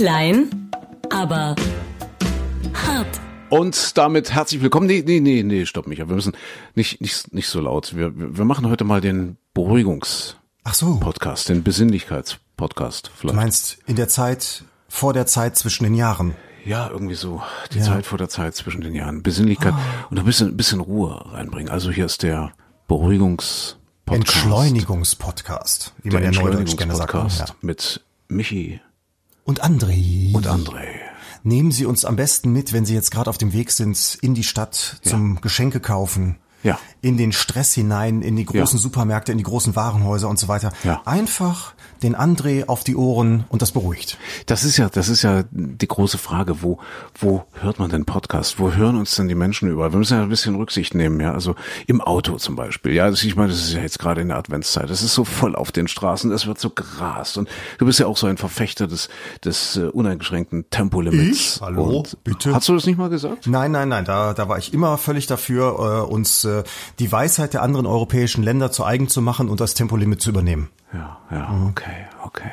Klein, 0.00 0.70
aber 1.10 1.54
hart. 2.72 3.20
Und 3.50 3.98
damit 3.98 4.32
herzlich 4.32 4.62
willkommen. 4.62 4.86
Nee, 4.86 5.04
nee, 5.06 5.20
nee, 5.20 5.42
nee, 5.42 5.66
stopp 5.66 5.86
mich. 5.86 5.98
Wir 5.98 6.06
müssen 6.06 6.32
nicht, 6.74 7.02
nicht, 7.02 7.34
nicht 7.34 7.48
so 7.48 7.60
laut. 7.60 7.94
Wir, 7.94 8.10
wir 8.16 8.46
machen 8.46 8.66
heute 8.70 8.84
mal 8.84 9.02
den 9.02 9.36
Beruhigungs- 9.54 10.36
Ach 10.64 10.72
so. 10.72 10.96
Podcast, 11.00 11.50
den 11.50 11.62
Besinnlichkeitspodcast 11.62 13.10
Du 13.20 13.34
meinst 13.34 13.76
in 13.86 13.96
der 13.96 14.08
Zeit, 14.08 14.64
vor 14.88 15.12
der 15.12 15.26
Zeit 15.26 15.58
zwischen 15.58 15.84
den 15.84 15.92
Jahren. 15.94 16.34
ja, 16.64 16.88
irgendwie 16.88 17.14
so. 17.14 17.42
Die 17.74 17.80
Ja. 17.80 17.84
Zeit 17.84 18.06
vor 18.06 18.16
der 18.16 18.30
Zeit 18.30 18.54
zwischen 18.54 18.80
den 18.80 18.94
Jahren. 18.94 19.22
Besinnlichkeit 19.22 19.74
und 20.08 20.18
ein 20.18 20.24
bisschen, 20.24 20.48
ein 20.48 20.56
bisschen 20.56 20.80
Ruhe 20.80 21.30
reinbringen. 21.30 21.68
Also 21.70 21.90
hier 21.90 22.06
ist 22.06 22.22
der 22.22 22.52
Beruhigungspodcast. 22.88 23.76
Entschleunigungspodcast, 24.16 25.92
wie 26.02 26.08
man 26.08 26.22
Der 26.22 26.32
ja 26.32 26.40
neudeutsch 26.40 26.74
gerne 26.78 26.96
sagt. 26.96 27.12
Ja. 27.12 27.44
mit 27.60 28.00
Michi 28.28 28.80
Und 29.50 29.64
André. 29.64 30.32
und 30.32 30.46
André. 30.46 30.86
Nehmen 31.42 31.72
Sie 31.72 31.84
uns 31.84 32.04
am 32.04 32.14
besten 32.14 32.52
mit, 32.52 32.72
wenn 32.72 32.84
Sie 32.84 32.94
jetzt 32.94 33.10
gerade 33.10 33.28
auf 33.28 33.36
dem 33.36 33.52
Weg 33.52 33.72
sind 33.72 34.16
in 34.22 34.34
die 34.34 34.44
Stadt 34.44 35.00
zum 35.02 35.40
Geschenke 35.40 35.80
kaufen. 35.80 36.36
Ja. 36.62 36.78
In 37.00 37.16
den 37.16 37.32
Stress 37.32 37.74
hinein, 37.74 38.22
in 38.22 38.36
die 38.36 38.44
großen 38.44 38.78
Ja. 38.78 38.82
Supermärkte, 38.82 39.32
in 39.32 39.38
die 39.38 39.44
großen 39.44 39.74
Warenhäuser 39.74 40.28
und 40.28 40.38
so 40.38 40.46
weiter. 40.46 40.70
Ja. 40.84 41.02
Einfach 41.04 41.74
den 42.02 42.16
André 42.16 42.66
auf 42.66 42.84
die 42.84 42.96
Ohren 42.96 43.44
und 43.48 43.62
das 43.62 43.72
beruhigt. 43.72 44.18
Das 44.46 44.64
ist 44.64 44.76
ja, 44.76 44.88
das 44.88 45.08
ist 45.08 45.22
ja 45.22 45.44
die 45.50 45.86
große 45.86 46.18
Frage, 46.18 46.62
wo, 46.62 46.78
wo 47.18 47.44
hört 47.60 47.78
man 47.78 47.90
den 47.90 48.04
Podcast? 48.04 48.58
Wo 48.58 48.72
hören 48.72 48.96
uns 48.96 49.14
denn 49.14 49.28
die 49.28 49.34
Menschen 49.34 49.70
überall? 49.70 49.92
Wir 49.92 49.98
müssen 49.98 50.16
ja 50.16 50.22
ein 50.22 50.28
bisschen 50.28 50.54
Rücksicht 50.54 50.94
nehmen, 50.94 51.20
ja. 51.20 51.32
Also 51.32 51.54
im 51.86 52.00
Auto 52.00 52.36
zum 52.36 52.56
Beispiel, 52.56 52.92
ja. 52.92 53.10
Das, 53.10 53.22
ich 53.22 53.36
meine, 53.36 53.50
das 53.50 53.60
ist 53.60 53.72
ja 53.72 53.80
jetzt 53.80 53.98
gerade 53.98 54.20
in 54.20 54.28
der 54.28 54.38
Adventszeit. 54.38 54.88
Das 54.90 55.02
ist 55.02 55.14
so 55.14 55.24
voll 55.24 55.54
auf 55.54 55.72
den 55.72 55.88
Straßen, 55.88 56.32
es 56.32 56.46
wird 56.46 56.58
so 56.58 56.70
gerast. 56.70 57.38
Und 57.38 57.48
du 57.78 57.86
bist 57.86 57.98
ja 57.98 58.06
auch 58.06 58.16
so 58.16 58.26
ein 58.26 58.36
Verfechter 58.36 58.86
des, 58.86 59.08
des 59.44 59.76
äh, 59.76 59.84
uneingeschränkten 59.84 60.70
Tempolimits. 60.70 61.56
Ich? 61.56 61.60
Hallo? 61.60 61.98
Und, 61.98 62.22
Bitte? 62.24 62.54
Hast 62.54 62.68
du 62.68 62.74
das 62.74 62.86
nicht 62.86 62.98
mal 62.98 63.10
gesagt? 63.10 63.46
Nein, 63.46 63.72
nein, 63.72 63.88
nein, 63.88 64.04
da, 64.04 64.34
da 64.34 64.48
war 64.48 64.58
ich 64.58 64.72
immer 64.72 64.98
völlig 64.98 65.26
dafür, 65.26 66.06
äh, 66.08 66.12
uns 66.12 66.44
äh, 66.44 66.62
die 66.98 67.10
Weisheit 67.10 67.54
der 67.54 67.62
anderen 67.62 67.86
europäischen 67.86 68.42
Länder 68.42 68.70
zu 68.70 68.84
eigen 68.84 69.08
zu 69.08 69.22
machen 69.22 69.48
und 69.48 69.60
das 69.60 69.74
Tempolimit 69.74 70.20
zu 70.20 70.30
übernehmen. 70.30 70.70
Ja, 70.92 71.18
ja, 71.30 71.66
okay, 71.68 72.06
okay. 72.24 72.50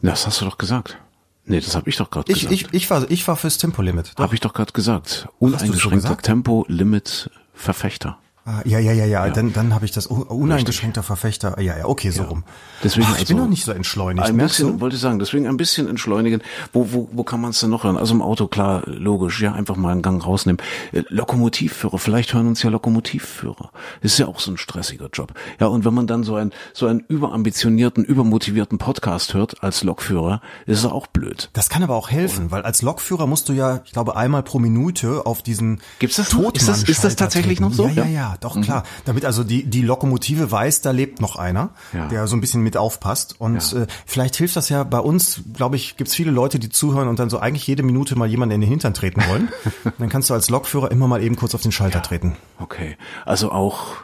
Das 0.00 0.26
hast 0.26 0.40
du 0.40 0.44
doch 0.44 0.58
gesagt. 0.58 0.98
Nee, 1.44 1.60
das 1.60 1.74
habe 1.74 1.90
ich 1.90 1.96
doch 1.96 2.08
gerade 2.10 2.32
gesagt. 2.32 2.52
ich, 2.52 2.72
ich, 2.72 2.88
war, 2.90 3.10
ich 3.10 3.26
war 3.26 3.34
fürs 3.36 3.58
Tempolimit. 3.58 4.12
Habe 4.16 4.34
ich 4.34 4.40
doch 4.40 4.54
gerade 4.54 4.72
gesagt. 4.72 5.08
So 5.08 5.28
Uneingeschränkter? 5.40 6.16
Tempolimit-Verfechter. 6.18 8.18
Ah, 8.44 8.60
ja, 8.64 8.80
ja, 8.80 8.90
ja, 8.92 9.04
ja, 9.04 9.30
dann, 9.30 9.52
dann 9.52 9.72
habe 9.72 9.84
ich 9.84 9.92
das 9.92 10.10
un- 10.10 10.24
uneingeschränkter 10.24 11.04
Verfechter. 11.04 11.60
Ja, 11.60 11.78
ja, 11.78 11.84
okay, 11.86 12.10
so 12.10 12.24
rum. 12.24 12.42
Deswegen 12.82 13.06
Ach, 13.08 13.16
ich 13.20 13.28
bin 13.28 13.36
also- 13.36 13.44
noch 13.44 13.48
nicht 13.50 13.64
so 13.64 13.70
entschleunigt. 13.70 14.26
Ein 14.26 14.36
bisschen, 14.36 14.72
du? 14.72 14.80
wollte 14.80 14.96
ich 14.96 15.02
sagen, 15.02 15.20
deswegen 15.20 15.46
ein 15.46 15.56
bisschen 15.56 15.86
entschleunigen. 15.88 16.42
Wo, 16.72 16.92
wo, 16.92 17.08
wo 17.12 17.22
kann 17.22 17.40
man 17.40 17.52
es 17.52 17.60
denn 17.60 17.70
noch 17.70 17.84
hören? 17.84 17.96
Also 17.96 18.14
im 18.14 18.20
Auto, 18.20 18.48
klar, 18.48 18.82
logisch, 18.86 19.40
ja, 19.40 19.52
einfach 19.52 19.76
mal 19.76 19.92
einen 19.92 20.02
Gang 20.02 20.26
rausnehmen. 20.26 20.60
Äh, 20.90 21.02
Lokomotivführer, 21.08 21.98
vielleicht 22.00 22.34
hören 22.34 22.48
uns 22.48 22.60
ja 22.64 22.70
Lokomotivführer. 22.70 23.70
Das 24.02 24.10
ist 24.12 24.18
ja 24.18 24.26
auch 24.26 24.40
so 24.40 24.50
ein 24.50 24.56
stressiger 24.58 25.08
Job. 25.12 25.34
Ja, 25.60 25.68
und 25.68 25.84
wenn 25.84 25.94
man 25.94 26.08
dann 26.08 26.24
so 26.24 26.34
einen, 26.34 26.50
so 26.72 26.88
einen 26.88 26.98
überambitionierten, 27.06 28.04
übermotivierten 28.04 28.78
Podcast 28.78 29.34
hört 29.34 29.62
als 29.62 29.84
Lokführer, 29.84 30.40
ist 30.66 30.78
es 30.78 30.84
auch 30.84 31.06
blöd. 31.06 31.48
Das 31.52 31.68
kann 31.68 31.84
aber 31.84 31.94
auch 31.94 32.10
helfen, 32.10 32.50
weil 32.50 32.62
als 32.62 32.82
Lokführer 32.82 33.28
musst 33.28 33.48
du 33.48 33.52
ja, 33.52 33.82
ich 33.84 33.92
glaube, 33.92 34.16
einmal 34.16 34.42
pro 34.42 34.58
Minute 34.58 35.26
auf 35.26 35.42
diesen 35.42 35.80
Gibt's 36.00 36.16
das? 36.16 36.32
Ist 36.32 36.68
das- 36.68 36.82
ist 36.82 37.04
das 37.04 37.14
tatsächlich 37.14 37.58
treten. 37.58 37.70
noch 37.70 37.76
so? 37.76 37.86
Ja, 37.86 38.04
ja, 38.04 38.31
Ja. 38.31 38.31
Mhm. 38.32 38.34
ja, 38.34 38.36
doch, 38.40 38.60
klar. 38.60 38.82
Damit 39.04 39.24
also 39.24 39.44
die, 39.44 39.64
die 39.64 39.82
Lokomotive 39.82 40.50
weiß, 40.50 40.80
da 40.82 40.90
lebt 40.90 41.20
noch 41.20 41.36
einer, 41.36 41.70
Ja. 41.92 42.06
der 42.08 42.26
so 42.26 42.36
ein 42.36 42.40
bisschen 42.40 42.62
mit 42.62 42.76
aufpasst. 42.76 43.40
Und 43.40 43.72
Ja. 43.72 43.82
äh, 43.82 43.86
vielleicht 44.06 44.36
hilft 44.36 44.56
das 44.56 44.68
ja 44.68 44.84
bei 44.84 44.98
uns, 44.98 45.40
glaube 45.54 45.76
ich, 45.76 45.96
gibt's 45.96 46.14
viele 46.14 46.30
Leute, 46.30 46.58
die 46.58 46.68
zuhören 46.68 47.08
und 47.08 47.18
dann 47.18 47.30
so 47.30 47.38
eigentlich 47.38 47.66
jede 47.66 47.82
Minute 47.82 48.16
mal 48.16 48.28
jemanden 48.28 48.54
in 48.56 48.60
den 48.60 48.70
Hintern 48.70 48.94
treten 48.94 49.22
wollen. 49.28 49.48
dann 49.98 50.08
kannst 50.08 50.30
du 50.30 50.34
als 50.34 50.50
Lokführer 50.50 50.90
immer 50.90 51.06
mal 51.08 51.22
eben 51.22 51.36
kurz 51.36 51.54
auf 51.54 51.62
den 51.62 51.72
Schalter 51.72 52.02
treten. 52.02 52.36
Okay. 52.58 52.96
Also 53.24 53.52
auch 53.52 53.96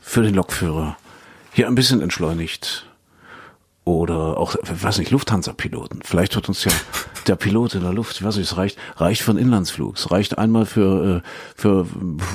für 0.00 0.22
den 0.22 0.34
Lokführer. 0.34 0.96
Hier 1.52 1.66
ein 1.66 1.74
bisschen 1.74 2.00
entschleunigt. 2.02 2.86
Oder 3.88 4.36
auch, 4.36 4.56
weiß 4.68 4.98
nicht, 4.98 5.12
Lufthansa-Piloten. 5.12 6.00
Vielleicht 6.02 6.34
wird 6.34 6.48
uns 6.48 6.64
ja 6.64 6.72
der 7.28 7.36
Pilot 7.36 7.76
in 7.76 7.82
der 7.82 7.92
Luft, 7.92 8.16
ich 8.16 8.24
weiß 8.24 8.34
nicht, 8.36 8.50
es 8.50 8.56
reicht, 8.56 8.76
reicht 8.96 9.22
für 9.22 9.30
einen 9.30 9.38
Inlandsflug. 9.38 9.94
Es 9.96 10.10
reicht 10.10 10.38
einmal 10.38 10.66
für, 10.66 11.18
äh, 11.18 11.28
für, 11.54 11.86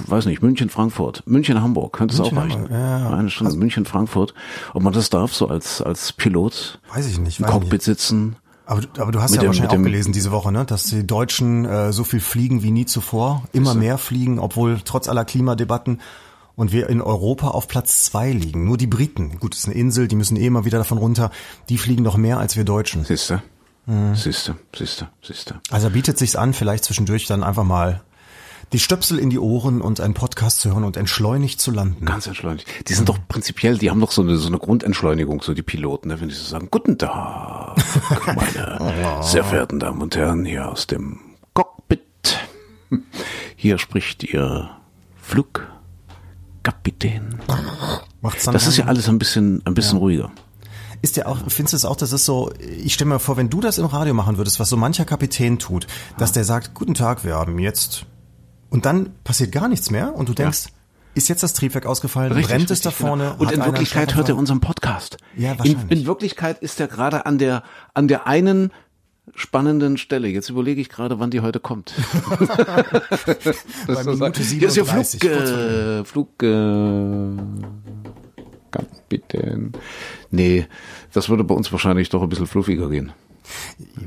weiß 0.07 0.27
nicht, 0.27 0.41
München, 0.41 0.69
Frankfurt. 0.69 1.23
München, 1.25 1.61
Hamburg, 1.61 1.91
könnte 1.91 2.13
es 2.13 2.21
auch 2.21 2.31
München, 2.31 2.67
reichen. 2.67 2.73
Ja. 2.73 3.09
Eine 3.09 3.29
Stunde 3.29 3.53
München, 3.57 3.83
Frankfurt. 3.85 4.33
Ob 4.73 4.81
man 4.81 4.93
das 4.93 5.09
darf, 5.09 5.33
so 5.33 5.49
als, 5.49 5.81
als 5.81 6.13
Pilot 6.13 6.79
Weiß 6.95 7.05
ich 7.07 7.19
nicht. 7.19 7.41
im 7.41 7.45
Cockpit 7.47 7.73
nicht. 7.73 7.83
sitzen. 7.83 8.37
Aber, 8.65 8.79
du- 8.79 9.01
aber 9.01 9.11
du 9.11 9.21
hast 9.21 9.35
ja 9.35 9.41
dem- 9.41 9.47
wahrscheinlich 9.47 9.77
auch 9.77 9.83
gelesen 9.83 10.13
diese 10.13 10.31
Woche, 10.31 10.53
ne, 10.53 10.63
dass 10.63 10.83
die 10.85 11.05
Deutschen 11.05 11.65
äh, 11.65 11.91
so 11.91 12.05
viel 12.05 12.21
fliegen 12.21 12.63
wie 12.63 12.71
nie 12.71 12.85
zuvor, 12.85 13.43
immer 13.51 13.73
mehr 13.73 13.97
fliegen, 13.97 14.39
obwohl 14.39 14.79
trotz 14.85 15.09
aller 15.09 15.25
Klimadebatten 15.25 15.99
und 16.55 16.71
wir 16.71 16.89
in 16.89 17.01
Europa 17.01 17.49
auf 17.49 17.67
Platz 17.67 18.03
zwei 18.03 18.31
liegen. 18.31 18.65
Nur 18.65 18.77
die 18.77 18.87
Briten, 18.87 19.39
gut, 19.39 19.53
es 19.53 19.61
ist 19.61 19.65
eine 19.67 19.75
Insel, 19.75 20.07
die 20.07 20.15
müssen 20.15 20.37
eh 20.37 20.45
immer 20.45 20.65
wieder 20.65 20.77
davon 20.77 20.97
runter, 20.97 21.31
die 21.69 21.77
fliegen 21.77 22.03
noch 22.03 22.17
mehr 22.17 22.39
als 22.39 22.55
wir 22.55 22.63
Deutschen. 22.63 23.03
Siehste? 23.03 23.41
Mhm. 23.85 24.15
Siehste, 24.15 24.55
siehste, 24.75 25.09
siehste. 25.21 25.59
Also 25.69 25.89
bietet 25.89 26.17
sich's 26.17 26.35
an, 26.35 26.53
vielleicht 26.53 26.83
zwischendurch 26.83 27.25
dann 27.25 27.43
einfach 27.43 27.63
mal 27.63 28.01
die 28.73 28.79
Stöpsel 28.79 29.19
in 29.19 29.29
die 29.29 29.39
Ohren 29.39 29.81
und 29.81 29.99
einen 29.99 30.13
Podcast 30.13 30.61
zu 30.61 30.69
hören 30.69 30.83
und 30.83 30.95
entschleunigt 30.95 31.59
zu 31.59 31.71
landen. 31.71 32.05
Ganz 32.05 32.27
entschleunigt. 32.27 32.67
Die 32.87 32.93
sind 32.93 33.09
doch 33.09 33.17
prinzipiell, 33.27 33.77
die 33.77 33.89
haben 33.89 33.99
doch 33.99 34.11
so 34.11 34.21
eine, 34.21 34.37
so 34.37 34.47
eine 34.47 34.59
Grundentschleunigung, 34.59 35.41
so 35.41 35.53
die 35.53 35.61
Piloten, 35.61 36.09
ne, 36.09 36.21
wenn 36.21 36.29
die 36.29 36.35
so 36.35 36.45
sagen, 36.45 36.69
guten 36.71 36.97
Tag, 36.97 37.75
meine 38.27 39.21
sehr 39.23 39.43
verehrten 39.43 39.79
Damen 39.79 40.01
und 40.01 40.15
Herren, 40.15 40.45
hier 40.45 40.69
aus 40.69 40.87
dem 40.87 41.19
Cockpit. 41.53 42.39
Hier 43.55 43.77
spricht 43.77 44.23
Ihr 44.23 44.69
Flugkapitän. 46.63 47.39
Macht's 48.21 48.45
dann 48.45 48.53
Das 48.53 48.67
ist 48.67 48.77
ja 48.77 48.85
alles 48.85 49.09
ein 49.09 49.19
bisschen, 49.19 49.61
ein 49.65 49.73
bisschen 49.73 49.97
ruhiger. 49.97 50.31
Ist 51.01 51.17
ja 51.17 51.25
auch, 51.25 51.39
findest 51.47 51.73
du 51.73 51.77
es 51.77 51.85
auch, 51.85 51.95
das 51.95 52.11
ist 52.13 52.25
so, 52.25 52.51
ich 52.59 52.93
stelle 52.93 53.09
mir 53.09 53.19
vor, 53.19 53.35
wenn 53.35 53.49
du 53.49 53.59
das 53.59 53.79
im 53.79 53.87
Radio 53.87 54.13
machen 54.13 54.37
würdest, 54.37 54.59
was 54.59 54.69
so 54.69 54.77
mancher 54.77 55.03
Kapitän 55.03 55.57
tut, 55.57 55.87
dass 56.19 56.31
der 56.31 56.43
sagt, 56.43 56.75
guten 56.75 56.93
Tag, 56.93 57.25
wir 57.25 57.35
haben 57.35 57.57
jetzt, 57.57 58.05
und 58.69 58.85
dann 58.85 59.09
passiert 59.23 59.51
gar 59.51 59.67
nichts 59.67 59.89
mehr 59.89 60.13
und 60.15 60.29
du 60.29 60.33
denkst, 60.35 60.67
ist 61.15 61.27
jetzt 61.27 61.41
das 61.41 61.53
Triebwerk 61.53 61.87
ausgefallen, 61.87 62.31
Richtig, 62.31 62.51
brennt 62.51 62.71
es 62.71 62.81
da 62.81 62.91
vorne? 62.91 63.35
genau. 63.37 63.41
Und 63.41 63.51
in 63.51 63.65
Wirklichkeit 63.65 64.15
hört 64.15 64.29
er 64.29 64.37
unseren 64.37 64.61
Podcast. 64.61 65.17
Ja, 65.35 65.53
in, 65.53 65.59
wahrscheinlich. 65.59 65.99
in 65.99 66.05
Wirklichkeit 66.05 66.59
ist 66.59 66.79
er 66.79 66.87
gerade 66.87 67.25
an 67.25 67.39
der, 67.39 67.63
an 67.95 68.07
der 68.07 68.27
einen 68.27 68.71
spannenden 69.35 69.97
Stelle. 69.97 70.27
Jetzt 70.27 70.49
überlege 70.49 70.81
ich 70.81 70.89
gerade, 70.89 71.19
wann 71.19 71.31
die 71.31 71.41
heute 71.41 71.59
kommt. 71.59 71.93
Bei 73.87 74.03
Minute 74.03 74.41
Hier 74.41 74.67
ist 74.67 74.75
ja 74.77 74.83
37, 74.83 75.21
Flug, 75.21 75.31
äh, 75.31 76.03
Flug, 76.05 76.43
äh, 76.43 77.37
Kapitän. 78.71 79.73
Nee, 80.31 80.67
das 81.13 81.29
würde 81.29 81.43
bei 81.43 81.55
uns 81.55 81.71
wahrscheinlich 81.71 82.09
doch 82.09 82.23
ein 82.23 82.29
bisschen 82.29 82.47
fluffiger 82.47 82.89
gehen. 82.89 83.11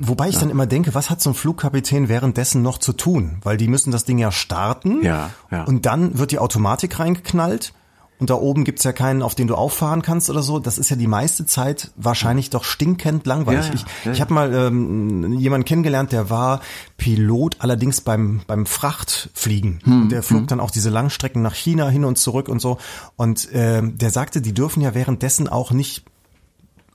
Wobei 0.00 0.28
ich 0.28 0.38
dann 0.38 0.50
immer 0.50 0.66
denke, 0.66 0.94
was 0.94 1.10
hat 1.10 1.20
so 1.20 1.30
ein 1.30 1.34
Flugkapitän 1.34 2.08
währenddessen 2.08 2.62
noch 2.62 2.78
zu 2.78 2.92
tun? 2.92 3.38
Weil 3.42 3.56
die 3.56 3.68
müssen 3.68 3.90
das 3.90 4.04
Ding 4.04 4.18
ja 4.18 4.32
starten 4.32 5.02
Ja, 5.02 5.30
ja. 5.50 5.64
und 5.64 5.86
dann 5.86 6.18
wird 6.18 6.30
die 6.30 6.38
Automatik 6.38 6.98
reingeknallt 6.98 7.74
und 8.24 8.30
da 8.30 8.36
oben 8.36 8.64
gibt's 8.64 8.84
ja 8.84 8.94
keinen, 8.94 9.20
auf 9.20 9.34
den 9.34 9.48
du 9.48 9.54
auffahren 9.54 10.00
kannst 10.00 10.30
oder 10.30 10.42
so. 10.42 10.58
Das 10.58 10.78
ist 10.78 10.88
ja 10.88 10.96
die 10.96 11.06
meiste 11.06 11.44
Zeit 11.44 11.90
wahrscheinlich 11.94 12.48
doch 12.48 12.64
stinkend 12.64 13.26
langweilig. 13.26 13.66
Ja, 13.66 13.74
ja, 13.74 13.74
ich 13.74 14.04
ja, 14.06 14.12
ich 14.12 14.20
habe 14.22 14.32
mal 14.32 14.54
ähm, 14.54 15.34
jemanden 15.34 15.66
kennengelernt, 15.66 16.10
der 16.10 16.30
war 16.30 16.62
Pilot, 16.96 17.56
allerdings 17.58 18.00
beim, 18.00 18.40
beim 18.46 18.64
Frachtfliegen. 18.64 19.80
Hm, 19.84 20.08
der 20.08 20.22
flog 20.22 20.46
dann 20.48 20.58
auch 20.58 20.70
diese 20.70 20.88
Langstrecken 20.88 21.42
nach 21.42 21.54
China 21.54 21.86
hin 21.90 22.06
und 22.06 22.16
zurück 22.16 22.48
und 22.48 22.62
so. 22.62 22.78
Und 23.16 23.46
ähm, 23.52 23.98
der 23.98 24.08
sagte, 24.08 24.40
die 24.40 24.54
dürfen 24.54 24.80
ja 24.80 24.94
währenddessen 24.94 25.46
auch 25.46 25.70
nicht 25.70 26.06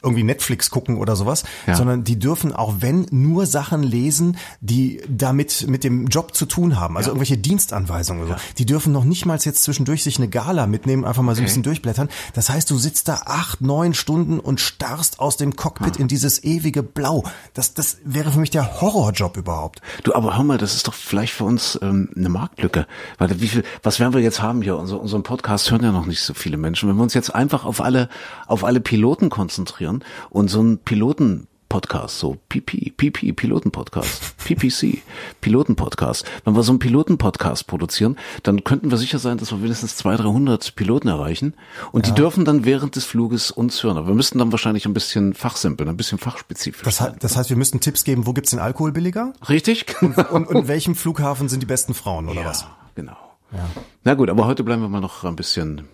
irgendwie 0.01 0.23
Netflix 0.23 0.69
gucken 0.69 0.97
oder 0.97 1.15
sowas, 1.15 1.43
Ja. 1.67 1.75
sondern 1.75 2.03
die 2.03 2.17
dürfen 2.19 2.53
auch 2.53 2.75
wenn 2.79 3.05
nur 3.11 3.45
Sachen 3.45 3.83
lesen, 3.83 4.37
die 4.61 5.01
damit 5.09 5.67
mit 5.67 5.83
dem 5.83 6.07
Job 6.07 6.35
zu 6.35 6.45
tun 6.45 6.79
haben, 6.79 6.95
also 6.97 7.09
irgendwelche 7.09 7.37
Dienstanweisungen 7.37 8.23
oder 8.25 8.35
so. 8.37 8.43
Die 8.57 8.65
dürfen 8.65 8.93
noch 8.93 9.03
nicht 9.03 9.25
mal 9.25 9.37
jetzt 9.39 9.63
zwischendurch 9.63 10.03
sich 10.03 10.17
eine 10.17 10.27
Gala 10.29 10.67
mitnehmen, 10.67 11.05
einfach 11.05 11.21
mal 11.23 11.35
so 11.35 11.41
ein 11.41 11.45
bisschen 11.45 11.63
durchblättern. 11.63 12.09
Das 12.33 12.49
heißt, 12.49 12.69
du 12.69 12.77
sitzt 12.77 13.07
da 13.07 13.21
acht, 13.25 13.61
neun 13.61 13.93
Stunden 13.93 14.39
und 14.39 14.59
starrst 14.59 15.19
aus 15.19 15.37
dem 15.37 15.55
Cockpit 15.55 15.97
Ah. 15.97 16.01
in 16.01 16.07
dieses 16.07 16.43
ewige 16.43 16.83
Blau. 16.83 17.23
Das, 17.53 17.73
das 17.73 17.97
wäre 18.03 18.31
für 18.31 18.39
mich 18.39 18.49
der 18.49 18.81
Horrorjob 18.81 19.37
überhaupt. 19.37 19.81
Du, 20.03 20.13
aber 20.13 20.37
hör 20.37 20.43
mal, 20.43 20.57
das 20.57 20.75
ist 20.75 20.87
doch 20.87 20.93
vielleicht 20.93 21.33
für 21.33 21.43
uns 21.45 21.77
ähm, 21.81 22.09
eine 22.15 22.29
Marktlücke. 22.29 22.85
Weil 23.17 23.39
wie 23.41 23.47
viel, 23.47 23.63
was 23.83 23.99
werden 23.99 24.13
wir 24.13 24.21
jetzt 24.21 24.41
haben 24.41 24.61
hier? 24.61 24.77
Unser, 24.77 24.99
unseren 25.01 25.23
Podcast 25.23 25.71
hören 25.71 25.83
ja 25.83 25.91
noch 25.91 26.05
nicht 26.05 26.21
so 26.21 26.33
viele 26.33 26.57
Menschen. 26.57 26.87
Wenn 26.89 26.95
wir 26.97 27.03
uns 27.03 27.13
jetzt 27.13 27.33
einfach 27.33 27.65
auf 27.65 27.81
alle, 27.81 28.09
auf 28.47 28.63
alle 28.63 28.79
Piloten 28.81 29.29
konzentrieren 29.29 29.88
und 30.29 30.49
so 30.49 30.59
einen 30.59 30.77
Piloten 30.79 31.47
Podcast, 31.69 32.17
so 32.17 32.35
PP, 32.49 32.93
PP, 32.97 33.31
Piloten-Podcast, 33.31 34.37
PPC, 34.43 35.03
Piloten-Podcast. 35.39 36.25
Wenn 36.43 36.55
wir 36.55 36.63
so 36.63 36.71
einen 36.71 36.79
Piloten-Podcast 36.79 37.67
produzieren, 37.67 38.17
dann 38.41 38.63
könnten 38.63 38.89
wir 38.89 38.97
sicher 38.97 39.19
sein, 39.19 39.37
dass 39.37 39.51
wir 39.51 39.59
mindestens 39.59 39.95
200, 39.97 40.25
300 40.25 40.75
Piloten 40.75 41.07
erreichen 41.07 41.53
und 41.91 42.07
ja. 42.07 42.11
die 42.11 42.19
dürfen 42.19 42.43
dann 42.43 42.65
während 42.65 42.95
des 42.95 43.05
Fluges 43.05 43.51
uns 43.51 43.83
hören. 43.83 43.97
Aber 43.97 44.07
wir 44.07 44.15
müssten 44.15 44.39
dann 44.39 44.51
wahrscheinlich 44.51 44.87
ein 44.87 44.95
bisschen 44.95 45.35
fachsimpeln, 45.35 45.87
ein 45.87 45.95
bisschen 45.95 46.17
fachspezifisch. 46.17 46.83
Das, 46.83 47.01
heißt, 47.01 47.17
das 47.19 47.37
heißt, 47.37 47.51
wir 47.51 47.57
müssten 47.57 47.79
Tipps 47.79 48.03
geben, 48.03 48.25
wo 48.25 48.33
gibt's 48.33 48.49
den 48.49 48.59
Alkohol 48.59 48.91
billiger? 48.91 49.33
Richtig. 49.47 49.85
Und, 50.01 50.17
und, 50.17 50.47
und 50.47 50.55
in 50.55 50.67
welchem 50.67 50.95
Flughafen 50.95 51.49
sind 51.49 51.61
die 51.61 51.67
besten 51.67 51.93
Frauen 51.93 52.29
oder 52.29 52.41
ja, 52.41 52.47
was? 52.47 52.65
genau. 52.95 53.17
Ja. 53.51 53.67
Na 54.03 54.15
gut, 54.15 54.29
aber 54.29 54.47
heute 54.47 54.63
bleiben 54.63 54.81
wir 54.81 54.89
mal 54.89 55.01
noch 55.01 55.23
ein 55.23 55.35
bisschen 55.35 55.87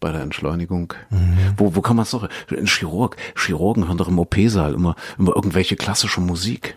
bei 0.00 0.12
der 0.12 0.22
Entschleunigung. 0.22 0.94
Mhm. 1.10 1.38
Wo, 1.56 1.76
wo 1.76 1.80
kann 1.82 1.96
man 1.96 2.04
es 2.04 2.12
noch? 2.12 2.28
Ein 2.50 2.66
Chirurg. 2.66 3.16
Chirurgen 3.36 3.86
hören 3.86 3.98
doch 3.98 4.08
im 4.08 4.18
OP-Saal 4.18 4.74
immer, 4.74 4.96
immer 5.18 5.36
irgendwelche 5.36 5.76
klassische 5.76 6.20
Musik. 6.20 6.76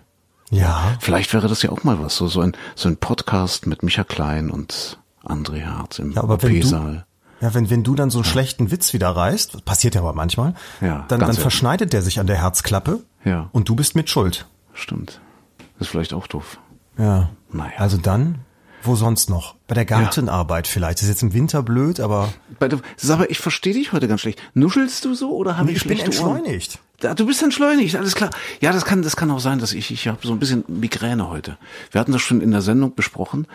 Ja. 0.52 0.98
Vielleicht 1.00 1.34
wäre 1.34 1.48
das 1.48 1.64
ja 1.64 1.72
auch 1.72 1.84
mal 1.84 2.00
was, 2.00 2.16
so, 2.16 2.28
so 2.28 2.42
ein, 2.42 2.56
so 2.76 2.88
ein 2.88 2.98
Podcast 2.98 3.66
mit 3.66 3.82
Micha 3.82 4.04
Klein 4.04 4.52
und 4.52 5.00
André 5.24 5.60
Herz 5.60 6.00
im 6.00 6.12
ja, 6.12 6.24
OP-Saal. 6.24 7.06
Ja, 7.42 7.54
wenn, 7.54 7.70
wenn 7.70 7.84
du 7.84 7.96
dann 7.96 8.10
so 8.10 8.20
einen 8.20 8.26
ja. 8.26 8.32
schlechten 8.32 8.72
Witz 8.72 8.94
wieder 8.94 9.10
reißt, 9.10 9.66
passiert 9.66 9.96
ja 9.96 10.02
aber 10.02 10.14
manchmal, 10.14 10.54
ja, 10.80 11.06
dann, 11.08 11.20
dann 11.20 11.34
verschneidet 11.34 11.92
der 11.92 12.02
sich 12.02 12.20
an 12.20 12.28
der 12.28 12.38
Herzklappe 12.38 13.00
ja. 13.26 13.50
und 13.52 13.68
du 13.68 13.76
bist 13.76 13.96
mit 13.96 14.10
Schuld. 14.10 14.46
Stimmt. 14.74 15.20
Das 15.58 15.88
ist 15.88 15.88
vielleicht 15.88 16.14
auch 16.14 16.28
doof. 16.28 16.60
Ja. 16.98 17.30
Naja. 17.52 17.74
Also 17.78 17.98
dann 17.98 18.40
wo 18.86 18.96
sonst 18.96 19.30
noch? 19.30 19.56
Bei 19.68 19.76
der 19.76 19.86
Gartenarbeit 19.86 20.68
ja. 20.68 20.74
vielleicht. 20.74 21.00
Das 21.00 21.04
ist 21.04 21.10
jetzt 21.10 21.24
im 21.24 21.34
Winter 21.34 21.64
blöd, 21.64 22.00
aber. 22.00 22.34
Bei 22.60 22.68
der, 22.68 22.80
sag 22.98 23.20
mal, 23.20 23.28
ich 23.30 23.40
verstehe 23.40 23.74
dich 23.74 23.94
heute 23.94 24.08
ganz 24.08 24.22
schlecht. 24.22 24.42
Nuschelst 24.54 25.06
du 25.06 25.14
so 25.14 25.36
oder 25.36 25.58
habe 25.58 25.68
nee, 25.68 25.74
ich 25.74 25.78
Ich 25.78 25.88
bin 25.88 26.00
entschleunigt. 26.00 26.80
Ohren? 27.04 27.16
Du 27.16 27.26
bist 27.26 27.44
entschleunigt, 27.44 27.96
alles 27.96 28.16
klar. 28.16 28.30
Ja, 28.62 28.72
das 28.72 28.86
kann, 28.86 29.02
das 29.02 29.18
kann 29.18 29.30
auch 29.32 29.40
sein, 29.40 29.60
dass 29.60 29.74
ich, 29.74 29.92
ich 29.92 30.08
habe 30.08 30.20
so 30.22 30.32
ein 30.32 30.40
bisschen 30.40 30.64
Migräne 30.68 31.30
heute. 31.30 31.58
Wir 31.92 32.00
hatten 32.00 32.14
das 32.14 32.22
schon 32.22 32.40
in 32.40 32.52
der 32.52 32.62
Sendung 32.62 32.96
besprochen. 32.96 33.48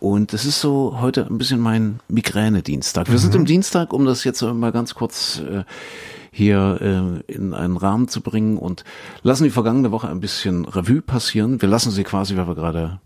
Und 0.00 0.32
das 0.32 0.44
ist 0.44 0.60
so 0.60 0.98
heute 1.00 1.26
ein 1.26 1.38
bisschen 1.38 1.60
mein 1.60 2.00
Migräne-Dienstag. 2.08 3.06
Wir 3.08 3.14
mhm. 3.14 3.18
sind 3.18 3.34
im 3.34 3.44
Dienstag, 3.46 3.92
um 3.92 4.04
das 4.04 4.24
jetzt 4.24 4.42
mal 4.42 4.72
ganz 4.72 4.94
kurz 4.94 5.40
äh, 5.40 5.64
hier 6.30 7.22
äh, 7.28 7.32
in 7.32 7.54
einen 7.54 7.76
Rahmen 7.76 8.08
zu 8.08 8.20
bringen 8.20 8.58
und 8.58 8.84
lassen 9.22 9.44
die 9.44 9.50
vergangene 9.50 9.92
Woche 9.92 10.08
ein 10.08 10.20
bisschen 10.20 10.64
Revue 10.64 11.00
passieren. 11.00 11.62
Wir 11.62 11.68
lassen 11.68 11.90
sie 11.90 12.04
quasi, 12.04 12.36
weil 12.36 12.48
wir 12.48 12.54
gerade 12.54 13.00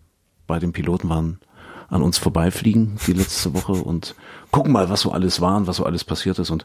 bei 0.46 0.58
den 0.58 0.72
Piloten 0.72 1.08
waren, 1.08 1.38
an 1.88 2.02
uns 2.02 2.18
vorbeifliegen 2.18 2.98
die 3.06 3.14
letzte 3.14 3.54
Woche 3.54 3.72
und 3.72 4.14
gucken 4.50 4.72
mal, 4.72 4.90
was 4.90 5.00
so 5.00 5.12
alles 5.12 5.40
war 5.40 5.56
und 5.56 5.66
was 5.66 5.76
so 5.76 5.84
alles 5.84 6.04
passiert 6.04 6.38
ist. 6.38 6.50
Und 6.50 6.64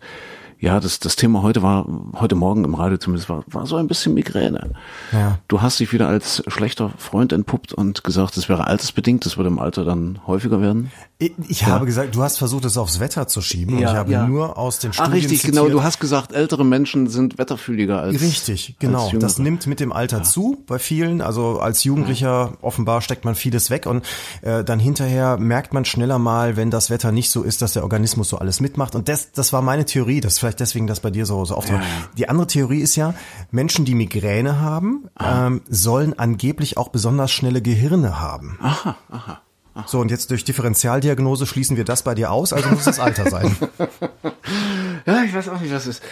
ja, 0.60 0.80
das, 0.80 1.00
das 1.00 1.16
Thema 1.16 1.42
heute 1.42 1.62
war, 1.62 1.86
heute 2.20 2.36
Morgen 2.36 2.64
im 2.64 2.76
Radio 2.76 2.98
zumindest, 2.98 3.30
war, 3.30 3.44
war 3.48 3.66
so 3.66 3.76
ein 3.76 3.88
bisschen 3.88 4.14
Migräne. 4.14 4.72
Ja. 5.12 5.40
Du 5.48 5.62
hast 5.62 5.80
dich 5.80 5.94
wieder 5.94 6.08
als 6.08 6.44
schlechter 6.48 6.92
Freund 6.98 7.34
entpuppt 7.34 7.74
und 7.74 8.04
gesagt, 8.04 8.38
es 8.38 8.50
wäre 8.50 8.68
altersbedingt, 8.68 9.26
das 9.26 9.38
würde 9.38 9.50
im 9.50 9.60
Alter 9.60 9.86
dann 9.86 10.20
häufiger 10.28 10.62
werden. 10.62 10.92
Ich, 11.18 11.34
ich 11.48 11.62
ja. 11.62 11.68
habe 11.68 11.86
gesagt, 11.86 12.16
du 12.16 12.22
hast 12.22 12.38
versucht, 12.38 12.66
es 12.66 12.78
aufs 12.78 13.00
Wetter 13.00 13.28
zu 13.28 13.42
schieben 13.42 13.78
ja, 13.80 13.88
und 13.88 13.94
ich 13.94 14.00
habe 14.00 14.12
ja. 14.12 14.28
nur 14.28 14.58
aus 14.58 14.80
den 14.80 14.94
Studien 14.94 15.12
Ach, 15.12 15.16
richtig, 15.16 15.42
zitiert. 15.42 15.56
genau. 15.56 15.70
Du 15.70 15.84
hast 15.84 16.00
gesagt, 16.00 16.34
ältere 16.34 16.66
Menschen 16.66 17.08
sind 17.08 17.38
wetterfühliger 17.38 18.02
als 18.02 18.22
Richtig, 18.22 18.76
genau. 18.80 19.10
Als 19.10 19.20
das 19.20 19.40
nimmt 19.40 19.68
mit 19.68 19.80
dem 19.80 19.92
Alter 19.92 20.24
zu 20.24 20.64
bei 20.68 20.80
vielen. 20.80 21.22
Also 21.22 21.60
als 21.60 21.84
Jugendlicher 21.84 22.54
offenbar 22.62 23.02
steckt 23.02 23.26
man 23.26 23.36
vieles 23.36 23.70
weg 23.70 23.86
und 23.86 24.06
äh, 24.42 24.64
dann 24.64 24.80
hinterher 24.80 25.38
merkt 25.38 25.74
man 25.74 25.86
schneller 25.86 26.20
mal, 26.20 26.58
wenn 26.58 26.72
das 26.72 26.90
Wetter 26.90 27.12
nicht 27.12 27.32
so 27.32 27.44
ist, 27.44 27.62
dass 27.62 27.74
der 27.74 27.84
Organismus 27.84 28.30
so 28.30 28.38
alles 28.38 28.60
mitmacht. 28.60 28.96
Und 28.96 29.08
das, 29.08 29.32
das 29.32 29.54
war 29.54 29.62
meine 29.62 29.86
Theorie, 29.86 30.20
dass 30.20 30.40
vielleicht 30.44 30.60
deswegen 30.60 30.88
das 30.88 31.00
bei 31.00 31.10
dir 31.10 31.26
so, 31.26 31.46
so 31.46 31.56
auftaucht. 31.56 31.80
Die 32.18 32.28
andere 32.28 32.48
Theorie 32.48 32.82
ist 32.82 32.98
ja, 32.98 33.14
Menschen, 33.52 33.86
die 33.86 33.96
Migräne 33.96 34.60
haben, 34.60 35.06
ähm, 35.20 35.62
sollen 35.70 36.20
angeblich 36.20 36.78
auch 36.78 36.90
besonders 36.90 37.32
schnelle 37.32 37.62
Gehirne 37.62 38.20
haben. 38.20 38.60
Aha, 38.62 38.98
aha. 39.10 39.42
So, 39.88 40.00
und 40.00 40.12
jetzt 40.12 40.30
durch 40.30 40.44
Differentialdiagnose 40.44 41.48
schließen 41.48 41.78
wir 41.78 41.86
das 41.86 42.04
bei 42.04 42.14
dir 42.14 42.32
aus, 42.32 42.54
also 42.54 42.70
muss 42.70 42.80
es 42.80 42.86
das 42.86 43.00
Alter 43.00 43.30
sein. 43.30 43.56
ja, 45.06 45.24
ich 45.24 45.34
weiß 45.34 45.50
auch 45.50 45.60
nicht, 45.62 45.74
was 45.74 45.88
es 45.88 46.00
ist. 46.00 46.04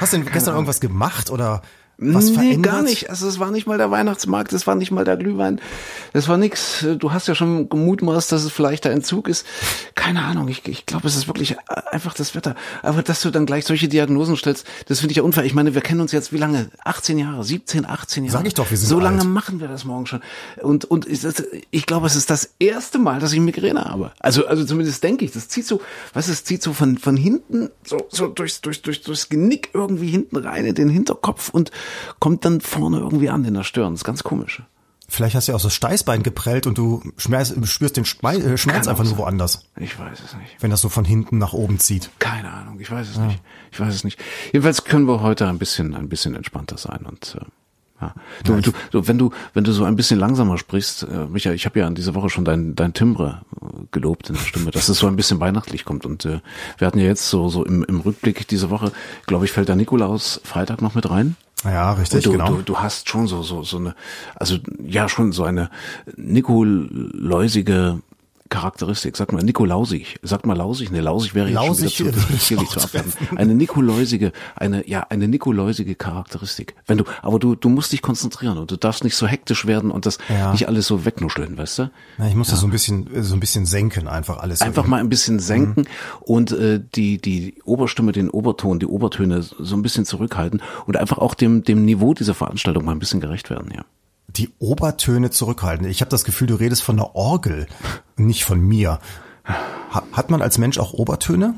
Hast 0.00 0.14
du 0.14 0.16
denn 0.16 0.26
gestern 0.32 0.54
irgendwas 0.54 0.80
gemacht 0.80 1.30
oder 1.30 1.62
was 1.98 2.26
nee, 2.26 2.34
verändert? 2.34 2.72
gar 2.72 2.82
nicht. 2.82 3.08
Also 3.08 3.26
es 3.26 3.38
war 3.38 3.50
nicht 3.50 3.66
mal 3.66 3.78
der 3.78 3.90
Weihnachtsmarkt, 3.90 4.52
es 4.52 4.66
war 4.66 4.74
nicht 4.74 4.90
mal 4.90 5.04
der 5.04 5.16
Glühwein, 5.16 5.60
es 6.12 6.28
war 6.28 6.36
nix. 6.36 6.84
Du 6.98 7.12
hast 7.12 7.26
ja 7.26 7.34
schon 7.34 7.68
gemutmaßt, 7.70 8.30
dass 8.32 8.44
es 8.44 8.52
vielleicht 8.52 8.84
der 8.84 8.92
Entzug 8.92 9.28
ist. 9.28 9.46
Keine 9.94 10.22
Ahnung, 10.22 10.48
ich, 10.48 10.66
ich 10.68 10.84
glaube, 10.84 11.08
es 11.08 11.16
ist 11.16 11.26
wirklich 11.26 11.56
einfach 11.90 12.12
das 12.12 12.34
Wetter. 12.34 12.54
Aber 12.82 13.02
dass 13.02 13.22
du 13.22 13.30
dann 13.30 13.46
gleich 13.46 13.64
solche 13.64 13.88
Diagnosen 13.88 14.36
stellst, 14.36 14.66
das 14.86 15.00
finde 15.00 15.12
ich 15.12 15.16
ja 15.16 15.22
unfair. 15.22 15.44
Ich 15.44 15.54
meine, 15.54 15.74
wir 15.74 15.80
kennen 15.80 16.00
uns 16.00 16.12
jetzt 16.12 16.32
wie 16.32 16.38
lange? 16.38 16.68
18 16.84 17.18
Jahre, 17.18 17.42
17, 17.42 17.86
18 17.86 18.24
Jahre. 18.24 18.38
Sag 18.38 18.46
ich 18.46 18.54
doch, 18.54 18.70
wir 18.70 18.76
sind 18.76 18.88
So 18.88 19.00
lange 19.00 19.20
alt. 19.20 19.28
machen 19.28 19.60
wir 19.60 19.68
das 19.68 19.84
morgen 19.84 20.06
schon. 20.06 20.20
Und, 20.60 20.84
und 20.84 21.06
ich, 21.06 21.20
ich 21.70 21.86
glaube, 21.86 22.06
es 22.06 22.16
ist 22.16 22.28
das 22.28 22.50
erste 22.58 22.98
Mal, 22.98 23.20
dass 23.20 23.32
ich 23.32 23.40
Migräne 23.40 23.84
habe. 23.84 24.12
Also, 24.20 24.46
also 24.46 24.64
zumindest 24.64 25.02
denke 25.02 25.24
ich, 25.24 25.32
das 25.32 25.48
zieht 25.48 25.66
so, 25.66 25.80
was 26.12 26.28
es 26.28 26.44
zieht 26.44 26.62
so 26.62 26.74
von, 26.74 26.98
von 26.98 27.16
hinten, 27.16 27.70
so, 27.84 28.06
so 28.10 28.26
durchs, 28.26 28.60
durch, 28.60 28.82
durch, 28.82 29.02
durchs 29.02 29.30
Genick 29.30 29.70
irgendwie 29.72 30.08
hinten 30.08 30.36
rein 30.36 30.66
in 30.66 30.74
den 30.74 30.90
Hinterkopf 30.90 31.48
und 31.48 31.70
kommt 32.18 32.44
dann 32.44 32.60
vorne 32.60 32.98
irgendwie 32.98 33.30
an 33.30 33.44
in 33.44 33.54
der 33.54 33.64
Stirn. 33.64 33.92
Das 33.92 34.00
ist 34.00 34.04
ganz 34.04 34.22
komisch. 34.22 34.62
Vielleicht 35.08 35.36
hast 35.36 35.46
du 35.46 35.52
ja 35.52 35.56
auch 35.56 35.60
so 35.60 35.70
Steißbein 35.70 36.24
geprellt 36.24 36.66
und 36.66 36.78
du 36.78 37.00
spürst 37.16 37.96
den 37.96 38.04
Schmerz, 38.04 38.38
äh, 38.38 38.58
Schmerz 38.58 38.88
einfach 38.88 39.04
nur 39.04 39.18
woanders. 39.18 39.62
Ich 39.76 39.98
weiß 39.98 40.18
es 40.18 40.34
nicht. 40.34 40.56
Wenn 40.58 40.70
das 40.70 40.80
so 40.80 40.88
von 40.88 41.04
hinten 41.04 41.38
nach 41.38 41.52
oben 41.52 41.78
zieht. 41.78 42.10
Keine 42.18 42.52
Ahnung, 42.52 42.80
ich 42.80 42.90
weiß 42.90 43.08
es 43.10 43.16
ja. 43.16 43.26
nicht. 43.26 43.40
Ich 43.70 43.78
weiß 43.78 43.94
es 43.94 44.02
nicht. 44.02 44.20
Jedenfalls 44.52 44.84
können 44.84 45.06
wir 45.06 45.20
heute 45.20 45.46
ein 45.46 45.58
bisschen, 45.58 45.94
ein 45.94 46.08
bisschen 46.08 46.34
entspannter 46.34 46.76
sein 46.76 47.06
und 47.06 47.36
äh, 47.40 47.44
ja. 48.00 48.14
Du, 48.44 48.54
ja, 48.54 48.60
du, 48.60 48.72
du, 48.90 49.08
wenn 49.08 49.16
du, 49.16 49.30
wenn 49.54 49.64
du 49.64 49.72
so 49.72 49.84
ein 49.84 49.96
bisschen 49.96 50.18
langsamer 50.18 50.58
sprichst, 50.58 51.04
äh, 51.04 51.26
Micha, 51.26 51.52
ich 51.52 51.64
habe 51.64 51.78
ja 51.78 51.86
in 51.86 51.94
dieser 51.94 52.14
Woche 52.14 52.28
schon 52.28 52.44
dein, 52.44 52.74
dein 52.74 52.92
Timbre 52.92 53.42
äh, 53.60 53.84
gelobt 53.90 54.28
in 54.28 54.34
der 54.34 54.42
Stimme, 54.42 54.70
dass 54.70 54.88
es 54.88 54.98
so 54.98 55.06
ein 55.06 55.16
bisschen 55.16 55.40
weihnachtlich 55.40 55.84
kommt. 55.84 56.04
Und 56.04 56.24
äh, 56.24 56.40
wir 56.78 56.86
hatten 56.86 56.98
ja 56.98 57.06
jetzt 57.06 57.30
so, 57.30 57.48
so 57.48 57.64
im, 57.64 57.84
im 57.84 58.00
Rückblick 58.00 58.46
diese 58.48 58.70
Woche, 58.70 58.92
glaube 59.26 59.44
ich, 59.46 59.52
fällt 59.52 59.68
der 59.68 59.76
Nikolaus 59.76 60.40
Freitag 60.44 60.82
noch 60.82 60.94
mit 60.94 61.08
rein. 61.08 61.36
Ja, 61.64 61.92
richtig, 61.94 62.24
du, 62.24 62.32
genau. 62.32 62.48
Du, 62.48 62.62
du 62.62 62.78
hast 62.78 63.08
schon 63.08 63.26
so, 63.26 63.42
so, 63.42 63.62
so 63.62 63.78
eine, 63.78 63.94
also 64.34 64.58
ja, 64.84 65.08
schon 65.08 65.32
so 65.32 65.44
eine 65.44 65.70
Nikoläusige 66.16 68.00
Charakteristik, 68.48 69.16
sag 69.16 69.32
mal 69.32 69.42
Nikolausig, 69.42 70.18
sag 70.22 70.46
mal 70.46 70.56
lausig, 70.56 70.90
ne 70.90 71.00
lausig 71.00 71.34
wäre 71.34 71.48
jetzt 71.48 71.54
lausig 71.54 71.96
schon 71.96 72.06
wieder 72.08 72.18
zu, 72.18 72.36
zu, 72.38 72.64
zu 72.64 72.80
abwerten. 72.80 73.12
Eine 73.36 73.54
Nikoläusige, 73.54 74.32
eine 74.54 74.88
ja 74.88 75.06
eine 75.08 75.28
Nikoläusige 75.28 75.94
Charakteristik. 75.94 76.74
Wenn 76.86 76.98
du, 76.98 77.04
aber 77.22 77.38
du 77.38 77.54
du 77.54 77.68
musst 77.68 77.92
dich 77.92 78.02
konzentrieren 78.02 78.58
und 78.58 78.70
du 78.70 78.76
darfst 78.76 79.04
nicht 79.04 79.16
so 79.16 79.26
hektisch 79.26 79.66
werden 79.66 79.90
und 79.90 80.06
das 80.06 80.18
ja. 80.28 80.52
nicht 80.52 80.68
alles 80.68 80.86
so 80.86 81.04
wegnuscheln, 81.04 81.56
weißt 81.56 81.78
du? 81.80 81.90
Na, 82.18 82.28
ich 82.28 82.34
muss 82.34 82.48
ja. 82.48 82.52
das 82.52 82.60
so 82.60 82.66
ein 82.66 82.70
bisschen 82.70 83.08
so 83.22 83.34
ein 83.34 83.40
bisschen 83.40 83.66
senken, 83.66 84.08
einfach 84.08 84.38
alles. 84.38 84.62
Einfach 84.62 84.84
so 84.84 84.90
mal 84.90 85.00
ein 85.00 85.08
bisschen 85.08 85.38
senken 85.38 85.82
mhm. 85.82 86.22
und 86.22 86.52
äh, 86.52 86.80
die 86.94 87.18
die 87.18 87.54
Oberstimme, 87.64 88.12
den 88.12 88.30
Oberton, 88.30 88.78
die 88.78 88.86
Obertöne 88.86 89.42
so 89.42 89.76
ein 89.76 89.82
bisschen 89.82 90.04
zurückhalten 90.04 90.62
und 90.86 90.96
einfach 90.96 91.18
auch 91.18 91.34
dem 91.34 91.64
dem 91.64 91.84
Niveau 91.84 92.14
dieser 92.14 92.34
Veranstaltung 92.34 92.84
mal 92.84 92.92
ein 92.92 92.98
bisschen 92.98 93.20
gerecht 93.20 93.50
werden, 93.50 93.70
ja 93.74 93.84
die 94.38 94.50
Obertöne 94.58 95.30
zurückhalten. 95.30 95.86
Ich 95.88 96.00
habe 96.00 96.10
das 96.10 96.24
Gefühl, 96.24 96.48
du 96.48 96.54
redest 96.54 96.82
von 96.82 96.98
einer 96.98 97.14
Orgel, 97.14 97.66
nicht 98.16 98.44
von 98.44 98.60
mir. 98.60 99.00
Hat 100.12 100.30
man 100.30 100.42
als 100.42 100.58
Mensch 100.58 100.78
auch 100.78 100.92
Obertöne? 100.92 101.54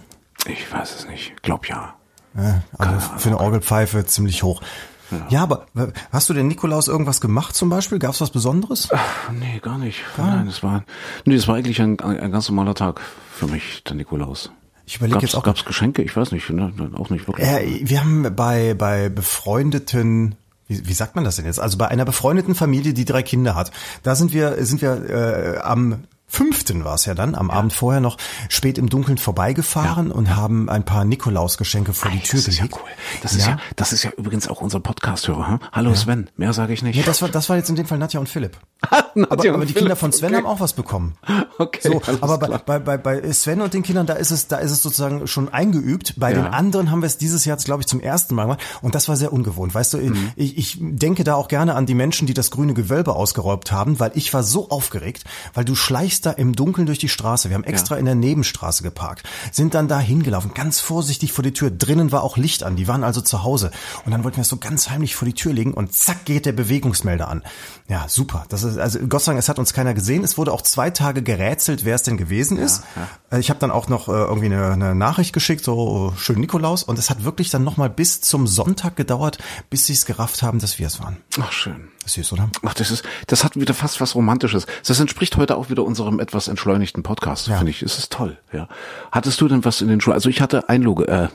Ich 0.47 0.71
weiß 0.73 0.95
es 0.95 1.09
nicht. 1.09 1.43
Glaub 1.43 1.69
ja. 1.69 1.95
ja 2.37 2.62
also 2.76 3.00
für 3.19 3.29
eine 3.29 3.41
Orgelpfeife 3.41 4.05
ziemlich 4.07 4.43
hoch. 4.43 4.62
Ja. 5.11 5.26
ja. 5.31 5.43
aber 5.43 5.67
hast 6.12 6.29
du 6.29 6.35
denn 6.35 6.49
Nikolaus 6.49 6.88
irgendwas 6.88 7.21
gemacht 7.21 7.55
zum 7.55 7.71
Beispiel? 7.71 7.99
Gab 7.99 8.12
es 8.12 8.21
was 8.21 8.31
Besonderes? 8.31 8.88
Ach, 8.93 9.31
nee, 9.33 9.59
gar 9.61 9.79
nicht. 9.79 10.00
Gar 10.17 10.37
Nein, 10.37 10.49
es 10.49 10.62
war, 10.62 10.85
nee, 11.25 11.35
es 11.35 11.49
war 11.49 11.57
eigentlich 11.57 11.81
ein, 11.81 11.99
ein 12.00 12.31
ganz 12.31 12.49
normaler 12.49 12.75
Tag 12.75 13.00
für 13.33 13.47
mich, 13.47 13.83
der 13.85 13.97
Nikolaus. 13.97 14.50
Ich 14.87 14.97
überlege 14.97 15.21
jetzt 15.21 15.35
auch. 15.35 15.43
Gab's 15.43 15.64
Geschenke? 15.64 16.02
Ich 16.02 16.17
weiß 16.17 16.33
nicht, 16.33 16.49
ne, 16.49 16.73
auch 16.95 17.11
nicht 17.11 17.26
wirklich. 17.26 17.47
Äh, 17.47 17.81
wir 17.83 18.00
haben 18.00 18.35
bei 18.35 18.73
bei 18.73 19.11
befreundeten 19.11 20.35
wie, 20.69 20.87
wie 20.87 20.93
sagt 20.95 21.17
man 21.17 21.25
das 21.25 21.37
denn 21.37 21.47
jetzt? 21.47 21.59
Also 21.59 21.79
bei 21.79 21.89
einer 21.89 22.05
befreundeten 22.05 22.55
Familie, 22.55 22.95
die 22.95 23.05
drei 23.05 23.23
Kinder 23.23 23.55
hat, 23.55 23.73
da 24.03 24.15
sind 24.15 24.33
wir, 24.33 24.65
sind 24.65 24.81
wir 24.81 25.11
äh, 25.11 25.59
am 25.59 26.05
fünften 26.28 26.85
war 26.85 26.94
es 26.94 27.06
ja 27.06 27.14
dann, 27.14 27.35
am 27.35 27.49
ja. 27.49 27.54
Abend 27.54 27.73
vorher 27.73 28.00
noch 28.00 28.18
spät 28.49 28.78
im 28.78 28.88
Dunkeln 28.88 29.18
vorbeigefahren 29.18 30.08
ja. 30.08 30.14
und 30.14 30.37
haben 30.37 30.68
ein 30.68 30.85
paar 30.85 31.04
Nikolausgeschenke 31.04 31.94
vor 31.94 32.11
Ei, 32.11 32.16
die 32.16 32.20
Tür 32.20 32.40
gelegt. 32.40 32.47
Das 32.47 32.54
ist 32.54 32.61
ja 32.61 32.78
cool. 32.78 32.90
Das 33.23 33.32
ist 33.32 33.47
ja, 33.47 33.50
ja 33.52 33.58
das 33.76 33.92
ist 33.92 34.02
ja 34.04 34.11
übrigens 34.16 34.47
auch 34.47 34.61
unser 34.61 34.78
Podcast-Hörer. 34.78 35.49
Hm? 35.49 35.61
Hallo 35.73 35.94
Sven, 35.94 36.30
mehr 36.37 36.52
sage 36.52 36.75
ich 36.75 36.82
nicht. 36.82 36.97
Ja, 36.97 37.02
das 37.04 37.23
war, 37.23 37.30
das 37.30 37.49
war 37.49 37.56
jetzt 37.56 37.70
in 37.70 37.76
dem 37.76 37.87
Fall 37.87 37.99
Nadja 37.99 38.20
und 38.20 38.28
Philipp. 38.28 38.58
Nadja 38.90 39.26
aber, 39.30 39.42
und 39.42 39.49
aber 39.49 39.58
die 39.61 39.73
Philipp. 39.73 39.78
Kinder 39.78 39.97
von 39.97 40.12
Sven 40.12 40.28
okay. 40.28 40.37
haben 40.37 40.47
auch 40.47 40.61
was 40.61 40.75
bekommen. 40.75 41.16
Okay. 41.61 41.80
So, 41.82 42.00
aber 42.20 42.38
bei, 42.38 42.58
bei, 42.58 42.78
bei, 42.78 42.97
bei 42.97 43.32
Sven 43.32 43.62
und 43.62 43.75
den 43.75 43.82
Kindern, 43.82 44.06
da 44.06 44.12
ist 44.12 44.30
es, 44.30 44.47
da 44.47 44.58
ist 44.58 44.70
es 44.70 44.80
sozusagen 44.80 45.26
schon 45.26 45.49
eingeübt. 45.49 46.14
Bei 46.16 46.32
den 46.32 46.44
anderen 46.44 46.92
haben 46.92 47.02
wir 47.02 47.08
es 47.08 47.18
dieses 47.18 47.44
Jahr, 47.44 47.56
glaube 47.56 47.82
ich, 47.82 47.88
zum 47.88 48.00
ersten 48.00 48.37
Mal 48.37 48.44
gemacht. 48.44 48.61
Und 48.80 48.94
das 48.94 49.08
war 49.08 49.16
sehr 49.16 49.32
ungewohnt. 49.32 49.75
Weißt 49.75 49.94
du, 49.94 49.99
mhm. 49.99 50.30
ich, 50.37 50.56
ich 50.56 50.76
denke 50.78 51.25
da 51.25 51.35
auch 51.35 51.49
gerne 51.49 51.75
an 51.75 51.87
die 51.87 51.94
Menschen, 51.94 52.28
die 52.28 52.35
das 52.35 52.52
grüne 52.52 52.75
Gewölbe 52.75 53.16
ausgeräumt 53.16 53.73
haben, 53.73 53.99
weil 53.99 54.12
ich 54.14 54.32
war 54.32 54.44
so 54.44 54.70
aufgeregt, 54.70 55.25
weil 55.52 55.64
du 55.64 55.75
schleichst 55.75 56.18
da 56.21 56.31
im 56.33 56.55
Dunkeln 56.55 56.87
durch 56.87 56.99
die 56.99 57.09
Straße. 57.09 57.49
Wir 57.51 57.55
haben 57.55 57.65
extra 57.65 57.95
Ja. 57.95 57.99
in 58.01 58.05
der 58.07 58.15
Nebenstraße 58.15 58.83
geparkt, 58.83 59.27
sind 59.53 59.75
dann 59.75 59.89
da 59.89 59.99
hingelaufen, 60.01 60.53
ganz 60.55 60.81
vorsichtig 60.81 61.33
vor 61.33 61.43
die 61.43 61.53
Tür. 61.53 61.71
Drinnen 61.71 62.13
war 62.13 62.23
auch 62.23 62.37
Licht 62.37 62.63
an, 62.63 62.77
die 62.77 62.89
waren 62.89 63.05
also 63.05 63.21
zu 63.21 63.43
Hause. 63.43 63.71
Und 64.05 64.13
dann 64.13 64.25
wollten 64.25 64.37
wir 64.39 64.43
es 64.43 64.49
so 64.49 64.57
ganz 64.57 64.91
heimlich 64.91 65.15
vor 65.17 65.27
die 65.27 65.35
Tür 65.35 65.53
legen 65.53 65.75
und 65.75 65.93
zack 65.95 66.25
geht 66.25 66.47
der 66.47 66.53
Bewegungsmelder 66.53 67.29
an. 67.29 67.43
Ja, 67.89 68.07
super. 68.09 68.45
Das 68.49 68.63
ist, 68.63 68.79
also 68.79 68.99
Gott 69.01 69.23
sei 69.23 69.33
Dank, 69.33 69.39
es 69.41 69.49
hat 69.49 69.59
uns 69.59 69.73
keiner 69.73 69.95
gesehen. 69.95 70.25
Es 70.25 70.37
wurde 70.39 70.53
auch 70.53 70.63
zwei 70.63 70.91
Tage 70.91 71.23
gerätselt, 71.23 71.85
wer 71.85 71.95
es 71.95 72.03
denn 72.03 72.17
gewesen 72.17 72.59
ist. 72.59 72.83
Äh, 73.31 73.39
Ich 73.41 73.51
habe 73.51 73.61
dann 73.61 73.71
auch 73.71 73.89
noch 73.89 74.09
äh, 74.09 74.13
irgendwie 74.13 74.47
eine, 74.47 74.73
eine 74.73 74.95
Nachricht 74.95 75.33
geschickt, 75.33 75.65
so 75.65 76.13
äh, 76.15 76.19
schön 76.19 76.41
Nikolaus. 76.41 76.83
Und 76.83 76.99
es 76.99 77.11
hat 77.11 77.25
wirklich 77.25 77.51
dann 77.51 77.65
nochmal 77.65 77.91
bis 77.91 78.21
zum 78.21 78.47
Sonntag 78.47 78.97
gedauert, 78.97 79.39
bis 79.71 79.87
sie 79.87 79.93
es 79.93 80.07
gerafft 80.07 80.43
haben, 80.43 80.59
dass 80.59 80.79
wir 80.79 80.87
es 80.87 81.01
waren. 81.01 81.17
Ach, 81.41 81.53
schön. 81.53 81.89
Süß, 82.09 82.33
oder? 82.33 82.50
Ach, 82.67 82.75
das 82.75 82.91
ist, 82.91 83.05
das 83.27 83.45
hat 83.45 83.55
wieder 83.57 83.75
fast 83.75 84.00
was 84.00 84.15
Romantisches. 84.15 84.67
Das 84.87 84.99
entspricht 85.00 85.37
heute 85.37 85.57
auch 85.57 85.71
wieder 85.71 85.85
unserem 85.85 86.21
etwas 86.21 86.49
entschleunigten 86.49 87.03
Podcast, 87.03 87.47
Ja. 87.49 87.57
finde 87.59 87.71
ich. 87.71 87.83
Es 87.83 87.99
ist 87.99 88.12
toll, 88.12 88.38
ja. 88.53 88.69
Hattest 89.12 89.41
du 89.41 89.49
denn 89.49 89.65
was 89.65 89.81
in 89.81 89.88
den 89.88 90.00
Schuhen? 90.00 90.15
Also 90.15 90.29
ich 90.29 90.41
hatte 90.41 90.69
Einloge, 90.69 91.07
äh, 91.09 91.29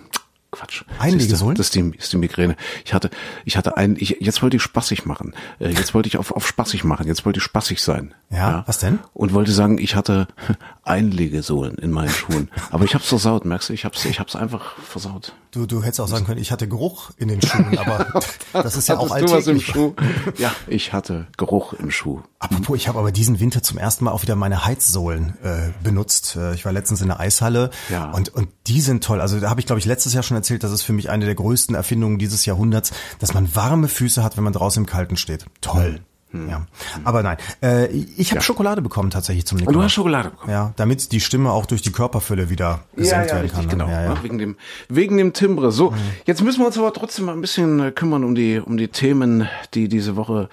Quatsch. 0.52 0.84
Einlegesohlen? 1.00 1.56
Das 1.56 1.68
ist 1.68 1.76
die, 1.76 1.92
ist 1.98 2.14
die 2.14 2.18
Migräne. 2.18 2.56
Ich 2.86 2.94
hatte, 2.94 3.10
ich 3.44 3.58
hatte 3.58 3.76
ein, 3.76 3.96
ich, 4.00 4.18
jetzt 4.20 4.44
wollte 4.44 4.58
ich 4.58 4.62
spaßig 4.62 5.04
machen. 5.06 5.34
Äh, 5.60 5.70
Jetzt 5.70 5.96
wollte 5.96 6.08
ich 6.08 6.18
auf, 6.18 6.30
auf 6.32 6.48
spaßig 6.48 6.84
machen. 6.84 7.08
Jetzt 7.08 7.26
wollte 7.26 7.38
ich 7.40 7.44
spaßig 7.44 7.82
sein. 7.82 8.14
Ja, 8.30 8.64
was 8.68 8.78
denn? 8.78 9.00
Und 9.16 9.34
wollte 9.34 9.52
sagen, 9.52 9.80
ich 9.80 9.96
hatte 9.96 10.28
Einlegesohlen 10.84 11.76
in 11.80 11.92
meinen 11.92 12.10
Schuhen. 12.10 12.52
Aber 12.70 12.86
ich 12.86 12.94
hab's 12.94 13.08
versaut, 13.08 13.46
merkst 13.46 13.70
du? 13.70 13.74
Ich 13.74 13.84
hab's, 13.86 14.06
ich 14.06 14.20
hab's 14.20 14.36
einfach 14.36 14.76
versaut. 14.78 15.34
Du, 15.54 15.68
du 15.68 15.84
hättest 15.84 16.02
auch 16.02 16.08
sagen 16.08 16.26
können, 16.26 16.42
ich 16.42 16.52
hatte 16.52 16.68
Geruch 16.68 17.12
in 17.18 17.28
den 17.28 17.40
Schuhen, 17.42 17.78
aber 17.78 18.08
das 18.54 18.76
ist 18.76 18.90
ja 18.90 18.98
auch 18.98 19.12
Hattest 19.12 19.30
du 19.30 19.38
was 19.38 19.48
im 19.48 19.54
alltäglich. 19.58 19.66
Schuh? 19.68 19.94
Ja, 20.38 20.52
ich 20.66 20.94
hatte 20.94 21.28
Geruch 21.38 21.74
im 21.74 21.92
Schuh. 21.92 22.22
Apropos, 22.40 22.76
ich 22.76 22.88
habe 22.88 22.98
aber 22.98 23.12
diesen 23.12 23.40
Winter 23.40 23.62
zum 23.62 23.78
ersten 23.78 24.04
Mal 24.06 24.12
auch 24.12 24.24
wieder 24.24 24.36
meine 24.36 24.66
Heizsohlen 24.66 25.38
äh, 25.44 25.70
benutzt. 25.84 26.36
Äh, 26.36 26.56
ich 26.56 26.66
war 26.66 26.72
letztens 26.72 27.02
in 27.02 27.08
der 27.10 27.20
Eishalle 27.20 27.70
Ja. 27.90 28.10
und, 28.12 28.30
und 28.34 28.50
die 28.66 28.82
sind 28.82 29.04
toll. 29.04 29.22
Also 29.22 29.40
da 29.40 29.50
habe 29.52 29.60
ich, 29.60 29.68
glaube 29.68 29.78
ich, 29.80 29.86
letztes 29.86 30.14
Jahr 30.14 30.24
schon 30.24 30.36
erzählt, 30.38 30.64
das 30.64 30.72
ist 30.72 30.82
für 30.82 30.94
mich 30.94 31.12
eine 31.12 31.26
der 31.26 31.36
größten 31.36 31.76
Erfindungen 31.76 32.18
dieses 32.18 32.46
Jahrhunderts, 32.46 32.92
dass 33.20 33.36
man 33.36 33.56
warme 33.56 33.88
Füße 33.88 34.24
hat, 34.24 34.38
wenn 34.38 34.44
man 34.44 34.54
draußen 34.54 34.82
im 34.82 34.88
Kalten 34.88 35.18
steht. 35.18 35.46
Toll. 35.62 36.00
Hm. 36.34 36.50
Ja. 36.50 36.66
Aber 37.04 37.24
nein, 37.24 37.38
äh, 37.62 37.88
ich 37.88 38.32
habe 38.32 38.42
Schokolade 38.42 38.82
bekommen 38.82 39.10
tatsächlich 39.12 39.46
zum 39.46 39.60
Nikolaus. 39.60 39.74
Du 39.80 39.84
hast 39.84 39.92
Schokolade 39.94 40.32
bekommen. 40.32 40.52
Ja, 40.52 40.74
damit 40.76 41.12
die 41.12 41.20
Stimme 41.22 41.52
auch 41.52 41.66
durch 41.68 41.82
die 41.84 41.92
Körperfülle 41.92 42.50
wieder 42.50 42.82
gesenkt 42.96 43.32
werden 43.32 43.52
kann. 43.52 43.66
ne? 43.66 43.70
genau. 43.72 43.88
Ja, 43.88 44.04
ja. 44.04 44.10
ne, 44.16 44.24
Wegen 44.24 44.38
dem, 44.40 44.56
wegen 44.90 45.18
dem 45.18 45.34
Timbre. 45.34 45.72
So, 45.72 45.94
jetzt 46.26 46.42
müssen 46.44 46.60
wir 46.62 46.68
uns 46.68 46.78
aber 46.78 46.92
trotzdem 46.92 47.26
mal 47.26 47.34
ein 47.34 47.42
bisschen 47.42 47.80
äh, 47.80 47.92
kümmern 47.92 48.24
um 48.24 48.34
die, 48.36 48.60
um 48.60 48.78
die 48.78 48.88
Themen, 48.88 49.48
die 49.76 49.88
diese 49.88 50.16
Woche 50.16 50.50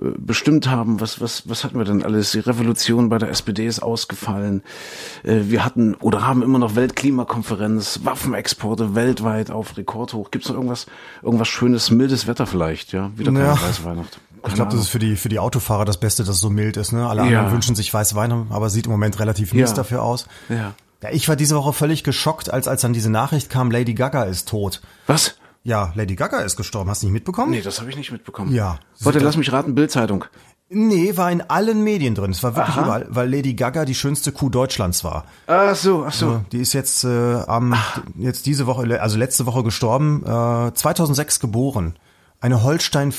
äh, 0.00 0.04
bestimmt 0.16 0.70
haben. 0.70 1.00
Was, 1.00 1.20
was, 1.20 1.48
was 1.48 1.64
hatten 1.64 1.78
wir 1.78 1.84
denn 1.84 2.04
alles? 2.04 2.30
Die 2.30 2.38
Revolution 2.38 3.08
bei 3.08 3.18
der 3.18 3.30
SPD 3.30 3.66
ist 3.66 3.80
ausgefallen. 3.80 4.62
Äh, 5.24 5.40
Wir 5.48 5.64
hatten 5.64 5.94
oder 5.96 6.24
haben 6.26 6.42
immer 6.42 6.60
noch 6.60 6.76
Weltklimakonferenz, 6.76 8.00
Waffenexporte 8.04 8.94
weltweit 8.94 9.50
auf 9.50 9.76
Rekordhoch. 9.76 10.30
Gibt's 10.30 10.48
noch 10.48 10.54
irgendwas, 10.56 10.86
irgendwas 11.22 11.48
schönes, 11.48 11.90
mildes 11.90 12.26
Wetter 12.28 12.46
vielleicht? 12.46 12.92
Ja, 12.92 13.10
wieder 13.16 13.32
keine 13.32 13.44
Ja. 13.46 13.60
weiße 13.60 13.84
Weihnacht. 13.84 14.20
Ich 14.46 14.54
glaube, 14.54 14.70
das 14.70 14.80
ist 14.80 14.88
für 14.88 14.98
die, 14.98 15.16
für 15.16 15.28
die 15.28 15.38
Autofahrer 15.38 15.84
das 15.84 15.98
Beste, 15.98 16.22
dass 16.24 16.36
es 16.36 16.40
so 16.40 16.50
mild 16.50 16.76
ist. 16.76 16.92
Ne? 16.92 17.08
Alle 17.08 17.22
Ja. 17.22 17.38
anderen 17.38 17.52
wünschen 17.52 17.74
sich 17.74 17.92
Weißwein, 17.92 18.46
aber 18.50 18.70
sieht 18.70 18.86
im 18.86 18.92
Moment 18.92 19.18
relativ 19.18 19.52
mies 19.52 19.70
Ja. 19.70 19.76
dafür 19.76 20.02
aus. 20.02 20.26
Ja. 20.48 20.74
Ja, 21.02 21.10
ich 21.12 21.28
war 21.28 21.36
diese 21.36 21.54
Woche 21.56 21.72
völlig 21.72 22.02
geschockt, 22.02 22.52
als 22.52 22.66
als 22.66 22.80
dann 22.82 22.92
diese 22.92 23.08
Nachricht 23.10 23.50
kam, 23.50 23.70
Lady 23.70 23.94
Gaga 23.94 24.24
ist 24.24 24.48
tot. 24.48 24.80
Was? 25.06 25.36
Ja, 25.62 25.92
Lady 25.94 26.16
Gaga 26.16 26.40
ist 26.40 26.56
gestorben. 26.56 26.90
Hast 26.90 27.02
du 27.02 27.06
nicht 27.06 27.12
mitbekommen? 27.12 27.50
Nee, 27.52 27.60
das 27.60 27.78
habe 27.80 27.88
ich 27.90 27.96
nicht 27.96 28.10
mitbekommen. 28.10 28.52
Ja. 28.52 28.78
Warte, 29.00 29.18
lass 29.20 29.36
mich 29.36 29.52
raten, 29.52 29.74
Bildzeitung. 29.74 30.24
Nee, 30.70 31.16
war 31.16 31.30
in 31.32 31.40
allen 31.40 31.82
Medien 31.82 32.14
drin. 32.14 32.30
Es 32.32 32.42
war 32.42 32.54
wirklich 32.56 32.76
Aha. 32.76 32.82
überall, 32.84 33.06
weil 33.10 33.30
Lady 33.32 33.54
Gaga 33.54 33.84
die 33.86 33.94
schönste 33.94 34.32
Kuh 34.32 34.50
Deutschlands 34.50 35.02
war. 35.04 35.24
Ach 35.46 35.74
so, 35.74 36.04
ach 36.06 36.12
so. 36.12 36.42
Die 36.52 36.58
ist 36.58 36.74
jetzt 36.74 37.04
äh, 37.04 37.08
am 37.46 37.74
jetzt 38.18 38.44
diese 38.46 38.66
Woche, 38.66 39.00
also 39.00 39.16
letzte 39.18 39.46
Woche 39.46 39.62
gestorben, 39.62 40.22
äh, 40.26 40.74
2006 40.74 41.40
geboren. 41.40 41.96
Eine 42.40 42.62
Holstein 42.62 43.10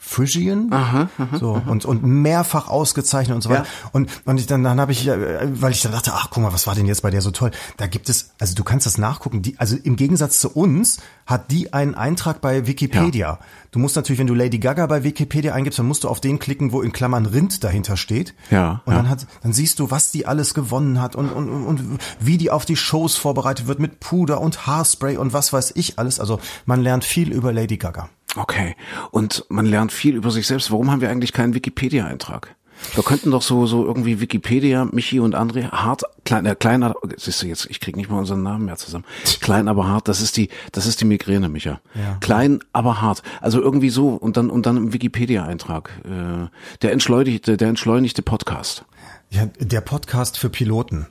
Die 0.00 0.08
Friesian-Kuh? 0.08 1.08
Frisian? 1.16 1.38
So, 1.38 1.62
und, 1.66 1.84
und 1.84 2.04
mehrfach 2.04 2.68
ausgezeichnet 2.68 3.34
und 3.34 3.42
so 3.42 3.50
weiter. 3.50 3.62
Ja. 3.62 3.90
Und, 3.92 4.10
und 4.24 4.40
ich, 4.40 4.46
dann, 4.46 4.62
dann 4.62 4.80
habe 4.80 4.92
ich, 4.92 5.06
äh, 5.06 5.60
weil 5.60 5.72
ich 5.72 5.82
dann 5.82 5.92
dachte, 5.92 6.12
ach 6.14 6.28
guck 6.30 6.42
mal, 6.42 6.52
was 6.52 6.66
war 6.66 6.74
denn 6.74 6.86
jetzt 6.86 7.02
bei 7.02 7.10
der 7.10 7.20
so 7.20 7.30
toll? 7.30 7.50
Da 7.76 7.86
gibt 7.86 8.08
es, 8.08 8.30
also 8.38 8.54
du 8.54 8.64
kannst 8.64 8.86
das 8.86 8.98
nachgucken, 8.98 9.42
die, 9.42 9.58
also 9.58 9.76
im 9.76 9.96
Gegensatz 9.96 10.40
zu 10.40 10.50
uns 10.50 10.98
hat 11.26 11.50
die 11.50 11.72
einen 11.72 11.94
Eintrag 11.94 12.40
bei 12.40 12.66
Wikipedia. 12.66 13.38
Du 13.70 13.78
musst 13.78 13.94
natürlich, 13.94 14.18
wenn 14.18 14.26
du 14.26 14.34
Lady 14.34 14.58
Gaga 14.58 14.86
bei 14.86 15.04
Wikipedia 15.04 15.54
eingibst, 15.54 15.78
dann 15.78 15.86
musst 15.86 16.02
du 16.04 16.08
auf 16.08 16.20
den 16.20 16.38
klicken, 16.38 16.72
wo 16.72 16.82
in 16.82 16.92
Klammern 16.92 17.26
Rind 17.26 17.62
dahinter 17.62 17.96
steht. 17.96 18.34
Ja, 18.50 18.82
Und 18.84 18.92
ja. 18.92 18.98
dann 18.98 19.08
hat, 19.08 19.26
dann 19.42 19.52
siehst 19.52 19.78
du, 19.78 19.90
was 19.90 20.10
die 20.10 20.26
alles 20.26 20.54
gewonnen 20.54 21.00
hat 21.00 21.14
und, 21.14 21.30
und, 21.30 21.48
und, 21.48 21.66
und 21.66 22.00
wie 22.18 22.36
die 22.36 22.50
auf 22.50 22.64
die 22.64 22.76
Shows 22.76 23.16
vorbereitet 23.16 23.66
wird 23.66 23.78
mit 23.78 24.00
Puder 24.00 24.40
und 24.40 24.66
Haarspray 24.66 25.18
und 25.18 25.32
was 25.32 25.52
weiß 25.52 25.72
ich 25.76 25.98
alles. 25.98 26.18
Also 26.18 26.40
man 26.66 26.80
lernt 26.80 27.04
viel 27.04 27.32
über 27.32 27.52
Lady 27.52 27.76
Gaga. 27.76 28.08
Okay. 28.36 28.76
Und 29.10 29.44
man 29.48 29.66
lernt 29.66 29.92
viel 29.92 30.14
über 30.16 30.30
sich 30.30 30.46
selbst. 30.46 30.70
Warum 30.70 30.90
haben 30.90 31.00
wir 31.00 31.10
eigentlich 31.10 31.32
keinen 31.32 31.54
Wikipedia-Eintrag? 31.54 32.54
Wir 32.94 33.04
könnten 33.04 33.30
doch 33.30 33.42
so, 33.42 33.66
so 33.66 33.84
irgendwie 33.84 34.20
Wikipedia, 34.20 34.86
Michi 34.86 35.20
und 35.20 35.36
André, 35.36 35.70
hart, 35.70 36.02
klein, 36.24 36.46
äh, 36.46 36.54
kleiner, 36.54 36.94
siehst 37.16 37.42
du 37.42 37.46
jetzt, 37.46 37.66
ich 37.68 37.78
krieg 37.78 37.94
nicht 37.94 38.10
mal 38.10 38.18
unseren 38.18 38.42
Namen 38.42 38.64
mehr 38.64 38.76
zusammen. 38.76 39.04
Klein, 39.40 39.68
aber 39.68 39.86
hart, 39.86 40.08
das 40.08 40.20
ist 40.20 40.36
die, 40.36 40.48
das 40.72 40.86
ist 40.86 41.00
die 41.00 41.04
Migräne, 41.04 41.48
Micha. 41.48 41.80
Ja. 41.94 42.16
Klein, 42.20 42.60
aber 42.72 43.00
hart. 43.00 43.22
Also 43.40 43.60
irgendwie 43.60 43.90
so, 43.90 44.08
und 44.08 44.36
dann, 44.36 44.50
und 44.50 44.66
dann 44.66 44.76
im 44.76 44.92
Wikipedia-Eintrag, 44.92 45.90
äh, 46.04 46.48
der 46.82 46.92
entschleunigte, 46.92 47.56
der 47.56 47.68
entschleunigte 47.68 48.22
Podcast. 48.22 48.84
Ja, 49.30 49.46
der 49.58 49.80
Podcast 49.82 50.38
für 50.38 50.48
Piloten 50.50 51.06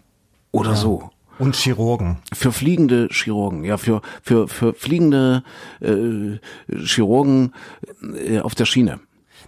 Oder 0.51 0.75
so. 0.75 1.11
Und 1.39 1.55
Chirurgen. 1.55 2.17
Für 2.33 2.51
fliegende 2.51 3.07
Chirurgen, 3.11 3.63
ja, 3.63 3.77
für, 3.77 4.01
für, 4.21 4.47
für 4.47 4.73
fliegende 4.73 5.43
äh, 5.81 6.37
Chirurgen 6.85 7.53
äh, 8.13 8.39
auf 8.39 8.53
der 8.53 8.65
Schiene. 8.65 8.99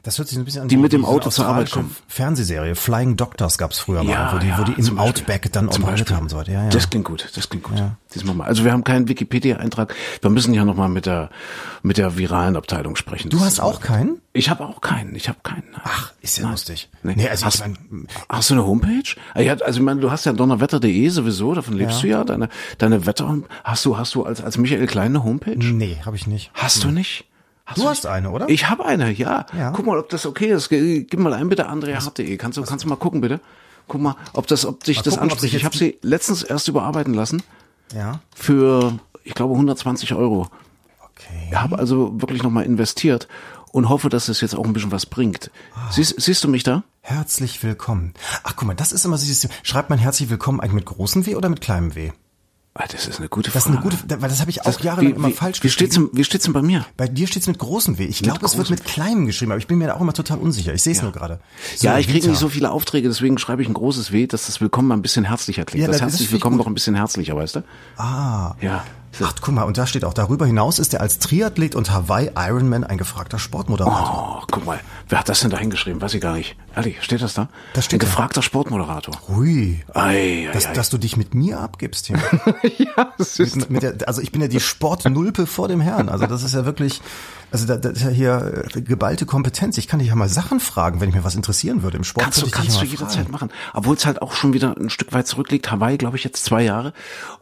Das 0.04 0.18
hört 0.18 0.28
sich 0.28 0.38
ein 0.38 0.46
bisschen 0.46 0.64
an 0.64 0.68
Die 0.68 0.78
mit 0.78 0.94
dem 0.94 1.06
Auto 1.06 1.30
zur 1.30 1.46
Arbeit 1.46 1.72
kommen. 1.72 1.96
Fernsehserie 2.08 2.76
Flying 2.76 3.18
Doctors 3.18 3.58
gab's 3.58 3.80
früher 3.80 4.04
mal, 4.04 4.34
wo 4.34 4.38
die, 4.40 4.52
wo 4.58 4.64
die 4.64 4.74
im. 4.74 4.98
Outback 5.00 5.52
dann 5.52 5.68
operiert 5.68 6.12
haben 6.12 6.24
und 6.24 6.30
so 6.30 6.38
weiter. 6.38 6.52
Ja, 6.52 6.64
ja. 6.64 6.70
Das 6.70 6.90
klingt 6.90 7.06
gut, 7.06 7.30
das 7.36 7.50
klingt 7.50 7.64
gut. 7.66 7.82
Diesmal 8.14 8.36
mal. 8.36 8.46
Also 8.46 8.66
wir 8.66 8.72
haben 8.72 8.84
keinen 8.84 9.08
Wikipedia-Eintrag. 9.08 9.96
Wir 10.22 10.30
müssen 10.30 10.54
ja 10.54 10.66
nochmal 10.66 10.90
mit 10.90 11.06
der 11.06 11.30
mit 11.84 11.98
der 11.98 12.18
viralen 12.18 12.56
Abteilung 12.56 12.96
sprechen. 12.96 13.30
du 13.30 13.40
hast 13.40 13.60
auch 13.60 13.80
keinen? 13.80 14.22
Ich 14.34 14.50
habe 14.50 14.66
auch 14.66 14.82
keinen. 14.82 15.16
Ich 15.16 15.28
habe 15.30 15.40
keinen. 15.44 15.64
Ach, 15.84 16.12
ist 16.22 16.38
ja 16.38 16.44
Nein. 16.44 16.52
lustig. 16.54 16.90
Nee. 17.04 17.14
Nee, 17.16 17.30
also 17.30 17.46
hast, 17.46 17.56
ich 17.56 17.62
mein, 17.62 18.08
hast 18.30 18.50
du 18.50 18.54
eine 18.56 18.66
Homepage? 18.66 19.16
Ah, 19.34 19.42
Ja, 19.42 19.54
also 19.56 19.80
ich 19.80 19.86
meine, 19.86 20.00
du 20.02 20.12
hast 20.12 20.26
ja 20.26 20.34
donnerwetter.de 20.34 21.10
sowieso, 21.10 21.54
davon 21.54 21.74
lebst 21.76 21.98
Ja. 21.98 22.02
du 22.02 22.08
ja. 22.08 22.24
Deine 22.24 22.50
deine 22.78 23.06
Wetter 23.06 23.38
hast 23.64 23.86
du 23.86 23.98
hast 23.98 24.14
du 24.16 24.24
als 24.24 24.42
als 24.42 24.58
Michael 24.58 24.88
Klein 24.88 25.12
eine 25.12 25.24
Homepage? 25.24 25.58
nee, 25.58 25.98
habe 26.06 26.16
ich 26.16 26.28
nicht. 26.28 26.52
Hast 26.54 26.84
du 26.84 26.90
nicht? 26.90 27.26
Hast 27.72 27.82
Du 27.82 27.90
hast 27.90 28.06
eine, 28.06 28.32
oder? 28.32 28.50
Ich 28.50 28.70
habe 28.70 28.86
eine, 28.86 29.12
ja. 29.12 29.46
Ja. 29.58 29.72
Guck 29.72 29.86
mal, 29.86 29.98
ob 29.98 30.10
das 30.10 30.26
okay 30.26 30.52
ist. 30.52 30.70
Gib 30.70 31.18
mal 31.20 31.34
ein 31.34 31.50
bitte 31.50 31.68
andreahart.de. 31.68 32.38
Kannst 32.38 32.58
du 32.58 32.64
kannst 32.64 32.86
du 32.86 32.90
mal 32.90 32.96
gucken 32.96 33.22
bitte? 33.22 33.40
Guck 33.88 34.02
mal, 34.02 34.16
ob 34.34 34.48
das 34.48 34.66
ob 34.66 34.84
dich 34.84 34.98
Mal 34.98 35.04
das 35.04 35.14
gucken, 35.16 35.30
anspricht. 35.32 35.52
sich 35.54 35.62
Ich 35.62 35.66
habe 35.66 35.78
sie 35.78 35.98
letztens 36.02 36.44
erst 36.44 36.68
überarbeiten 36.68 37.14
lassen 37.14 37.44
Ja. 37.94 38.22
für 38.36 39.00
ich 39.24 39.34
glaube 39.34 39.54
120 39.54 40.14
Euro. 40.14 40.50
Okay. 41.04 41.50
Ich 41.50 41.56
habe 41.58 41.78
also 41.78 42.20
wirklich 42.22 42.44
nochmal 42.44 42.66
investiert 42.66 43.28
und 43.72 43.90
hoffe, 43.90 44.10
dass 44.10 44.28
es 44.30 44.42
jetzt 44.42 44.56
auch 44.56 44.66
ein 44.66 44.74
bisschen 44.74 44.92
was 44.92 45.06
bringt. 45.06 45.52
Ah. 45.76 45.92
Siehst, 45.92 46.20
siehst 46.20 46.44
du 46.44 46.48
mich 46.48 46.64
da? 46.64 46.84
Herzlich 47.02 47.64
willkommen. 47.64 48.14
Ach, 48.44 48.56
guck 48.56 48.68
mal, 48.68 48.76
das 48.76 48.92
ist 48.92 49.06
immer 49.06 49.18
so, 49.18 49.48
schreibt 49.64 49.90
man 49.90 50.00
herzlich 50.00 50.30
willkommen 50.30 50.60
eigentlich 50.60 50.74
mit 50.74 50.86
großem 50.86 51.26
W 51.26 51.36
oder 51.36 51.50
mit 51.50 51.62
kleinem 51.62 51.96
W? 51.96 52.12
Ah, 52.74 52.86
Das 52.90 53.06
ist 53.06 53.20
eine 53.20 53.28
gute 53.28 53.52
Das 53.52 53.66
ist 53.66 53.72
Frage. 53.74 53.80
eine 53.80 53.98
gute, 53.98 54.22
weil 54.22 54.30
das 54.30 54.40
habe 54.40 54.50
ich 54.50 54.62
auch 54.62 54.66
Das- 54.66 54.82
jahrelang 54.82 55.12
wie, 55.12 55.16
immer 55.18 55.28
wie, 55.28 55.34
falsch 55.34 55.62
wie 55.62 55.70
steht's, 55.70 55.96
geschrieben. 55.96 56.10
denn- 56.14 56.18
wie 56.20 56.24
steht's 56.24 56.46
denn 56.46 56.54
bei 56.54 56.62
mir? 56.62 56.86
Bei 56.96 57.06
dir 57.10 57.28
steht's 57.28 57.48
mit 57.48 57.58
großem 57.60 57.98
W. 57.98 58.06
Ich 58.06 58.22
glaube, 58.24 58.46
es 58.46 58.58
wird 58.58 58.70
mit 58.70 58.86
kleinem 58.86 59.26
geschrieben, 59.26 59.52
aber 59.52 59.60
ich 59.60 59.68
bin 59.68 59.78
mir 59.78 59.88
da 59.88 59.96
auch 59.96 60.02
immer 60.02 60.14
total 60.14 60.38
unsicher. 60.38 60.74
Ich 60.74 60.82
sehe 60.82 60.94
es 60.94 61.02
nur 61.02 61.12
gerade. 61.12 61.42
So, 61.76 61.88
ja, 61.88 61.98
ich 62.00 62.08
kriege 62.08 62.30
nicht 62.30 62.40
so 62.40 62.48
viele 62.48 62.72
Aufträge, 62.72 63.10
deswegen 63.10 63.38
schreibe 63.38 63.62
ich 63.62 63.68
ein 63.68 63.74
großes 63.74 64.14
W, 64.14 64.26
dass 64.26 64.46
das 64.46 64.62
Willkommen 64.62 64.88
mal 64.88 64.96
ein 64.96 65.02
bisschen 65.02 65.26
herzlicher 65.26 65.66
klingt. 65.66 65.82
Ja, 65.82 65.88
das 65.88 65.98
das- 65.98 66.12
herzlich 66.12 66.32
Willkommen 66.32 66.58
doch 66.58 66.68
ein 66.68 66.74
bisschen 66.74 66.96
herzlicher, 66.96 67.36
weißt 67.36 67.58
du? 67.58 67.64
Ah. 67.98 68.56
Ja. 68.62 68.86
Ach, 69.22 69.34
guck 69.42 69.54
mal, 69.54 69.64
und 69.64 69.78
da 69.78 69.86
steht 69.86 70.06
auch, 70.06 70.14
darüber 70.14 70.46
hinaus 70.46 70.80
ist 70.80 70.94
er 70.94 71.02
als 71.02 71.20
Triathlet 71.20 71.76
und 71.76 71.92
Hawaii 71.92 72.32
Ironman 72.36 72.84
ein 72.84 72.98
gefragter 72.98 73.40
Sportmoderator. 73.40 74.40
Oh, 74.42 74.46
guck 74.50 74.66
mal, 74.66 74.80
wer 75.10 75.20
hat 75.20 75.30
das 75.30 75.42
denn 75.42 75.50
da 75.52 75.58
hingeschrieben? 75.58 76.02
Weiß 76.02 76.14
ich 76.14 76.22
gar 76.22 76.34
nicht. 76.36 76.56
Ehrlich, 76.76 77.02
steht 77.04 77.22
das 77.22 77.34
da? 77.34 77.50
Das 77.74 77.86
steht 77.86 77.98
ein 77.98 78.06
da. 78.06 78.08
gefragter 78.08 78.42
Sportmoderator. 78.42 79.16
Hui. 79.28 79.84
Ei, 79.94 80.48
ei, 80.48 80.50
Dass, 80.54 80.68
ei. 80.68 80.74
dass 80.74 80.90
du 80.90 80.98
dich 80.98 81.18
mit 81.18 81.34
mir 81.34 81.60
abgibst 81.60 82.08
hier. 82.08 82.18
ja, 82.78 83.14
das 83.18 83.40
ist 83.40 83.56
mit, 83.58 83.70
mit 83.70 83.84
der, 83.84 83.96
also 84.08 84.22
ich 84.22 84.32
bin 84.32 84.42
ja 84.42 84.48
die 84.48 84.60
Sportnulpe 84.60 85.46
vor 85.46 85.68
dem 85.68 85.82
Herrn. 85.82 86.08
Also 86.08 86.28
das 86.28 86.44
ist 86.44 86.54
ja 86.54 86.64
wirklich, 86.66 87.02
also 87.52 87.68
da, 87.68 87.76
das 87.76 87.94
ist 87.98 88.04
ja 88.04 88.10
hier 88.10 88.64
äh, 88.74 88.82
geballte 88.82 89.26
Kompetenz. 89.26 89.78
Ich 89.78 89.88
kann 89.90 90.00
dich 90.00 90.08
ja 90.08 90.16
mal 90.16 90.30
Sachen 90.30 90.62
fragen, 90.62 91.02
wenn 91.02 91.10
ich 91.10 91.16
mir 91.16 91.26
was 91.26 91.36
interessieren 91.36 91.84
würde. 91.84 91.98
Im 91.98 92.06
Sport 92.06 92.24
Kannst 92.24 92.42
du, 92.42 92.50
kannst 92.50 92.82
du 92.82 92.86
jederzeit 92.86 93.30
machen. 93.30 93.50
Obwohl 93.74 93.98
es 93.98 94.06
halt 94.06 94.22
auch 94.22 94.32
schon 94.32 94.54
wieder 94.54 94.78
ein 94.78 94.90
Stück 94.90 95.12
weit 95.12 95.28
zurückliegt. 95.28 95.70
Hawaii, 95.70 95.98
glaube 95.98 96.16
ich, 96.16 96.24
jetzt 96.24 96.46
zwei 96.46 96.64
Jahre. 96.64 96.94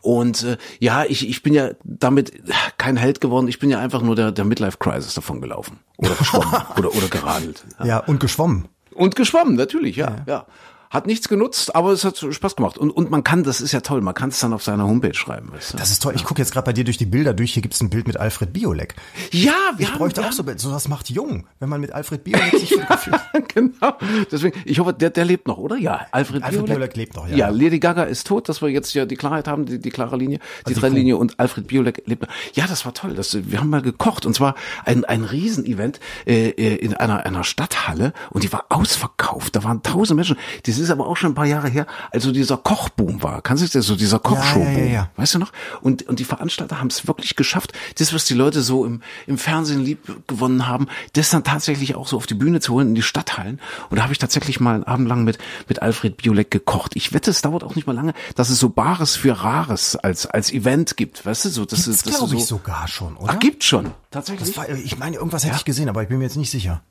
Und 0.02 0.44
äh, 0.44 0.58
ja, 0.80 1.04
ich, 1.04 1.30
ich 1.30 1.44
bin 1.44 1.54
ja 1.54 1.59
damit 1.84 2.34
äh, 2.34 2.54
kein 2.78 2.98
Held 2.98 3.22
geworden. 3.22 3.48
Ich 3.48 3.60
bin 3.60 3.70
ja 3.70 3.80
einfach 3.80 4.02
nur 4.02 4.16
der, 4.16 4.32
der 4.32 4.46
Midlife-Crisis 4.46 5.14
davon 5.14 5.42
gelaufen. 5.42 5.80
Oder 5.98 6.16
geschwommen. 6.16 6.54
oder, 6.78 6.96
oder 6.96 7.08
geradelt. 7.08 7.66
Ja, 7.84 8.00
und 8.00 8.20
geschwommen. 8.20 8.68
Und 8.94 9.16
geschwommen, 9.16 9.56
natürlich, 9.56 9.96
ja, 9.96 10.18
ja. 10.26 10.46
Hat 10.90 11.06
nichts 11.06 11.30
genutzt, 11.30 11.76
aber 11.76 11.92
es 11.92 12.04
hat 12.04 12.18
Spaß 12.18 12.56
gemacht. 12.56 12.78
Und, 12.80 12.90
und 12.90 13.12
man 13.12 13.24
kann, 13.24 13.44
das 13.44 13.62
ist 13.62 13.74
ja 13.74 13.82
toll, 13.82 14.02
man 14.02 14.16
kann 14.16 14.30
es 14.30 14.40
dann 14.40 14.54
auf 14.54 14.64
seiner 14.64 14.86
Homepage 14.86 15.14
schreiben. 15.14 15.52
Weißt 15.52 15.74
du? 15.74 15.78
Das 15.78 15.92
ist 15.92 16.02
toll. 16.02 16.14
Ich 16.16 16.24
gucke 16.24 16.42
jetzt 16.42 16.52
gerade 16.52 16.66
bei 16.66 16.74
dir 16.74 16.84
durch 16.84 16.98
die 16.98 17.06
Bilder 17.06 17.36
durch. 17.36 17.54
Hier 17.54 17.62
gibt's 17.62 17.80
ein 17.80 17.92
Bild 17.92 18.08
mit 18.08 18.18
Alfred 18.18 18.54
Biolek. 18.54 18.96
Ja, 19.32 19.54
wir 19.78 19.86
Ich 19.86 19.92
haben, 19.92 20.00
bräuchte 20.00 20.22
wir 20.22 20.30
auch 20.30 20.32
so 20.32 20.44
Bild. 20.44 20.60
Sowas 20.60 20.88
macht 20.88 21.12
jung, 21.12 21.46
wenn 21.60 21.70
man 21.70 21.80
mit 21.80 21.92
Alfred 21.92 22.24
Biolek 22.24 22.58
sich 22.58 22.74
fotografiert. 22.74 23.22
genau. 23.54 23.94
Deswegen, 24.32 24.60
ich 24.66 24.80
hoffe, 24.80 24.94
der, 24.94 25.12
der 25.12 25.26
lebt 25.26 25.48
noch, 25.48 25.60
oder? 25.60 25.78
Ja, 25.78 26.08
Alfred, 26.12 26.42
Alfred 26.42 26.66
Biolek. 26.66 26.76
Biolek 26.76 26.96
lebt 26.96 27.16
noch, 27.16 27.28
ja. 27.28 27.36
Ja, 27.36 27.50
Lady 27.50 27.78
Gaga 27.78 28.04
ist 28.04 28.26
tot, 28.26 28.50
dass 28.50 28.64
wir 28.64 28.70
jetzt 28.70 28.92
ja 28.96 29.06
die 29.06 29.16
Klarheit 29.16 29.48
haben, 29.48 29.68
die, 29.68 29.78
die 29.78 29.92
klare 29.92 30.18
Linie, 30.18 30.40
die 30.68 30.74
Trennlinie 30.74 31.18
und 31.18 31.40
Alfred 31.40 31.68
Biolek 31.68 32.02
lebt 32.08 32.24
noch. 32.24 32.30
Ja, 32.56 32.66
das 32.66 32.84
war 32.86 32.96
toll. 32.96 33.14
Das, 33.14 33.38
wir 33.40 33.60
haben 33.60 33.70
mal 33.70 33.84
gekocht 33.84 34.26
und 34.26 34.34
zwar 34.34 34.56
ein, 34.86 35.06
ein 35.06 35.24
Riesenevent 35.24 36.00
äh, 36.26 36.50
äh, 36.50 36.76
in 36.78 36.96
einer, 36.96 37.28
einer 37.28 37.44
Stadthalle 37.44 38.14
und 38.32 38.44
die 38.44 38.52
war 38.52 38.66
ausverkauft. 38.70 39.56
Da 39.56 39.64
waren 39.64 39.84
tausend 39.84 40.16
Menschen. 40.16 40.36
Das 40.66 40.79
ist 40.80 40.90
aber 40.92 41.08
auch 41.08 41.18
schon 41.18 41.32
ein 41.32 41.36
paar 41.36 41.46
Jahre 41.46 41.70
her, 41.70 41.88
also 42.12 42.32
dieser 42.32 42.58
Kochboom 42.58 43.22
war. 43.24 43.42
Kannst 43.42 43.64
du 43.64 43.68
dir 43.68 43.82
so, 43.82 43.96
dieser 43.96 44.20
Kochshow-Boom? 44.20 44.74
ja, 44.74 44.80
ja, 44.80 44.92
ja. 44.92 45.10
Weißt 45.16 45.36
du 45.36 45.40
noch? 45.40 45.52
Und, 45.82 46.08
und 46.08 46.20
die 46.20 46.24
Veranstalter 46.24 46.80
haben 46.80 46.88
es 46.88 47.08
wirklich 47.08 47.36
geschafft, 47.36 47.74
das, 47.98 48.14
was 48.14 48.26
die 48.26 48.34
Leute 48.34 48.62
so 48.62 48.86
im, 48.86 49.02
im 49.28 49.38
Fernsehen 49.38 49.84
lieb 49.84 50.28
gewonnen 50.28 50.68
haben, 50.68 50.88
das 51.14 51.30
dann 51.30 51.44
tatsächlich 51.44 51.96
auch 51.96 52.08
so 52.08 52.18
auf 52.18 52.28
die 52.28 52.34
Bühne 52.34 52.60
zu 52.60 52.74
holen, 52.74 52.90
in 52.90 52.96
die 52.96 53.02
Stadthallen. 53.02 53.60
Und 53.90 53.98
da 53.98 54.04
habe 54.04 54.14
ich 54.14 54.20
tatsächlich 54.20 54.60
mal 54.60 54.76
einen 54.76 54.84
Abend 54.84 55.08
lang 55.08 55.24
mit, 55.24 55.38
mit 55.68 55.82
Alfred 55.82 56.18
Biolek 56.18 56.52
gekocht. 56.52 56.96
Ich 56.96 57.14
wette, 57.14 57.32
es 57.32 57.42
dauert 57.42 57.64
auch 57.64 57.76
nicht 57.76 57.88
mal 57.88 57.96
lange, 57.96 58.14
dass 58.36 58.50
es 58.50 58.60
so 58.60 58.70
Bares 58.70 59.16
für 59.16 59.34
Rares 59.44 59.96
als, 59.96 60.26
als 60.26 60.52
Event 60.52 60.98
gibt. 60.98 61.26
Weißt 61.26 61.46
du, 61.46 61.50
so, 61.50 61.66
das 61.66 61.88
ist, 61.88 62.06
das 62.06 62.18
glaube 62.18 62.36
ist 62.36 62.42
ich 62.42 62.48
so. 62.48 62.58
sogar 62.58 62.88
schon, 62.88 63.16
oder? 63.18 63.34
Ach, 63.34 63.40
gibt 63.40 63.64
schon. 63.64 63.92
Tatsächlich. 64.12 64.56
War, 64.58 64.70
ich 64.70 64.98
meine, 64.98 65.18
irgendwas 65.18 65.44
hätte 65.44 65.56
ich 65.58 65.66
gesehen, 65.66 65.90
aber 65.90 66.04
ich 66.04 66.10
bin 66.10 66.18
mir 66.18 66.26
jetzt 66.26 66.38
nicht 66.38 66.52
sicher. 66.52 66.82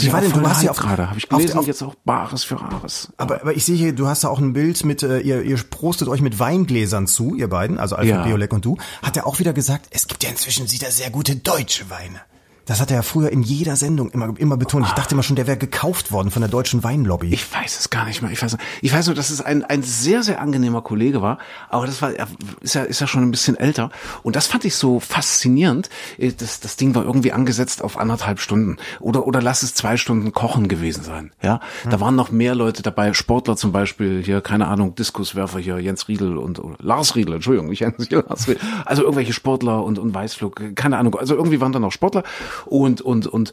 Wie 0.00 0.12
war 0.12 0.20
denn, 0.20 0.32
du 0.32 0.48
hast 0.48 0.62
ja 0.62 0.70
auf, 0.70 0.78
gerade, 0.78 1.08
habe 1.08 1.18
ich 1.18 1.30
auf- 1.30 1.38
gelesen, 1.38 1.58
auf- 1.58 1.66
jetzt 1.66 1.82
auch 1.82 1.94
Bares 2.04 2.44
für 2.44 2.60
Rares. 2.60 3.12
Aber, 3.16 3.40
aber 3.42 3.54
ich 3.54 3.64
sehe 3.64 3.76
hier, 3.76 3.92
du 3.94 4.06
hast 4.08 4.24
da 4.24 4.28
auch 4.28 4.38
ein 4.38 4.52
Bild 4.52 4.84
mit, 4.84 5.02
äh, 5.02 5.20
ihr, 5.20 5.42
ihr 5.42 5.56
prostet 5.56 6.08
euch 6.08 6.20
mit 6.22 6.38
Weingläsern 6.38 7.06
zu, 7.06 7.34
ihr 7.34 7.48
beiden, 7.48 7.78
also 7.78 7.94
Alfred 7.96 8.14
Ja. 8.16 8.22
Biolek 8.24 8.52
und 8.52 8.64
du. 8.64 8.78
Hat 9.02 9.16
er 9.16 9.26
auch 9.26 9.38
wieder 9.38 9.52
gesagt, 9.52 9.86
es 9.90 10.06
gibt 10.08 10.24
ja 10.24 10.30
inzwischen 10.30 10.70
wieder 10.72 10.90
sehr 10.90 11.10
gute 11.10 11.36
deutsche 11.36 11.88
Weine. 11.90 12.20
Das 12.66 12.80
hat 12.80 12.90
er 12.90 12.96
ja 12.96 13.02
früher 13.02 13.30
in 13.30 13.42
jeder 13.42 13.76
Sendung 13.76 14.10
immer, 14.10 14.34
immer 14.38 14.56
betont. 14.56 14.86
Ich 14.86 14.92
dachte 14.92 15.14
immer 15.14 15.22
schon, 15.22 15.36
der 15.36 15.46
wäre 15.46 15.56
gekauft 15.56 16.10
worden 16.10 16.30
von 16.30 16.42
der 16.42 16.50
deutschen 16.50 16.82
Weinlobby. 16.82 17.32
Ich 17.32 17.52
weiß 17.54 17.78
es 17.78 17.90
gar 17.90 18.04
nicht 18.04 18.22
mehr. 18.22 18.30
Ich 18.32 18.42
weiß, 18.42 18.56
ich 18.82 18.92
weiß 18.92 19.06
nur, 19.06 19.14
dass 19.14 19.30
es 19.30 19.40
ein, 19.40 19.64
ein 19.64 19.82
sehr, 19.84 20.22
sehr 20.24 20.40
angenehmer 20.40 20.82
Kollege 20.82 21.22
war. 21.22 21.38
Aber 21.68 21.86
das 21.86 22.02
war, 22.02 22.12
er 22.12 22.26
ist 22.60 22.74
ja, 22.74 22.82
ist 22.82 23.00
ja 23.00 23.06
schon 23.06 23.22
ein 23.22 23.30
bisschen 23.30 23.56
älter. 23.56 23.90
Und 24.24 24.34
das 24.36 24.48
fand 24.48 24.64
ich 24.64 24.74
so 24.74 24.98
faszinierend. 25.00 25.88
Äh, 26.18 26.32
Das, 26.32 26.60
das 26.60 26.76
Ding 26.76 26.94
war 26.94 27.04
irgendwie 27.04 27.32
angesetzt 27.32 27.82
auf 27.82 27.96
anderthalb 27.98 28.40
Stunden. 28.40 28.78
Oder, 29.00 29.26
oder 29.26 29.40
lass 29.40 29.62
es 29.62 29.74
zwei 29.74 29.96
Stunden 29.96 30.32
Kochen 30.32 30.66
gewesen 30.68 31.04
sein. 31.04 31.32
Ja, 31.42 31.60
da 31.88 32.00
waren 32.00 32.16
noch 32.16 32.30
mehr 32.32 32.54
Leute 32.56 32.82
dabei. 32.82 33.12
Sportler 33.12 33.56
zum 33.56 33.70
Beispiel. 33.72 34.22
Hier, 34.24 34.40
keine 34.40 34.66
Ahnung, 34.66 34.94
Diskuswerfer 34.96 35.60
hier, 35.60 35.78
Jens 35.78 36.08
Riedel 36.08 36.36
und, 36.36 36.60
Lars 36.80 37.14
Riedel, 37.14 37.34
Entschuldigung, 37.34 37.70
ich 37.70 37.80
Jens 37.80 38.10
Lars 38.10 38.48
Riedel. 38.48 38.60
Also 38.84 39.02
irgendwelche 39.02 39.32
Sportler 39.32 39.84
und, 39.84 39.98
und 40.00 40.12
Weißflug, 40.12 40.74
keine 40.74 40.98
Ahnung. 40.98 41.14
Also 41.14 41.36
irgendwie 41.36 41.60
waren 41.60 41.72
da 41.72 41.78
noch 41.78 41.92
Sportler. 41.92 42.24
Und, 42.64 43.00
und, 43.00 43.26
und, 43.26 43.52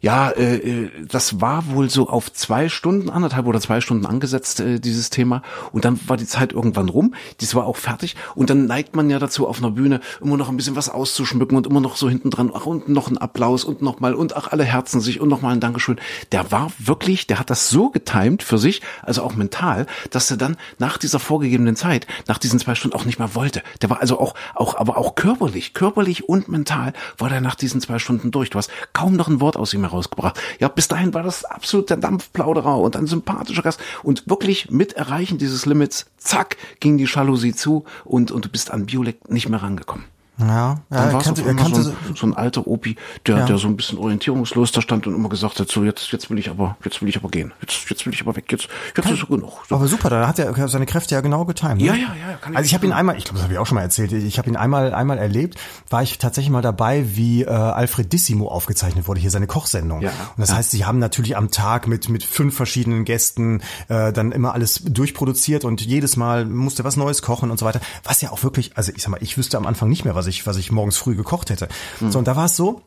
ja, 0.00 0.30
äh, 0.30 0.56
äh, 0.56 0.90
das 1.06 1.40
war 1.40 1.68
wohl 1.68 1.90
so 1.90 2.08
auf 2.08 2.32
zwei 2.32 2.68
Stunden, 2.68 3.10
anderthalb 3.10 3.46
oder 3.46 3.60
zwei 3.60 3.80
Stunden 3.80 4.06
angesetzt, 4.06 4.60
äh, 4.60 4.80
dieses 4.80 5.10
Thema. 5.10 5.42
Und 5.72 5.84
dann 5.84 6.00
war 6.06 6.16
die 6.16 6.26
Zeit 6.26 6.52
irgendwann 6.52 6.88
rum. 6.88 7.14
Dies 7.40 7.54
war 7.54 7.66
auch 7.66 7.76
fertig. 7.76 8.16
Und 8.34 8.50
dann 8.50 8.66
neigt 8.66 8.96
man 8.96 9.10
ja 9.10 9.18
dazu, 9.18 9.46
auf 9.46 9.58
einer 9.58 9.70
Bühne 9.70 10.00
immer 10.20 10.36
noch 10.36 10.48
ein 10.48 10.56
bisschen 10.56 10.76
was 10.76 10.88
auszuschmücken 10.88 11.56
und 11.56 11.66
immer 11.66 11.80
noch 11.80 11.96
so 11.96 12.08
hinten 12.08 12.30
dran, 12.30 12.50
ach, 12.54 12.66
und 12.66 12.88
noch 12.88 13.10
ein 13.10 13.18
Applaus 13.18 13.64
und 13.64 13.82
nochmal 13.82 14.14
und 14.14 14.36
ach, 14.36 14.48
alle 14.50 14.64
herzen 14.64 15.00
sich 15.00 15.20
und 15.20 15.28
nochmal 15.28 15.52
ein 15.52 15.60
Dankeschön. 15.60 16.00
Der 16.32 16.50
war 16.50 16.72
wirklich, 16.78 17.26
der 17.26 17.38
hat 17.38 17.50
das 17.50 17.68
so 17.68 17.90
getimt 17.90 18.42
für 18.42 18.58
sich, 18.58 18.80
also 19.02 19.22
auch 19.22 19.34
mental, 19.34 19.86
dass 20.10 20.30
er 20.30 20.36
dann 20.36 20.56
nach 20.78 20.96
dieser 20.96 21.18
vorgegebenen 21.18 21.76
Zeit, 21.76 22.06
nach 22.26 22.38
diesen 22.38 22.58
zwei 22.58 22.74
Stunden 22.74 22.96
auch 22.96 23.04
nicht 23.04 23.18
mehr 23.18 23.34
wollte. 23.34 23.62
Der 23.82 23.90
war 23.90 24.00
also 24.00 24.18
auch, 24.18 24.34
auch, 24.54 24.76
aber 24.76 24.96
auch 24.96 25.14
körperlich, 25.14 25.74
körperlich 25.74 26.28
und 26.28 26.48
mental 26.48 26.92
war 27.18 27.28
der 27.28 27.40
nach 27.40 27.54
diesen 27.54 27.80
zwei 27.80 27.98
Stunden 27.98 28.30
durch. 28.30 28.39
Du 28.48 28.56
hast 28.56 28.70
kaum 28.94 29.16
noch 29.16 29.28
ein 29.28 29.42
Wort 29.42 29.56
aus 29.56 29.74
ihm 29.74 29.82
herausgebracht. 29.82 30.40
Ja, 30.58 30.68
bis 30.68 30.88
dahin 30.88 31.12
war 31.12 31.22
das 31.22 31.44
absolut 31.44 31.90
der 31.90 31.98
Dampfplauderer 31.98 32.78
und 32.78 32.96
ein 32.96 33.06
sympathischer 33.06 33.62
Gast 33.62 33.80
und 34.02 34.26
wirklich 34.28 34.70
mit 34.70 34.94
Erreichen 34.94 35.36
dieses 35.36 35.66
Limits, 35.66 36.06
zack, 36.16 36.56
ging 36.80 36.96
die 36.96 37.04
Jalousie 37.04 37.54
zu 37.54 37.84
und, 38.04 38.30
und 38.30 38.46
du 38.46 38.48
bist 38.48 38.70
an 38.70 38.86
Biolek 38.86 39.28
nicht 39.30 39.48
mehr 39.48 39.62
rangekommen. 39.62 40.06
Ja, 40.48 40.78
Dann 40.90 41.08
ja 41.08 41.12
war 41.12 41.20
es 41.20 41.26
kannte, 41.26 41.42
er 41.42 41.48
einmal 41.50 41.64
kannte, 41.64 41.82
so, 41.82 41.90
ein, 41.90 42.16
so 42.16 42.26
ein 42.26 42.34
alter 42.34 42.66
Opi, 42.66 42.96
der, 43.26 43.38
Ja. 43.38 43.46
der 43.46 43.58
so 43.58 43.68
ein 43.68 43.76
bisschen 43.76 43.98
orientierungslos 43.98 44.72
da 44.72 44.80
stand 44.80 45.06
und 45.06 45.14
immer 45.14 45.28
gesagt 45.28 45.60
hat, 45.60 45.68
so 45.70 45.84
jetzt, 45.84 46.10
jetzt 46.12 46.30
will 46.30 46.38
ich 46.38 46.48
aber, 46.50 46.76
jetzt 46.84 47.00
will 47.02 47.08
ich 47.08 47.16
aber 47.16 47.28
gehen. 47.28 47.52
Jetzt, 47.60 47.88
jetzt 47.90 48.06
will 48.06 48.12
ich 48.12 48.20
aber 48.22 48.36
weg. 48.36 48.44
Jetzt, 48.50 48.68
jetzt 48.96 49.10
ist 49.10 49.26
genug. 49.28 49.64
So. 49.68 49.74
aber 49.76 49.86
super, 49.86 50.10
da 50.10 50.26
hat 50.26 50.38
er 50.38 50.68
seine 50.68 50.86
Kräfte 50.86 51.14
ja 51.14 51.20
genau 51.20 51.44
getimt. 51.44 51.76
ne? 51.76 51.84
Ja, 51.84 51.94
ja, 51.94 52.00
ja, 52.00 52.36
kann 52.40 52.56
Also 52.56 52.66
ich 52.66 52.74
habe 52.74 52.86
ihn 52.86 52.92
einmal, 52.92 53.16
ich 53.16 53.24
glaube, 53.24 53.36
das 53.36 53.44
habe 53.44 53.52
ich 53.54 53.58
auch 53.58 53.66
schon 53.66 53.76
mal 53.76 53.82
erzählt, 53.82 54.12
ich 54.12 54.38
habe 54.38 54.48
ihn 54.48 54.56
einmal 54.56 54.94
einmal 54.94 55.18
erlebt, 55.18 55.58
war 55.88 56.02
ich 56.02 56.18
tatsächlich 56.18 56.50
mal 56.50 56.62
dabei, 56.62 57.04
wie 57.16 57.42
äh, 57.42 57.48
Alfred 57.48 58.12
Dissimo 58.12 58.48
aufgezeichnet 58.48 59.06
wurde, 59.08 59.20
hier 59.20 59.30
seine 59.30 59.46
Kochsendung. 59.46 60.00
Ja. 60.02 60.10
Und 60.10 60.38
das 60.40 60.54
heißt, 60.54 60.70
sie 60.70 60.84
haben 60.84 60.98
natürlich 60.98 61.36
am 61.36 61.50
Tag 61.50 61.86
mit 61.86 62.08
mit 62.08 62.24
fünf 62.24 62.56
verschiedenen 62.56 63.04
Gästen 63.04 63.62
äh, 63.88 64.12
dann 64.12 64.32
immer 64.32 64.54
alles 64.54 64.82
durchproduziert 64.84 65.64
und 65.64 65.80
jedes 65.80 66.16
Mal 66.16 66.44
musste 66.46 66.84
was 66.84 66.96
Neues 66.96 67.22
kochen 67.22 67.50
und 67.50 67.58
so 67.58 67.66
weiter. 67.66 67.80
Was 68.04 68.20
ja 68.20 68.30
auch 68.30 68.42
wirklich, 68.42 68.76
also 68.76 68.92
ich 68.94 69.02
sag 69.02 69.10
mal, 69.10 69.18
ich 69.22 69.36
wüsste 69.36 69.56
am 69.56 69.66
Anfang 69.66 69.88
nicht 69.88 70.04
mehr, 70.04 70.14
was 70.14 70.26
ich 70.26 70.29
was 70.46 70.56
ich 70.56 70.70
morgens 70.72 70.96
früh 70.96 71.14
gekocht 71.16 71.50
hätte. 71.50 71.68
So 72.08 72.18
und 72.18 72.26
da 72.28 72.36
war 72.36 72.46
es 72.46 72.56
so, 72.56 72.82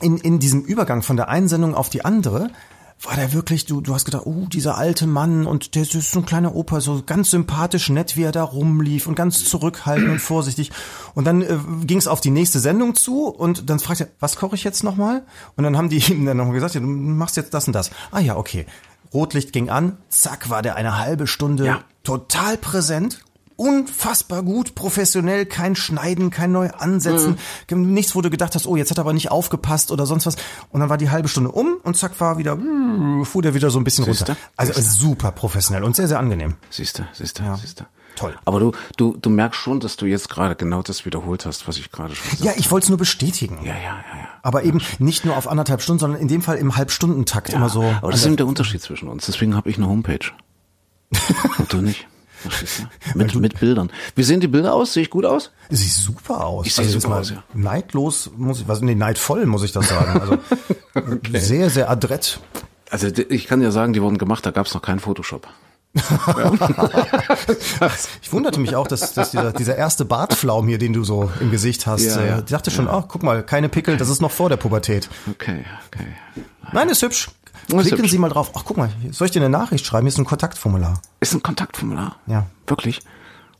in, 0.00 0.16
in 0.18 0.38
diesem 0.38 0.62
Übergang 0.62 1.02
von 1.02 1.16
der 1.16 1.28
einen 1.28 1.48
Sendung 1.48 1.74
auf 1.74 1.90
die 1.90 2.04
andere 2.04 2.50
war 3.02 3.16
der 3.16 3.32
wirklich, 3.32 3.64
du, 3.64 3.80
du 3.80 3.94
hast 3.94 4.04
gedacht, 4.04 4.26
oh, 4.26 4.44
dieser 4.46 4.76
alte 4.76 5.06
Mann 5.06 5.46
und 5.46 5.74
der 5.74 5.82
ist 5.82 5.92
so 5.92 6.18
ein 6.18 6.26
kleiner 6.26 6.54
Opa, 6.54 6.80
so 6.82 7.02
ganz 7.04 7.30
sympathisch, 7.30 7.88
nett, 7.88 8.16
wie 8.16 8.24
er 8.24 8.32
da 8.32 8.42
rumlief 8.42 9.06
und 9.06 9.14
ganz 9.14 9.42
zurückhaltend 9.44 10.10
und 10.10 10.18
vorsichtig. 10.18 10.70
Und 11.14 11.24
dann 11.24 11.40
äh, 11.40 11.56
ging 11.84 11.96
es 11.96 12.06
auf 12.06 12.20
die 12.20 12.30
nächste 12.30 12.60
Sendung 12.60 12.94
zu 12.94 13.26
und 13.26 13.70
dann 13.70 13.78
fragt 13.80 14.02
er, 14.02 14.08
was 14.20 14.36
koche 14.36 14.54
ich 14.54 14.64
jetzt 14.64 14.84
nochmal? 14.84 15.22
Und 15.56 15.64
dann 15.64 15.78
haben 15.78 15.88
die 15.88 15.96
ihm 16.12 16.26
dann 16.26 16.36
nochmal 16.36 16.54
gesagt, 16.54 16.74
ja, 16.74 16.80
du 16.80 16.86
machst 16.86 17.38
jetzt 17.38 17.54
das 17.54 17.66
und 17.66 17.72
das. 17.72 17.90
Ah 18.10 18.20
ja, 18.20 18.36
okay. 18.36 18.66
Rotlicht 19.14 19.52
ging 19.54 19.70
an, 19.70 19.96
zack, 20.10 20.50
war 20.50 20.60
der 20.60 20.76
eine 20.76 20.98
halbe 20.98 21.26
Stunde 21.26 21.64
Ja. 21.64 21.80
total 22.04 22.58
präsent, 22.58 23.24
unfassbar 23.60 24.42
gut, 24.42 24.74
professionell, 24.74 25.44
kein 25.44 25.76
Schneiden, 25.76 26.30
kein 26.30 26.50
neu 26.50 26.70
ansetzen, 26.70 27.36
nichts, 27.70 28.14
wo 28.14 28.22
du 28.22 28.30
gedacht 28.30 28.54
hast, 28.54 28.66
oh, 28.66 28.74
jetzt 28.74 28.90
hat 28.90 28.96
er 28.96 29.02
aber 29.02 29.12
nicht 29.12 29.30
aufgepasst 29.30 29.90
oder 29.90 30.06
sonst 30.06 30.24
was. 30.24 30.36
Und 30.70 30.80
dann 30.80 30.88
war 30.88 30.96
die 30.96 31.10
halbe 31.10 31.28
Stunde 31.28 31.52
um 31.52 31.76
und 31.82 31.94
zack 31.94 32.18
war 32.20 32.38
wieder, 32.38 32.56
fuhr 33.24 33.42
der 33.42 33.52
wieder 33.52 33.68
so 33.70 33.78
ein 33.78 33.84
bisschen 33.84 34.06
Siehste? 34.06 34.32
runter. 34.32 34.40
Also 34.56 34.80
super 34.80 35.30
professionell 35.30 35.84
und 35.84 35.94
sehr, 35.94 36.08
sehr 36.08 36.18
angenehm. 36.18 36.54
Siehst 36.70 37.00
du, 37.00 37.02
siehst 37.12 37.38
du, 37.38 37.42
siehst 37.60 37.80
du. 37.80 37.84
Toll. 38.16 38.34
Aber 38.46 38.60
du, 38.60 38.72
du, 38.96 39.16
du 39.20 39.30
merkst 39.30 39.60
schon, 39.60 39.78
dass 39.78 39.96
du 39.96 40.06
jetzt 40.06 40.30
gerade 40.30 40.56
genau 40.56 40.82
das 40.82 41.04
wiederholt 41.04 41.44
hast, 41.44 41.68
was 41.68 41.76
ich 41.76 41.92
gerade 41.92 42.14
schon 42.14 42.30
gesagt 42.30 42.44
Ja, 42.44 42.52
ich 42.56 42.70
wollte 42.70 42.84
es 42.84 42.88
nur 42.88 42.98
bestätigen. 42.98 43.58
Ja, 43.62 43.74
ja, 43.74 43.82
ja, 43.82 44.18
ja. 44.18 44.28
Aber 44.42 44.64
eben 44.64 44.80
nicht 44.98 45.24
nur 45.26 45.36
auf 45.36 45.46
anderthalb 45.48 45.82
Stunden, 45.82 46.00
sondern 46.00 46.20
in 46.20 46.28
dem 46.28 46.42
Fall 46.42 46.56
im 46.56 46.76
Halbstundentakt 46.76 47.50
immer 47.50 47.68
so. 47.68 47.82
Aber 47.82 48.10
das 48.10 48.20
ist 48.20 48.26
eben 48.26 48.36
der 48.36 48.46
Unterschied 48.46 48.82
zwischen 48.82 49.08
uns. 49.08 49.26
Deswegen 49.26 49.54
habe 49.54 49.70
ich 49.70 49.76
eine 49.76 49.86
Homepage. 49.86 50.32
Und 51.58 51.72
du 51.72 51.82
nicht. 51.82 52.06
Mit, 53.14 53.34
mit 53.34 53.60
Bildern. 53.60 53.90
Wie 54.14 54.22
sehen 54.22 54.40
die 54.40 54.48
Bilder 54.48 54.74
aus? 54.74 54.92
Sehe 54.94 55.02
ich 55.02 55.10
gut 55.10 55.24
aus? 55.24 55.50
Sieht 55.68 55.92
super 55.92 56.46
aus. 56.46 56.66
Ich 56.66 56.74
sehe 56.74 56.84
jetzt 56.84 57.00
super 57.00 57.16
aus, 57.16 57.30
ja. 57.30 57.42
Neidlos 57.54 58.30
muss 58.36 58.60
ich, 58.60 58.68
was, 58.68 58.80
nee, 58.80 58.94
neidvoll 58.94 59.46
muss 59.46 59.62
ich 59.62 59.72
das 59.72 59.88
sagen. 59.88 60.20
Also 60.20 60.38
sehr, 61.38 61.70
sehr 61.70 61.90
adrett. 61.90 62.40
Also 62.90 63.08
ich 63.08 63.46
kann 63.46 63.62
ja 63.62 63.70
sagen, 63.70 63.92
die 63.92 64.02
wurden 64.02 64.18
gemacht, 64.18 64.44
da 64.46 64.50
gab 64.50 64.66
es 64.66 64.74
noch 64.74 64.82
keinen 64.82 65.00
Photoshop. 65.00 65.46
Ich 68.22 68.32
wunderte 68.32 68.60
mich 68.60 68.76
auch, 68.76 68.86
dass, 68.86 69.12
dass 69.12 69.32
dieser, 69.32 69.52
dieser 69.52 69.76
erste 69.76 70.04
Bartflaum 70.04 70.68
hier, 70.68 70.78
den 70.78 70.92
du 70.92 71.02
so 71.04 71.30
im 71.40 71.50
Gesicht 71.50 71.86
hast, 71.86 72.04
Ja, 72.04 72.20
äh, 72.20 72.28
ja. 72.28 72.38
ich 72.38 72.44
dachte 72.44 72.70
schon, 72.70 72.88
ach, 72.88 73.04
guck 73.08 73.22
mal, 73.22 73.42
keine 73.42 73.68
Pickel, 73.68 73.96
das 73.96 74.08
ist 74.08 74.20
noch 74.20 74.30
vor 74.30 74.48
der 74.48 74.56
Pubertät. 74.56 75.08
Okay, 75.30 75.64
okay. 75.88 76.06
Nein, 76.72 76.88
ist 76.88 77.02
hübsch. 77.02 77.28
Klicken. 77.68 78.08
Sie 78.08 78.18
mal 78.18 78.28
drauf. 78.28 78.52
Ach, 78.54 78.62
guck 78.64 78.76
mal, 78.76 78.90
soll 79.10 79.26
ich 79.26 79.32
dir 79.32 79.40
eine 79.40 79.48
Nachricht 79.48 79.86
schreiben? 79.86 80.06
Hier 80.06 80.12
ist 80.12 80.18
ein 80.18 80.24
Kontaktformular. 80.24 81.00
Ist 81.20 81.34
ein 81.34 81.42
Kontaktformular. 81.42 82.16
Ja. 82.26 82.46
Wirklich. 82.66 83.00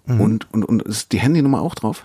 Und, 0.07 0.53
und, 0.53 0.65
und 0.65 0.83
ist 0.83 1.13
die 1.13 1.21
Handynummer 1.21 1.61
auch 1.61 1.75
drauf? 1.75 2.05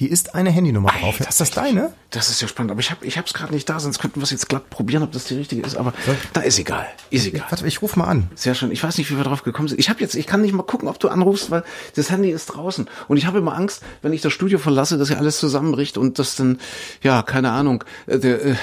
Hier 0.00 0.10
ist 0.10 0.34
eine 0.34 0.50
Handynummer 0.50 0.88
drauf. 0.88 1.20
Ei, 1.20 1.28
Ist 1.28 1.42
das 1.42 1.50
deine? 1.50 1.92
Das 2.08 2.30
ist 2.30 2.40
ja 2.40 2.48
spannend. 2.48 2.70
Aber 2.70 2.80
ich 2.80 2.90
habe 2.90 3.04
ich 3.04 3.18
hab's 3.18 3.34
gerade 3.34 3.52
nicht 3.52 3.68
da, 3.68 3.78
sonst 3.80 3.98
könnten 3.98 4.20
wir 4.20 4.22
es 4.22 4.30
jetzt 4.30 4.48
glatt 4.48 4.70
probieren, 4.70 5.02
ob 5.02 5.12
das 5.12 5.24
die 5.24 5.34
richtige 5.34 5.60
ist. 5.60 5.76
Aber 5.76 5.92
da 6.32 6.40
ist 6.40 6.58
egal. 6.58 6.86
Ist 7.10 7.26
egal. 7.26 7.44
Warte, 7.50 7.66
ich 7.66 7.82
ruf 7.82 7.96
mal 7.96 8.06
an. 8.06 8.30
Sehr 8.34 8.54
schön. 8.54 8.70
Ich 8.72 8.82
weiß 8.82 8.96
nicht, 8.96 9.10
wie 9.10 9.18
wir 9.18 9.24
drauf 9.24 9.42
gekommen 9.42 9.68
sind. 9.68 9.78
Ich 9.78 9.90
habe 9.90 10.00
jetzt, 10.00 10.14
ich 10.14 10.26
kann 10.26 10.40
nicht 10.40 10.54
mal 10.54 10.62
gucken, 10.62 10.88
ob 10.88 10.98
du 10.98 11.08
anrufst, 11.10 11.50
weil 11.50 11.64
das 11.96 12.10
Handy 12.10 12.30
ist 12.30 12.46
draußen. 12.46 12.88
Und 13.08 13.16
ich 13.18 13.26
habe 13.26 13.38
immer 13.38 13.54
Angst, 13.54 13.82
wenn 14.00 14.14
ich 14.14 14.22
das 14.22 14.32
Studio 14.32 14.58
verlasse, 14.58 14.96
dass 14.96 15.10
ja 15.10 15.18
alles 15.18 15.38
zusammenbricht 15.38 15.98
und 15.98 16.18
das 16.18 16.34
dann, 16.34 16.58
ja, 17.02 17.22
keine 17.22 17.50
Ahnung, 17.50 17.84
äh, 18.06 18.18
der, 18.18 18.42
äh, 18.42 18.54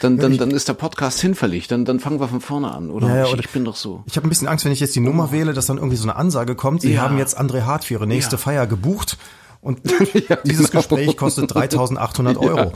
dann, 0.00 0.16
dann, 0.18 0.36
dann 0.38 0.50
ist 0.50 0.68
der 0.68 0.74
Podcast 0.74 1.20
hinfällig. 1.20 1.68
Dann, 1.68 1.84
dann 1.84 2.00
fangen 2.00 2.20
wir 2.20 2.28
von 2.28 2.40
vorne 2.40 2.70
an. 2.72 2.90
Oder, 2.90 3.08
Ja, 3.08 3.16
ja, 3.16 3.24
ich, 3.26 3.32
oder- 3.32 3.40
ich 3.40 3.50
bin 3.50 3.64
doch 3.64 3.76
so. 3.76 4.02
Ich 4.06 4.16
habe 4.16 4.26
ein 4.26 4.30
bisschen 4.30 4.48
Angst, 4.48 4.64
wenn 4.64 4.72
ich 4.72 4.80
jetzt 4.80 4.94
die 4.96 5.00
Nummer 5.00 5.32
wähle, 5.32 5.52
dass 5.54 5.66
dann 5.66 5.76
irgendwie 5.78 5.96
so 5.96 6.04
eine 6.04 6.16
Ansage 6.16 6.54
kommt. 6.54 6.82
Sie 6.82 6.92
Ja. 6.94 7.02
haben 7.02 7.18
jetzt 7.18 7.38
André 7.38 7.62
Hart 7.62 7.84
für 7.84 7.94
Ihre 7.94 8.06
nächste. 8.06 8.38
Feier 8.38 8.66
gebucht. 8.66 9.16
Und 9.60 9.80
dieses 10.44 10.70
genau. 10.70 10.80
Gespräch 10.80 11.16
kostet 11.16 11.52
3800 11.54 12.36
Euro. 12.38 12.56
Ja, 12.58 12.72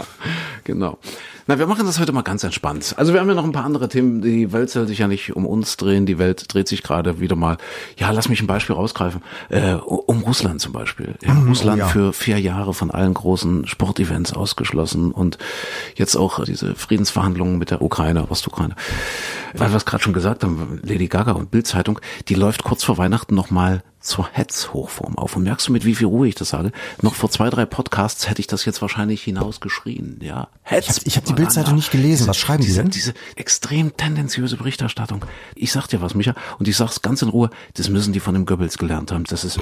genau. 0.64 0.98
Na, 1.46 1.58
wir 1.58 1.66
machen 1.66 1.86
das 1.86 1.98
heute 1.98 2.12
mal 2.12 2.22
ganz 2.22 2.44
entspannt. 2.44 2.94
Also 2.96 3.12
wir 3.12 3.20
haben 3.20 3.28
ja 3.28 3.34
noch 3.34 3.44
ein 3.44 3.52
paar 3.52 3.64
andere 3.64 3.88
Themen. 3.88 4.20
Die 4.22 4.52
Welt 4.52 4.70
soll 4.70 4.86
sich 4.86 4.98
ja 4.98 5.08
nicht 5.08 5.34
um 5.34 5.44
uns 5.44 5.76
drehen. 5.76 6.06
Die 6.06 6.18
Welt 6.18 6.52
dreht 6.52 6.68
sich 6.68 6.82
gerade 6.84 7.18
wieder 7.20 7.34
mal. 7.34 7.56
Ja, 7.96 8.10
lass 8.10 8.28
mich 8.28 8.40
ein 8.40 8.46
Beispiel 8.46 8.76
rausgreifen. 8.76 9.22
Äh, 9.48 9.74
um 9.74 10.22
Russland 10.22 10.60
zum 10.60 10.72
Beispiel. 10.72 11.14
Ja, 11.22 11.34
Mhm, 11.34 11.48
Russland 11.48 11.76
oh 11.78 11.84
ja. 11.84 11.88
für 11.88 12.12
vier 12.12 12.38
Jahre 12.38 12.74
von 12.74 12.90
allen 12.92 13.14
großen 13.14 13.66
Sportevents 13.66 14.32
ausgeschlossen 14.32 15.10
und 15.10 15.38
jetzt 15.96 16.16
auch 16.16 16.44
diese 16.44 16.74
Friedensverhandlungen 16.76 17.58
mit 17.58 17.70
der 17.70 17.82
Ukraine, 17.82 18.30
Ostukraine. 18.30 18.76
Weil 19.54 19.70
wir 19.70 19.76
es 19.76 19.84
gerade 19.84 20.02
schon 20.02 20.12
gesagt 20.12 20.44
haben, 20.44 20.80
Lady 20.84 21.08
Gaga 21.08 21.32
und 21.32 21.50
Bildzeitung, 21.50 22.00
die 22.28 22.34
läuft 22.34 22.62
kurz 22.62 22.84
vor 22.84 22.98
Weihnachten 22.98 23.34
nochmal 23.34 23.82
zur 24.02 24.28
Hetzhochform 24.32 25.16
auf. 25.16 25.36
Und 25.36 25.44
merkst 25.44 25.68
du, 25.68 25.72
mit 25.72 25.84
wie 25.84 25.94
viel 25.94 26.06
Ruhe 26.08 26.28
ich 26.28 26.34
das 26.34 26.50
sage? 26.50 26.72
Noch 27.00 27.14
vor 27.14 27.30
zwei, 27.30 27.48
drei 27.50 27.64
Podcasts 27.66 28.28
hätte 28.28 28.40
ich 28.40 28.46
das 28.46 28.64
jetzt 28.64 28.82
wahrscheinlich 28.82 29.22
hinausgeschrien. 29.22 30.18
Ja, 30.22 30.48
Ich 30.78 30.88
hab- 30.88 30.96
ich 31.06 31.16
hab 31.16 31.24
die 31.24 31.32
Bildzeitung 31.32 31.74
nicht 31.76 31.90
gelesen. 31.90 32.26
Was 32.28 32.36
schreiben 32.36 32.62
die 32.62 32.68
diese, 32.68 32.82
denn? 32.82 32.90
Diese 32.90 33.14
extrem 33.36 33.96
tendenziöse 33.96 34.56
Berichterstattung. 34.56 35.24
Ich 35.54 35.72
sag 35.72 35.86
dir 35.86 36.00
was, 36.00 36.14
Micha, 36.14 36.34
und 36.58 36.68
ich 36.68 36.76
sag's 36.76 37.02
ganz 37.02 37.22
in 37.22 37.28
Ruhe, 37.28 37.50
das 37.74 37.88
müssen 37.88 38.12
die 38.12 38.20
von 38.20 38.34
dem 38.34 38.46
Goebbels 38.46 38.78
gelernt 38.78 39.12
haben. 39.12 39.24
Das 39.24 39.44
ist, 39.44 39.58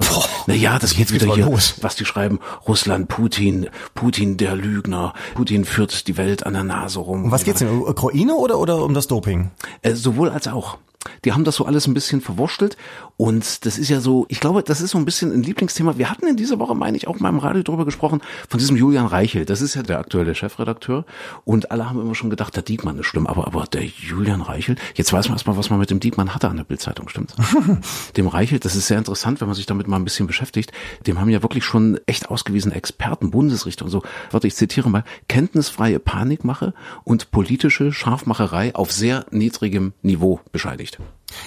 na 0.47 0.55
ja, 0.55 0.79
das 0.79 0.95
geht 0.95 1.13
wieder 1.13 1.35
hier, 1.35 1.47
los. 1.47 1.75
was 1.83 1.97
die 1.97 2.05
schreiben. 2.05 2.41
Russland, 2.67 3.09
Putin, 3.09 3.69
Putin 3.95 4.37
der 4.37 4.57
Lügner. 4.57 5.13
Putin 5.35 5.65
führt 5.65 6.09
die 6.09 6.17
Welt 6.17 6.47
an 6.47 6.55
der 6.55 6.65
Nase 6.65 6.99
rum. 7.01 7.25
Um 7.25 7.31
was 7.31 7.45
geht's 7.45 7.59
denn? 7.61 7.69
Um 7.69 7.83
Ukraine 7.83 8.35
oder, 8.35 8.59
oder 8.59 8.83
um 8.85 8.95
das 8.95 9.07
Doping? 9.07 9.51
Äh, 9.83 9.95
sowohl 9.95 10.31
als 10.31 10.49
auch. 10.49 10.79
Die 11.25 11.33
haben 11.33 11.45
das 11.45 11.57
so 11.57 11.65
alles 11.65 11.87
ein 11.87 11.95
bisschen 11.95 12.21
verwurschtelt 12.21 12.77
und 13.17 13.65
das 13.65 13.79
ist 13.79 13.89
ja 13.89 14.01
so, 14.01 14.27
ich 14.29 14.41
glaube, 14.41 14.63
das 14.63 14.81
ist 14.81 14.91
so 14.91 14.99
ein 14.99 15.05
bisschen 15.05 15.33
ein 15.33 15.43
Lieblingsthema. 15.43 15.97
Wir 15.97 16.11
hatten 16.11 16.27
in 16.27 16.37
dieser 16.37 16.59
Woche, 16.59 16.75
meine 16.75 16.97
ich, 16.97 17.09
auch 17.09 17.21
mal 17.21 17.31
im 17.31 17.39
Radio 17.39 17.63
drüber 17.63 17.85
gesprochen, 17.85 18.21
von 18.49 18.59
diesem 18.59 18.77
Julian 18.77 19.07
Reichel. 19.07 19.45
Das 19.45 19.63
ist 19.63 19.75
ja 19.75 19.83
der 19.83 19.99
aktuelle 19.99 20.35
Chefredakteur 20.35 21.05
und 21.45 21.71
alle 21.71 21.89
haben 21.89 22.01
immer 22.01 22.15
schon 22.15 22.31
gedacht, 22.31 22.55
der 22.55 22.63
Diekmann 22.63 22.99
ist 22.99 23.07
schlimm, 23.07 23.27
aber, 23.27 23.47
aber 23.47 23.65
der 23.65 23.85
Julian 23.85 24.43
Reichel, 24.43 24.77
jetzt 24.95 25.13
weiß 25.13 25.29
man 25.29 25.37
erstmal, 25.37 25.57
was 25.57 25.71
man 25.71 25.79
mit 25.79 25.91
dem 25.91 26.01
Diekmann 26.01 26.35
hatte 26.35 26.49
an 26.49 26.57
der 26.57 26.65
Bildzeitung, 26.65 27.09
stimmt? 27.09 27.35
dem 28.17 28.27
Reichel, 28.27 28.59
das 28.59 28.77
ist 28.77 28.87
sehr 28.87 28.99
interessant, 28.99 29.41
wenn 29.41 29.49
man 29.49 29.55
sich 29.55 29.67
damit 29.67 29.89
mal 29.89 29.97
ein 29.97 30.05
bisschen 30.05 30.27
beschäftigt. 30.27 30.73
Dem 31.07 31.19
haben 31.21 31.31
ja 31.31 31.43
wirklich 31.43 31.65
schon 31.65 31.99
echt 32.07 32.31
ausgewiesene 32.31 32.75
Experten, 32.75 33.31
Bundesrichter 33.31 33.87
und 33.87 33.91
so. 33.91 34.03
Warte, 34.31 34.47
ich 34.47 34.55
zitiere 34.55 34.91
mal, 34.91 35.05
kenntnisfreie 35.29 35.99
Panikmache 35.99 36.75
und 37.05 37.31
politische 37.31 37.93
Scharfmacherei 37.93 38.75
auf 38.75 38.93
sehr 38.93 39.27
niedrigem 39.31 39.93
Niveau 40.03 40.41
bescheinigt. 40.53 41.00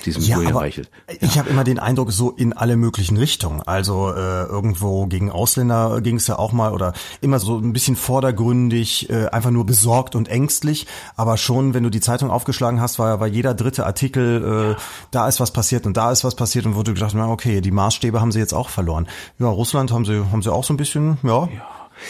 Diesem 0.05 0.23
Ja, 0.23 0.35
Julian 0.37 0.53
aber 0.53 0.61
Reichel. 0.61 0.87
ich 1.21 1.37
habe 1.37 1.49
immer 1.49 1.63
den 1.63 1.79
Eindruck, 1.79 2.11
so 2.11 2.31
in 2.31 2.53
alle 2.53 2.75
möglichen 2.75 3.17
Richtungen. 3.17 3.61
Also 3.61 4.09
äh, 4.11 4.43
irgendwo 4.43 5.05
gegen 5.07 5.31
Ausländer 5.31 6.01
ging 6.01 6.17
es 6.17 6.27
ja 6.27 6.37
auch 6.37 6.51
mal 6.51 6.73
oder 6.73 6.93
immer 7.21 7.39
so 7.39 7.57
ein 7.57 7.73
bisschen 7.73 7.95
vordergründig, 7.95 9.09
äh, 9.09 9.27
einfach 9.27 9.51
nur 9.51 9.65
besorgt 9.65 10.15
und 10.15 10.27
ängstlich. 10.27 10.87
Aber 11.15 11.37
schon, 11.37 11.73
wenn 11.73 11.83
du 11.83 11.89
die 11.89 12.01
Zeitung 12.01 12.31
aufgeschlagen 12.31 12.81
hast, 12.81 12.99
war, 12.99 13.19
war 13.19 13.27
jeder 13.27 13.53
dritte 13.53 13.85
Artikel, 13.85 14.75
äh, 14.77 14.81
da 15.11 15.27
ist 15.27 15.39
was 15.39 15.51
passiert 15.51 15.85
und 15.85 15.97
da 15.97 16.11
ist 16.11 16.23
was 16.23 16.35
passiert 16.35 16.65
und 16.65 16.75
wurde 16.75 16.93
gedacht, 16.93 17.13
na 17.15 17.29
okay, 17.29 17.61
die 17.61 17.71
Maßstäbe 17.71 18.19
haben 18.21 18.31
sie 18.31 18.39
jetzt 18.39 18.53
auch 18.53 18.69
verloren. 18.69 19.07
Ja, 19.39 19.47
Russland 19.47 19.91
haben 19.91 20.05
sie 20.05 20.23
haben 20.31 20.41
sie 20.41 20.51
auch 20.51 20.63
so 20.63 20.73
ein 20.73 20.77
bisschen, 20.77 21.17
ja. 21.23 21.47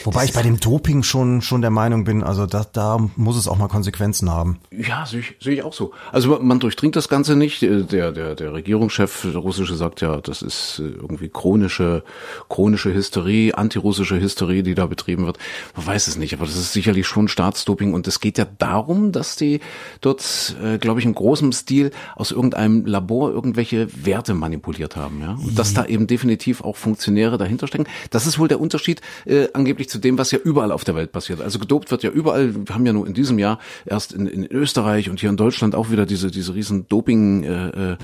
Wobei 0.03 0.25
ich 0.25 0.34
bei 0.34 0.41
dem 0.41 0.60
Doping 0.60 1.03
schon 1.03 1.41
schon 1.41 1.62
der 1.62 1.69
Meinung 1.69 2.03
bin, 2.03 2.23
also 2.23 2.45
da, 2.45 2.65
da 2.71 2.97
muss 3.15 3.38
es 3.38 3.47
auch 3.47 3.58
mal 3.58 3.67
Konsequenzen 3.67 4.29
haben. 4.29 4.60
Ja, 4.71 5.06
sehe 5.06 5.19
ich, 5.21 5.36
sehe 5.39 5.53
ich 5.53 5.63
auch 5.63 5.73
so. 5.73 5.91
Also 6.12 6.39
man- 6.41 6.60
durchdringt 6.60 6.95
das 6.95 7.10
Ganze 7.10 7.36
nicht. 7.36 7.62
Äh, 7.63 7.84
Der, 7.84 8.12
der, 8.12 8.36
der 8.36 8.53
Regierungschef, 8.53 9.21
der 9.23 9.36
russische, 9.38 9.75
sagt 9.75 10.01
ja, 10.01 10.21
das 10.21 10.41
ist 10.41 10.79
äh, 10.79 10.84
irgendwie 10.84 11.29
chronische, 11.29 12.03
chronische 12.49 12.93
Hysterie, 12.93 13.53
antirussische 13.53 14.19
Hysterie, 14.19 14.63
die 14.63 14.75
da 14.75 14.86
betrieben 14.86 15.25
wird. 15.25 15.38
Man 15.75 15.86
weiß 15.88 16.08
es 16.08 16.17
nicht, 16.17 16.34
aber 16.34 16.45
das 16.45 16.56
ist 16.56 16.73
sicherlich 16.73 17.06
schon 17.08 17.27
Staatsdoping 17.27 17.93
und 17.93 18.08
es 18.08 18.19
geht 18.19 18.38
ja 18.38 18.45
darum, 18.58 19.12
dass 19.12 19.36
die 19.36 19.60
dort, 20.01 20.56
äh, 20.63 20.77
glaube 20.77 20.99
ich, 20.99 21.06
im 21.06 21.13
großen 21.15 21.51
Stil 21.51 21.91
aus 22.15 22.32
irgendeinem 22.32 22.86
Labor 22.86 23.32
irgendwelche 23.32 23.88
Werte 24.06 24.34
manipuliert 24.34 24.95
haben, 24.95 25.19
ja. 25.21 25.34
Und 25.34 25.58
dass 25.60 25.73
da 25.73 25.86
eben 25.86 26.08
definitiv 26.08 26.62
auch 26.62 26.77
Funktionäre 26.77 27.38
dahinter 27.38 27.67
stecken. 27.67 27.88
Das 28.10 28.25
ist 28.27 28.39
wohl 28.39 28.47
der 28.47 28.60
Unterschied 28.62 29.01
äh, 29.25 29.47
angeblich 29.53 29.83
zu 29.89 30.00
dem, 30.00 30.17
was 30.17 30.32
ja 30.32 30.39
überall 30.39 30.72
auf 30.72 30.84
der 30.84 30.96
Welt 30.96 31.12
passiert. 31.12 31.41
Also 31.41 31.60
gedopt 31.60 31.91
wird 31.91 32.04
ja 32.04 32.10
überall. 32.10 32.54
Wir 32.67 32.76
haben 32.76 32.86
ja 32.86 32.93
nur 32.93 33.08
in 33.08 33.13
diesem 33.13 33.39
Jahr 33.39 33.60
erst 33.86 34.13
in, 34.13 34.28
in 34.28 34.46
Österreich 34.46 35.10
und 35.10 35.19
hier 35.19 35.30
in 35.30 35.38
Deutschland 35.38 35.76
auch 35.76 35.89
wieder 35.89 36.06
diese 36.06 36.32
diese 36.32 36.54
riesen 36.56 36.88
Doping 36.88 37.43
äh, 37.43 37.91
äh, 37.91 37.98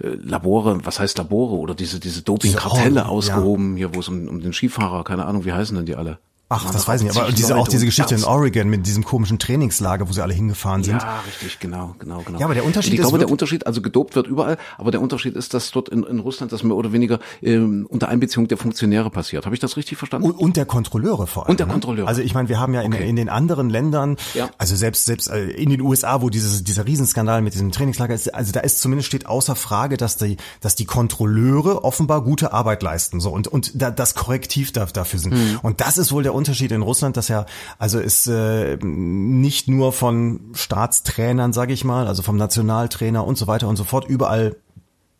Labore, 0.00 0.80
was 0.84 1.00
heißt 1.00 1.18
Labore 1.18 1.56
oder 1.56 1.74
diese 1.74 2.00
diese 2.00 2.22
Doping-Kartelle 2.22 2.88
Diese 2.88 2.90
Orden, 2.90 2.96
ja. 2.96 3.06
ausgehoben, 3.06 3.76
hier 3.76 3.94
wo 3.94 4.00
es 4.00 4.08
um, 4.08 4.28
um 4.28 4.40
den 4.40 4.52
Skifahrer, 4.52 5.04
keine 5.04 5.26
Ahnung, 5.26 5.44
wie 5.44 5.52
heißen 5.52 5.76
denn 5.76 5.86
die 5.86 5.96
alle? 5.96 6.18
Ach, 6.48 6.70
das 6.70 6.86
weiß 6.86 7.00
ich 7.00 7.08
nicht. 7.08 7.16
Aber 7.18 7.32
diese, 7.32 7.56
auch 7.56 7.66
diese 7.66 7.84
Geschichte 7.84 8.14
in. 8.14 8.22
Oregon 8.22 8.68
mit 8.68 8.86
diesem 8.86 9.04
komischen 9.04 9.40
Trainingslager, 9.40 10.08
wo 10.08 10.12
sie 10.12 10.22
alle 10.22 10.32
hingefahren 10.32 10.84
sind. 10.84 11.02
Ja, 11.02 11.20
richtig, 11.26 11.58
genau, 11.58 11.96
genau, 11.98 12.22
genau. 12.24 12.38
Ja, 12.38 12.44
aber 12.46 12.54
der 12.54 12.64
Unterschied 12.64 12.92
Ich 12.92 13.00
ist 13.00 13.02
glaube, 13.04 13.18
der 13.18 13.30
Unterschied, 13.30 13.66
also 13.66 13.82
gedopt 13.82 14.14
wird 14.14 14.28
überall, 14.28 14.56
aber 14.78 14.92
der 14.92 15.00
Unterschied 15.00 15.34
ist, 15.34 15.54
dass 15.54 15.72
dort 15.72 15.88
in, 15.88 16.04
in 16.04 16.20
Russland 16.20 16.52
das 16.52 16.62
mehr 16.62 16.76
oder 16.76 16.92
weniger 16.92 17.18
ähm, 17.42 17.84
unter 17.88 18.08
Einbeziehung 18.08 18.46
der 18.46 18.58
Funktionäre 18.58 19.10
passiert. 19.10 19.44
Habe 19.44 19.56
ich 19.56 19.60
das 19.60 19.76
richtig 19.76 19.98
verstanden? 19.98 20.30
Und, 20.30 20.38
und 20.38 20.56
der 20.56 20.66
Kontrolleure 20.66 21.26
vor 21.26 21.44
allem. 21.46 21.50
Und 21.50 21.58
der 21.58 21.66
ne? 21.66 21.72
Kontrolleure. 21.72 22.06
Also 22.06 22.22
ich 22.22 22.32
meine, 22.32 22.48
wir 22.48 22.60
haben 22.60 22.74
ja 22.74 22.82
in, 22.82 22.94
Okay. 22.94 23.08
in 23.08 23.16
den 23.16 23.28
anderen 23.28 23.68
Ländern, 23.68 24.16
Ja. 24.34 24.48
also 24.56 24.76
selbst 24.76 25.06
selbst 25.06 25.28
äh, 25.28 25.46
in 25.50 25.70
den 25.70 25.80
USA, 25.80 26.22
wo 26.22 26.30
dieses 26.30 26.62
dieser 26.62 26.86
Riesenskandal 26.86 27.42
mit 27.42 27.54
diesem 27.54 27.72
Trainingslager 27.72 28.14
ist, 28.14 28.32
also 28.32 28.52
da 28.52 28.60
ist 28.60 28.80
zumindest 28.80 29.08
steht 29.08 29.26
außer 29.26 29.56
Frage, 29.56 29.96
dass 29.96 30.16
die 30.16 30.36
dass 30.60 30.76
die 30.76 30.84
Kontrolleure 30.84 31.82
offenbar 31.82 32.22
gute 32.22 32.52
Arbeit 32.52 32.84
leisten 32.84 33.18
so 33.18 33.30
und 33.30 33.48
und 33.48 33.72
da, 33.74 33.90
das 33.90 34.14
Korrektiv 34.14 34.70
da, 34.70 34.86
dafür 34.86 35.18
sind. 35.18 35.34
Mhm. 35.34 35.58
Und 35.62 35.80
das 35.80 35.98
ist 35.98 36.12
wohl 36.12 36.22
der 36.22 36.35
Unterschied 36.36 36.72
in 36.72 36.82
Russland, 36.82 37.16
dass 37.16 37.28
ja 37.28 37.46
also 37.78 37.98
ist 37.98 38.26
äh, 38.26 38.76
nicht 38.82 39.68
nur 39.68 39.92
von 39.92 40.40
Staatstrainern, 40.52 41.52
sage 41.52 41.72
ich 41.72 41.84
mal, 41.84 42.06
also 42.06 42.22
vom 42.22 42.36
Nationaltrainer 42.36 43.26
und 43.26 43.36
so 43.36 43.46
weiter 43.46 43.68
und 43.68 43.76
so 43.76 43.84
fort 43.84 44.08
überall 44.08 44.56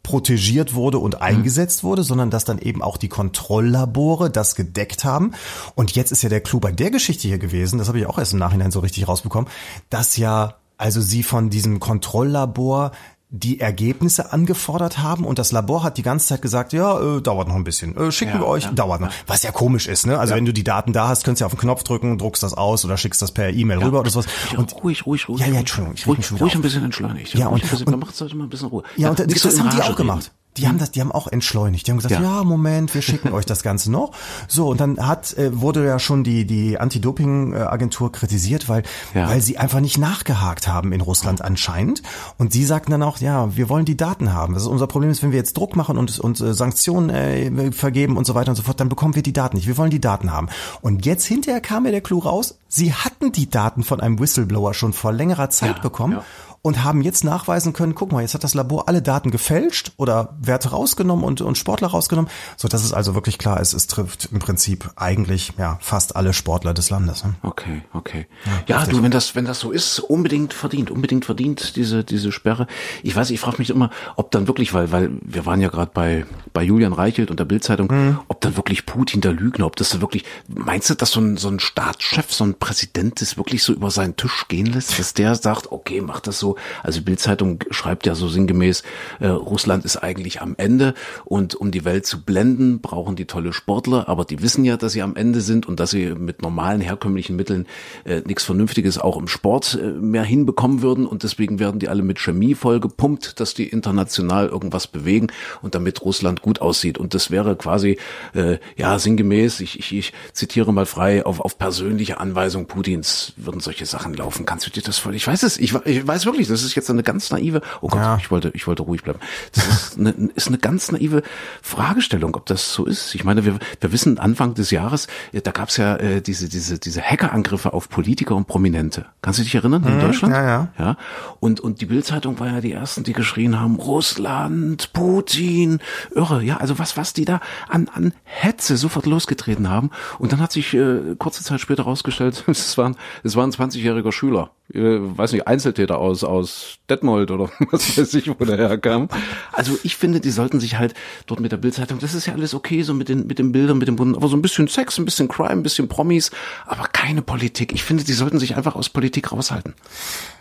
protegiert 0.07 0.75
wurde 0.75 0.99
und 0.99 1.21
eingesetzt 1.21 1.83
wurde, 1.83 2.05
sondern 2.05 2.31
dass 2.31 2.45
dann 2.45 2.59
eben 2.59 2.81
auch 2.81 2.97
die 2.97 3.09
Kontrolllabore 3.09 4.31
das 4.31 4.55
gedeckt 4.55 5.05
haben. 5.05 5.33
Und 5.75 5.97
jetzt 5.97 6.13
ist 6.13 6.23
ja 6.23 6.29
der 6.29 6.41
Clou 6.41 6.61
bei 6.61 6.71
der 6.71 6.93
Geschichte 6.93 7.27
hier 7.27 7.39
gewesen, 7.39 7.79
das 7.81 7.89
habe 7.89 7.99
ich 7.99 8.07
auch 8.07 8.17
erst 8.17 8.33
im 8.33 8.39
Nachhinein 8.39 8.71
so 8.71 8.79
richtig 8.79 9.09
rausbekommen, 9.09 9.51
dass 9.91 10.17
ja 10.17 10.55
also 10.79 11.01
sie 11.01 11.25
von 11.25 11.51
diesem 11.51 11.81
Kontrolllabor 11.81 12.93
die 13.29 13.59
Ergebnisse 13.59 14.33
angefordert 14.33 14.99
haben 14.99 15.25
und 15.25 15.39
das 15.41 15.51
Labor 15.51 15.83
hat 15.83 15.99
die 15.99 16.03
ganze 16.03 16.29
Zeit 16.29 16.43
gesagt, 16.43 16.73
ja, 16.73 17.17
äh, 17.17 17.21
dauert 17.21 17.49
noch 17.49 17.57
ein 17.57 17.65
bisschen, 17.65 17.97
äh, 17.97 18.13
schicken 18.13 18.35
Ja, 18.35 18.41
wir 18.41 18.47
euch, 18.47 18.65
ja, 18.65 18.71
dauert 18.71 19.01
noch. 19.01 19.11
Was 19.27 19.43
ja 19.43 19.51
komisch 19.51 19.89
ist, 19.89 20.07
ne? 20.07 20.19
Also 20.19 20.35
wenn 20.35 20.45
du 20.45 20.53
die 20.53 20.63
Daten 20.63 20.93
da 20.93 21.09
hast, 21.09 21.25
könntest 21.25 21.41
du 21.41 21.47
auf 21.47 21.53
den 21.53 21.59
Knopf 21.59 21.83
drücken, 21.83 22.19
druckst 22.19 22.43
das 22.45 22.55
aus 22.55 22.85
oder 22.85 22.97
schickst 22.97 23.21
das 23.21 23.33
per 23.33 23.51
E-Mail 23.51 23.79
rüber 23.83 24.01
oder 24.01 24.11
sowas. 24.11 24.27
Ja, 24.53 24.59
Und 24.61 24.73
ruhig, 24.85 25.05
ruhig, 25.07 25.29
ruhig. 25.29 25.41
Ja, 25.41 25.47
ja, 25.47 25.51
ruhig. 25.53 25.59
Entschuldigung, 25.61 25.95
ich 25.97 26.07
ruhig, 26.07 26.31
ruhig 26.33 26.43
auf. 26.43 26.55
ein 26.55 26.63
bisschen 26.63 26.85
entschleunigt. 26.85 27.35
Ja, 27.35 27.49
ruhig 27.49 27.63
und- 27.65 27.71
bisschen, 27.71 27.87
und- 27.87 27.93
dann 27.93 28.01
macht's 28.01 28.21
heute 28.21 28.37
mal 28.37 28.45
ein 28.45 28.49
bisschen 28.51 28.69
Ruhe. 28.69 28.85
Ja, 28.97 29.11
und 29.11 29.19
das 29.19 29.27
in 29.55 29.61
haben 29.61 29.77
die 29.77 29.83
auch 29.83 29.97
gemacht. 29.97 30.31
Die 30.59 30.69
haben 30.69 30.79
das, 30.79 30.91
die 30.91 31.01
haben 31.01 31.13
auch 31.13 31.27
entschleunigt. 31.27 31.87
Die 31.87 31.91
haben 31.91 31.99
gesagt, 31.99 32.15
ja, 32.15 32.21
Ja. 32.39 32.45
Moment, 32.45 32.95
wir 32.95 33.03
schicken 33.03 33.33
euch 33.33 33.47
das 33.47 33.63
Ganze 33.63 33.91
noch. 33.91 34.13
So, 34.49 34.69
und 34.69 34.81
dann 34.81 34.99
hat, 35.07 35.37
äh, 35.37 35.59
wurde 35.61 35.85
ja 35.87 35.99
schon 35.99 36.25
die, 36.25 36.47
die 36.47 36.79
Anti-Doping-Agentur 36.79 38.13
kritisiert, 38.13 38.69
weil, 38.69 38.83
Ja. 39.15 39.29
weil 39.29 39.41
sie 39.41 39.59
einfach 39.59 39.81
nicht 39.81 39.99
nachgehakt 39.99 40.69
haben 40.69 40.93
in 40.93 41.01
Russland 41.01 41.43
anscheinend. 41.43 42.03
Und 42.39 42.53
sie 42.53 42.65
sagten 42.65 42.91
dann 42.91 43.03
auch, 43.03 43.19
ja, 43.19 43.57
wir 43.57 43.69
wollen 43.69 43.85
die 43.85 43.97
Daten 43.97 44.33
haben. 44.33 44.55
Das 44.55 44.63
ist 44.63 44.69
unser 44.69 44.87
Problem 44.87 45.11
ist, 45.11 45.23
wenn 45.23 45.31
wir 45.33 45.39
jetzt 45.39 45.57
Druck 45.57 45.77
machen 45.77 45.99
und, 45.99 46.19
und 46.19 46.41
äh, 46.41 46.55
Sanktionen 46.55 47.11
äh, 47.11 47.73
vergeben 47.73 48.17
und 48.17 48.27
so 48.27 48.35
weiter 48.35 48.51
und 48.51 48.57
so 48.57 48.63
fort, 48.63 48.81
dann 48.81 48.89
bekommen 48.89 49.15
wir 49.15 49.23
die 49.23 49.33
Daten 49.33 49.57
nicht. 49.57 49.67
Wir 49.67 49.77
wollen 49.79 49.91
die 49.91 50.01
Daten 50.01 50.33
haben. 50.33 50.49
Und 50.81 51.07
jetzt 51.07 51.25
hinterher 51.25 51.61
kam 51.61 51.85
mir 51.85 51.91
der 51.93 52.01
Clou 52.01 52.19
raus, 52.19 52.59
sie 52.69 52.93
hatten 52.93 53.33
die 53.33 53.49
Daten 53.49 53.83
von 53.83 54.01
einem 54.01 54.19
Whistleblower 54.19 54.75
schon 54.75 54.93
vor 54.93 55.13
längerer 55.13 55.51
Zeit 55.51 55.77
Ja, 55.77 55.83
bekommen 55.83 56.15
ja. 56.15 56.25
Und 56.67 56.83
haben 56.83 57.01
jetzt 57.01 57.23
nachweisen 57.23 57.73
können, 57.73 57.95
guck 57.95 58.11
mal, 58.11 58.23
jetzt 58.23 58.35
hat 58.35 58.43
das 58.43 58.53
Labor 58.55 58.89
alle 58.89 59.01
Daten 59.01 59.31
gefälscht 59.31 59.93
oder 59.99 60.37
Werte 60.41 60.71
rausgenommen 60.71 61.25
und, 61.25 61.41
und 61.41 61.57
Sportler 61.57 61.87
rausgenommen, 61.89 62.29
so 62.57 62.67
dass 62.67 62.83
es 62.83 62.93
also 62.93 63.15
wirklich 63.15 63.39
klar 63.39 63.61
ist, 63.61 63.73
es 63.73 63.87
trifft 63.87 64.31
im 64.33 64.41
Prinzip 64.41 64.91
eigentlich 64.97 65.53
ja 65.59 65.79
fast 65.81 66.17
alle 66.17 66.33
Sportler 66.33 66.75
des 66.75 66.91
Landes. 66.91 67.25
Ne? 67.25 67.35
Okay, 67.45 67.83
okay. 67.93 68.27
Ja, 68.67 68.85
du, 68.85 69.01
wenn 69.01 69.13
das, 69.13 69.37
wenn 69.37 69.45
das 69.45 69.61
so 69.61 69.71
ist, 69.71 70.01
unbedingt 70.01 70.53
verdient, 70.55 70.91
unbedingt 70.91 71.25
verdient 71.25 71.77
diese 71.77 72.03
diese 72.03 72.33
Sperre. 72.33 72.67
Ich 73.05 73.15
weiß, 73.15 73.31
ich 73.31 73.39
frage 73.39 73.59
mich 73.59 73.71
immer, 73.71 73.91
ob 74.17 74.33
dann 74.33 74.49
wirklich, 74.49 74.75
weil 74.75 74.91
weil 74.91 75.11
wir 75.23 75.47
waren 75.47 75.61
ja 75.61 75.69
gerade 75.69 75.93
bei 75.95 76.27
bei 76.53 76.65
Julian 76.65 76.93
Reichelt 76.93 77.31
und 77.31 77.39
der 77.39 77.45
Bildzeitung, 77.45 77.87
Mhm. 77.87 78.19
ob 78.27 78.41
dann 78.41 78.57
wirklich 78.57 78.87
Putin 78.87 79.21
der 79.21 79.33
Lügner, 79.33 79.67
ob 79.67 79.77
das 79.77 80.01
wirklich, 80.01 80.25
meinst 80.49 80.91
du, 80.91 80.95
dass 80.95 81.13
so 81.13 81.21
ein 81.21 81.37
so 81.37 81.49
ein 81.49 81.61
Staatschef, 81.61 82.33
so 82.33 82.43
ein 82.43 82.55
Präsident 82.59 83.21
das 83.21 83.37
wirklich 83.37 83.63
so 83.63 83.73
über 83.73 83.93
seinen 83.93 84.17
Tisch 84.17 84.49
gehen 84.49 84.67
lässt, 84.67 84.99
dass 84.99 85.15
der 85.15 85.37
sagt, 85.37 85.71
okay, 85.71 86.01
mach 86.01 86.19
das 86.19 86.41
so, 86.41 86.56
so. 86.57 86.83
Also 86.83 87.03
Bildzeitung 87.03 87.61
schreibt 87.71 88.07
ja 88.07 88.15
so 88.15 88.29
sinngemäß, 88.29 88.83
äh, 89.21 89.29
Russland 89.29 89.85
ist 89.85 89.97
eigentlich 89.97 90.41
am 90.41 90.55
Ende 90.57 90.95
und 91.25 91.55
um 91.55 91.71
die 91.71 91.85
Welt 91.85 92.07
zu 92.07 92.23
blenden, 92.23 92.81
brauchen 92.81 93.17
die 93.17 93.27
tolle 93.27 93.53
Sportler, 93.53 94.09
aber 94.09 94.25
die 94.25 94.43
wissen 94.43 94.65
ja, 94.65 94.77
dass 94.77 94.93
sie 94.93 95.03
am 95.03 95.17
Ende 95.17 95.41
sind 95.41 95.67
und 95.67 95.81
dass 95.81 95.91
sie 95.91 96.15
mit 96.15 96.43
normalen 96.43 96.81
herkömmlichen 96.81 97.37
Mitteln 97.37 97.67
äh, 98.05 98.23
nichts 98.25 98.45
Vernünftiges 98.45 98.99
auch 98.99 99.17
im 99.17 99.29
Sport 99.29 99.79
äh, 99.81 99.87
mehr 99.87 100.25
hinbekommen 100.25 100.83
würden 100.83 101.07
und 101.07 101.23
deswegen 101.23 101.59
werden 101.59 101.79
die 101.79 101.89
alle 101.89 102.03
mit 102.03 102.19
Chemie 102.19 102.55
voll 102.55 102.81
gepumpt, 102.81 103.41
dass 103.41 103.55
die 103.55 103.69
international 103.69 104.49
irgendwas 104.49 104.87
bewegen 104.87 105.29
und 105.63 105.75
damit 105.75 106.03
Russland 106.03 106.43
gut 106.43 106.61
aussieht. 106.61 106.99
Und 106.99 107.15
das 107.15 107.31
wäre 107.31 107.57
quasi 107.57 107.99
äh, 108.35 108.59
ja 108.77 108.99
sinngemäß, 108.99 109.61
ich, 109.61 109.79
ich, 109.79 109.93
ich 109.93 110.13
zitiere 110.33 110.73
mal 110.73 110.87
frei, 110.87 111.25
auf, 111.25 111.41
auf 111.41 111.59
persönliche 111.59 112.19
Anweisung 112.19 112.67
Putins 112.67 113.33
würden 113.37 113.61
solche 113.61 113.87
Sachen 113.87 114.15
laufen. 114.15 114.47
Kannst 114.47 114.67
du 114.67 114.71
dir 114.71 114.83
das 114.83 114.99
voll? 114.99 115.15
Ich 115.15 115.27
weiß 115.27 115.43
es, 115.43 115.59
ich, 115.59 115.75
ich 115.85 116.07
weiß 116.07 116.27
wirklich, 116.47 116.61
das 116.61 116.67
ist 116.67 116.75
jetzt 116.75 116.91
eine 116.91 117.03
ganz 117.03 117.31
naive. 117.31 117.61
Oh 117.81 117.89
Gott, 117.89 118.01
ja. 118.01 118.17
ich 118.17 118.31
wollte, 118.31 118.51
ich 118.55 118.67
wollte 118.67 118.83
ruhig 118.83 119.03
bleiben. 119.03 119.19
Das 119.53 119.67
ist 119.67 119.99
eine, 119.99 120.31
ist 120.35 120.49
eine 120.49 120.59
ganz 120.59 120.91
naive 120.93 121.23
Fragestellung, 121.63 122.35
ob 122.35 122.47
das 122.47 122.73
so 122.73 122.85
ist. 122.85 123.15
Ich 123.15 123.25
meine, 123.25 123.45
wir, 123.45 123.59
wir 123.81 123.93
wissen 123.93 124.19
Anfang 124.19 124.55
des 124.55 124.71
Jahres, 124.71 125.07
da 125.33 125.51
gab 125.51 125.69
es 125.69 125.77
ja 125.77 125.97
äh, 125.97 126.21
diese 126.21 126.49
diese 126.49 126.79
diese 126.79 127.03
Hackerangriffe 127.03 127.73
auf 127.73 127.89
Politiker 127.89 128.37
und 128.37 128.47
Prominente. 128.47 129.07
Kannst 129.23 129.39
du 129.39 129.45
dich 129.45 129.55
erinnern 129.55 129.85
in 129.85 129.97
mhm, 129.97 130.01
Deutschland? 130.01 130.35
Ja, 130.35 130.45
ja. 130.45 130.69
Ja. 130.79 130.97
Und 131.41 131.61
und 131.61 131.81
die 131.81 131.87
Bildzeitung 131.87 132.39
war 132.39 132.49
ja 132.49 132.61
die 132.61 132.73
ersten, 132.73 133.05
die 133.05 133.13
geschrien 133.13 133.59
haben: 133.59 133.77
Russland, 133.77 134.93
Putin, 134.93 135.81
irre. 136.15 136.43
Ja, 136.43 136.59
also 136.59 136.79
was 136.79 136.97
was 136.97 137.13
die 137.13 137.25
da 137.25 137.41
an 137.69 137.89
an 137.89 138.13
Hetze 138.25 138.77
sofort 138.77 139.07
losgetreten 139.07 139.69
haben. 139.69 139.91
Und 140.19 140.33
dann 140.33 140.41
hat 140.41 140.53
sich 140.53 140.75
äh, 140.75 141.15
kurze 141.19 141.43
Zeit 141.43 141.61
später 141.61 141.85
rausgestellt, 141.85 142.45
es 142.49 142.77
waren 142.79 142.97
es 143.23 143.37
waren 143.37 143.51
20-jähriger 143.51 144.13
Schüler, 144.13 144.51
äh, 144.73 144.99
weiß 145.01 145.33
nicht 145.33 145.47
Einzeltäter 145.47 145.99
aus 145.99 146.25
aus 146.25 146.79
Detmold 146.91 147.31
oder 147.31 147.51
was 147.71 147.97
weiß 147.97 148.15
ich, 148.15 148.29
wo 148.29 148.45
der 148.45 148.57
herkam. 148.57 149.09
Also 149.53 149.79
ich 149.83 149.97
finde, 149.97 150.21
die 150.21 150.31
sollten 150.31 150.61
sich 150.61 150.79
halt 150.79 150.95
dort 151.27 151.41
mit 151.41 151.53
der 151.53 151.57
Bildzeitung, 151.57 151.99
das 151.99 152.15
ist 152.15 152.27
ja 152.27 152.33
alles 152.33 152.55
okay, 152.55 152.83
so 152.83 152.95
mit 152.95 153.09
den 153.09 153.27
mit 153.27 153.39
den 153.39 153.53
Bildern, 153.53 153.79
mit 153.79 153.89
dem 153.89 153.97
Bunden, 153.97 154.15
aber 154.15 154.29
so 154.29 154.37
ein 154.37 154.43
bisschen 154.43 154.69
Sex, 154.69 154.99
ein 154.99 155.05
bisschen 155.05 155.29
Crime, 155.29 155.51
ein 155.51 155.63
bisschen 155.63 155.89
Promis, 155.89 156.31
aber 156.67 156.89
keine 156.89 157.23
Politik. 157.23 157.73
Ich 157.73 157.85
finde, 157.85 158.05
die 158.05 158.13
sollten 158.13 158.39
sich 158.39 158.57
einfach 158.57 158.77
aus 158.77 158.89
Politik 158.89 159.33
raushalten. 159.33 159.75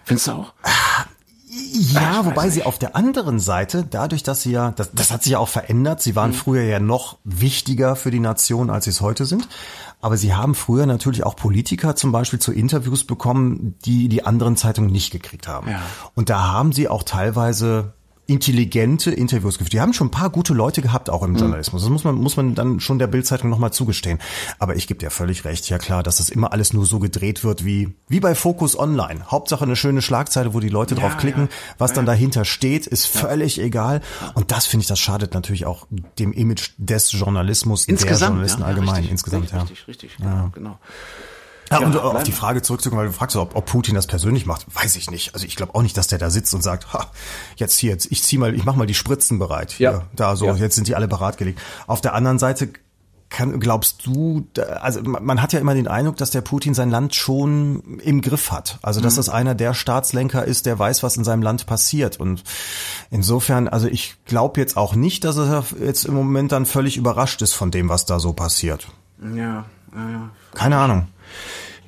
Findest 0.03 0.27
du 0.27 0.31
auch? 0.31 0.53
Ja, 1.71 2.19
Ach, 2.19 2.25
wobei 2.25 2.49
sie 2.49 2.63
auf 2.63 2.79
der 2.79 2.95
anderen 2.95 3.39
Seite, 3.39 3.85
dadurch, 3.89 4.23
dass 4.23 4.41
sie 4.41 4.51
ja, 4.51 4.71
das, 4.71 4.91
das 4.91 5.11
hat 5.11 5.23
sich 5.23 5.33
ja 5.33 5.39
auch 5.39 5.47
verändert, 5.47 6.01
sie 6.01 6.15
waren 6.15 6.31
mhm. 6.31 6.35
früher 6.35 6.63
ja 6.63 6.79
noch 6.79 7.17
wichtiger 7.23 7.95
für 7.95 8.11
die 8.11 8.19
Nation, 8.19 8.69
als 8.69 8.85
sie 8.85 8.91
es 8.91 9.01
heute 9.01 9.25
sind. 9.25 9.47
Aber 10.06 10.18
sie 10.18 10.36
haben 10.36 10.54
früher 10.54 10.86
natürlich 10.86 11.24
auch 11.24 11.36
Politiker 11.36 11.96
zum 11.96 12.12
Beispiel 12.12 12.38
zu 12.38 12.52
Interviews 12.52 13.06
bekommen, 13.06 13.74
die 13.86 14.08
die 14.08 14.24
anderen 14.24 14.56
Zeitungen 14.56 14.91
nicht 14.91 15.10
gekriegt 15.10 15.48
haben. 15.48 15.68
Ja. 15.68 15.82
Und 16.13 16.30
da 16.30 16.52
haben 16.52 16.74
sie 16.74 16.88
auch 16.88 17.02
teilweise 17.02 17.94
intelligente 18.27 19.11
Interviews 19.11 19.57
geführt. 19.57 19.73
Die 19.73 19.81
haben 19.81 19.93
schon 19.93 20.07
ein 20.07 20.11
paar 20.11 20.29
gute 20.29 20.53
Leute 20.53 20.81
gehabt, 20.81 21.09
auch 21.09 21.23
im 21.23 21.31
mhm. 21.31 21.38
Journalismus. 21.38 21.81
Das 21.83 21.89
muss 21.89 22.03
man, 22.03 22.15
muss 22.15 22.38
man 22.38 22.55
dann 22.55 22.79
schon 22.79 22.99
der 22.99 23.07
Bildzeitung 23.07 23.49
nochmal 23.49 23.71
zugestehen. 23.71 24.19
Aber 24.59 24.75
ich 24.75 24.88
gebe 24.88 24.99
dir 24.99 25.11
völlig 25.11 25.45
recht, 25.45 25.69
ja 25.69 25.77
klar, 25.77 26.03
dass 26.03 26.17
das 26.17 26.29
immer 26.29 26.51
alles 26.51 26.73
nur 26.73 26.85
so 26.85 26.99
gedreht 26.99 27.43
wird 27.43 27.65
wie, 27.65 27.95
wie 28.07 28.19
bei 28.19 28.35
Focus 28.35 28.77
Online. 28.77 29.25
Hauptsache 29.29 29.63
eine 29.63 29.75
schöne 29.75 30.01
Schlagzeile, 30.01 30.53
wo 30.53 30.59
die 30.59 30.69
Leute 30.69 30.95
ja, 30.95 31.01
drauf 31.01 31.17
klicken. 31.17 31.43
Ja. 31.43 31.75
Was 31.77 31.93
dann 31.93 32.05
dahinter 32.05 32.45
steht, 32.45 32.88
ist 32.88 33.05
völlig 33.05 33.59
egal. 33.59 34.01
Und 34.33 34.51
das 34.51 34.65
finde 34.65 34.81
ich, 34.81 34.88
das 34.88 34.99
schadet 34.99 35.33
natürlich 35.33 35.65
auch 35.65 35.88
dem 36.19 36.33
Image 36.33 36.71
des 36.77 37.11
Journalismus, 37.11 37.85
Insgesamt, 37.85 38.21
der 38.21 38.27
Journalisten 38.27 38.63
allgemein. 38.63 38.95
Richtig, 38.95 39.11
Insgesamt, 39.11 39.43
richtig, 39.43 39.57
ja. 39.57 39.61
Richtig, 39.63 39.88
richtig, 39.88 40.17
genau, 40.17 40.49
genau. 40.53 40.79
Ja, 41.71 41.80
ja, 41.80 41.88
und 41.88 41.97
auf 41.97 42.23
die 42.23 42.32
Frage 42.32 42.62
zurückzukommen, 42.62 43.01
weil 43.01 43.08
du 43.08 43.13
fragst, 43.13 43.36
ob, 43.36 43.56
ob 43.56 43.65
Putin 43.65 43.95
das 43.95 44.08
persönlich 44.08 44.45
macht, 44.45 44.65
weiß 44.75 44.95
ich 44.97 45.10
nicht. 45.10 45.34
Also 45.34 45.45
ich 45.45 45.56
glaube 45.56 45.73
auch 45.73 45.82
nicht, 45.82 45.97
dass 45.97 46.08
der 46.08 46.19
da 46.19 46.30
sitzt 46.30 46.54
und 46.54 46.62
sagt, 46.62 46.93
ha, 46.93 47.12
jetzt 47.56 47.80
hier, 47.80 47.91
jetzt, 47.91 48.12
ich 48.12 48.21
zieh 48.23 48.38
mal, 48.38 48.54
ich 48.54 48.65
mach 48.65 48.75
mal 48.75 48.86
die 48.86 48.93
Spritzen 48.93 49.39
bereit. 49.39 49.71
Hier, 49.71 49.91
ja. 49.91 50.01
Da 50.15 50.36
so, 50.36 50.45
ja. 50.45 50.56
jetzt 50.56 50.75
sind 50.75 50.88
die 50.88 50.95
alle 50.95 51.08
bereitgelegt. 51.08 51.60
Auf 51.88 52.01
der 52.01 52.13
anderen 52.13 52.39
Seite 52.39 52.69
kann, 53.30 53.60
glaubst 53.60 54.06
du, 54.06 54.47
also 54.80 55.01
man 55.04 55.41
hat 55.41 55.51
ja 55.51 55.60
immer 55.60 55.73
den 55.73 55.88
Eindruck, 55.88 56.17
dass 56.17 56.32
der 56.32 56.41
Putin 56.41 56.73
sein 56.73 56.89
Land 56.89 57.15
schon 57.15 57.99
im 57.99 58.21
Griff 58.21 58.51
hat. 58.51 58.80
Also 58.82 59.01
dass 59.01 59.13
mhm. 59.13 59.17
das 59.17 59.30
einer 59.30 59.56
der 59.56 59.73
Staatslenker 59.73 60.45
ist, 60.45 60.65
der 60.65 60.78
weiß, 60.78 61.04
was 61.04 61.17
in 61.17 61.23
seinem 61.23 61.41
Land 61.41 61.65
passiert. 61.65 62.19
Und 62.19 62.43
insofern, 63.10 63.67
also 63.67 63.88
ich 63.88 64.15
glaube 64.25 64.62
jetzt 64.62 64.78
auch 64.78 64.95
nicht, 64.95 65.23
dass 65.23 65.38
er 65.38 65.65
jetzt 65.84 66.06
im 66.06 66.13
Moment 66.13 66.51
dann 66.51 66.65
völlig 66.65 66.97
überrascht 66.97 67.41
ist 67.41 67.54
von 67.54 67.71
dem, 67.71 67.89
was 67.89 68.06
da 68.06 68.19
so 68.19 68.34
passiert. 68.34 68.88
Ja, 69.21 69.65
ja, 69.93 70.10
ja. 70.12 70.30
Keine 70.54 70.78
Ahnung. 70.78 71.08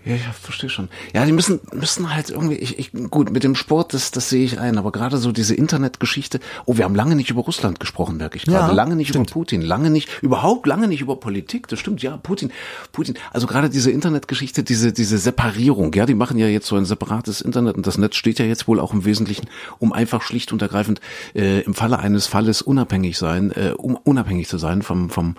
Ja, 0.08 0.16
ich 0.16 0.24
verstehe 0.24 0.70
schon. 0.70 0.88
Ja, 1.14 1.26
die 1.26 1.34
müssen 1.34 1.60
müssen 1.74 2.14
halt 2.14 2.30
irgendwie, 2.30 2.56
ich, 2.56 2.80
ich, 2.80 2.92
gut, 3.10 3.30
mit 3.30 3.44
dem 3.44 3.56
Sport, 3.56 3.94
das, 3.94 4.12
das 4.12 4.30
sehe 4.30 4.46
ich 4.46 4.58
ein, 4.58 4.78
aber 4.78 4.94
gerade 4.94 5.18
so 5.18 5.34
diese 5.34 5.54
Internetgeschichte, 5.54 6.40
oh, 6.66 6.78
wir 6.78 6.86
haben 6.86 6.96
lange 6.96 7.16
nicht 7.18 7.30
über 7.30 7.42
Russland 7.42 7.82
gesprochen, 7.82 8.16
merke 8.16 8.38
ich 8.38 8.46
gerade. 8.46 8.70
Ja, 8.70 8.72
lange 8.72 8.96
nicht 8.96 9.10
stimmt. 9.10 9.30
über 9.30 9.34
Putin, 9.34 9.62
lange 9.62 9.90
nicht, 9.90 10.22
überhaupt 10.22 10.66
lange 10.66 10.88
nicht 10.88 11.02
über 11.02 11.18
Politik, 11.18 11.68
das 11.68 11.80
stimmt, 11.80 12.02
ja, 12.02 12.16
Putin, 12.16 12.52
Putin, 12.94 13.16
also 13.34 13.48
gerade 13.48 13.70
diese 13.70 13.92
Internetgeschichte, 13.92 14.64
diese, 14.64 14.94
diese 14.94 15.18
Separierung, 15.18 15.92
ja, 15.94 16.06
die 16.06 16.14
machen 16.14 16.38
ja 16.38 16.48
jetzt 16.48 16.68
so 16.68 16.78
ein 16.78 16.86
separates 16.86 17.42
Internet 17.42 17.76
und 17.76 17.86
das 17.86 17.98
Netz 17.98 18.16
steht 18.16 18.40
ja 18.40 18.46
jetzt 18.46 18.66
wohl 18.66 18.80
auch 18.80 18.94
im 18.94 19.04
Wesentlichen, 19.04 19.48
um 19.78 19.92
einfach 19.92 20.22
schlicht 20.22 20.54
und 20.54 20.62
ergreifend 20.62 21.02
äh, 21.36 21.62
im 21.62 21.74
Falle 21.74 22.00
eines 22.00 22.28
Falles 22.28 22.62
unabhängig 22.62 23.18
sein, 23.18 23.52
äh, 23.52 23.74
um 23.76 23.98
unabhängig 23.98 24.48
zu 24.48 24.58
sein 24.58 24.84
vom, 24.84 25.10
vom, 25.10 25.36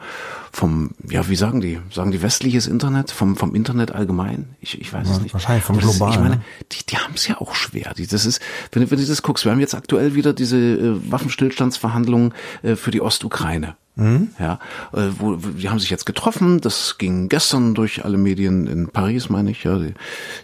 vom, 0.52 0.90
ja, 1.08 1.28
wie 1.28 1.36
sagen 1.36 1.60
die, 1.60 1.78
sagen 1.92 2.10
die 2.10 2.22
westliches 2.22 2.66
Internet, 2.66 3.10
vom, 3.10 3.36
vom 3.36 3.54
Internet 3.54 3.92
allgemein? 3.92 4.56
Ich, 4.60 4.80
ich 4.80 4.92
weiß 4.92 5.08
ja, 5.08 5.14
es 5.14 5.20
nicht. 5.20 5.32
Wahrscheinlich 5.34 5.64
vom 5.64 5.78
globalen. 5.78 6.14
Ich 6.14 6.20
meine, 6.20 6.36
ne? 6.36 6.42
die, 6.72 6.86
die 6.86 6.96
haben 6.96 7.14
es 7.14 7.26
ja 7.28 7.40
auch 7.40 7.54
schwer. 7.54 7.94
Die, 7.96 8.06
das 8.06 8.26
ist, 8.26 8.40
wenn, 8.72 8.90
wenn 8.90 8.98
du 8.98 9.06
das 9.06 9.22
guckst, 9.22 9.44
wir 9.44 9.52
haben 9.52 9.60
jetzt 9.60 9.74
aktuell 9.74 10.14
wieder 10.14 10.32
diese 10.32 10.56
äh, 10.56 11.10
Waffenstillstandsverhandlungen 11.10 12.34
äh, 12.62 12.76
für 12.76 12.90
die 12.90 13.00
Ostukraine. 13.00 13.76
Mhm. 13.98 14.28
Ja, 14.38 14.60
äh, 14.92 15.08
wo, 15.18 15.34
die 15.34 15.68
haben 15.68 15.80
sich 15.80 15.90
jetzt 15.90 16.06
getroffen. 16.06 16.60
Das 16.60 16.98
ging 16.98 17.28
gestern 17.28 17.74
durch 17.74 18.04
alle 18.04 18.16
Medien 18.16 18.68
in 18.68 18.88
Paris, 18.88 19.28
meine 19.28 19.50
ich. 19.50 19.64
Ja, 19.64 19.76
die, 19.76 19.94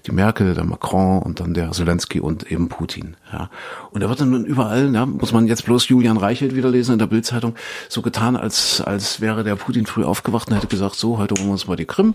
die 0.06 0.12
Merkel, 0.12 0.54
der 0.54 0.64
Macron 0.64 1.22
und 1.22 1.38
dann 1.38 1.54
der 1.54 1.70
Zelensky 1.70 2.18
und 2.18 2.50
eben 2.50 2.68
Putin. 2.68 3.16
Ja, 3.32 3.50
und 3.92 4.02
da 4.02 4.08
wird 4.08 4.20
dann 4.20 4.44
überall, 4.44 4.92
ja, 4.92 5.06
muss 5.06 5.32
man 5.32 5.46
jetzt 5.46 5.64
bloß 5.64 5.88
Julian 5.88 6.16
Reichelt 6.16 6.56
wieder 6.56 6.68
lesen 6.68 6.94
in 6.94 6.98
der 6.98 7.06
Bildzeitung, 7.06 7.54
so 7.88 8.02
getan, 8.02 8.36
als 8.36 8.80
als 8.80 9.20
wäre 9.20 9.44
der 9.44 9.54
Putin 9.54 9.86
früh 9.86 10.02
aufgewacht 10.02 10.48
und 10.48 10.56
hätte 10.56 10.66
gesagt, 10.66 10.96
so 10.96 11.18
heute 11.18 11.34
holen 11.36 11.46
wir 11.46 11.52
uns 11.52 11.68
mal 11.68 11.76
die 11.76 11.86
Krim 11.86 12.14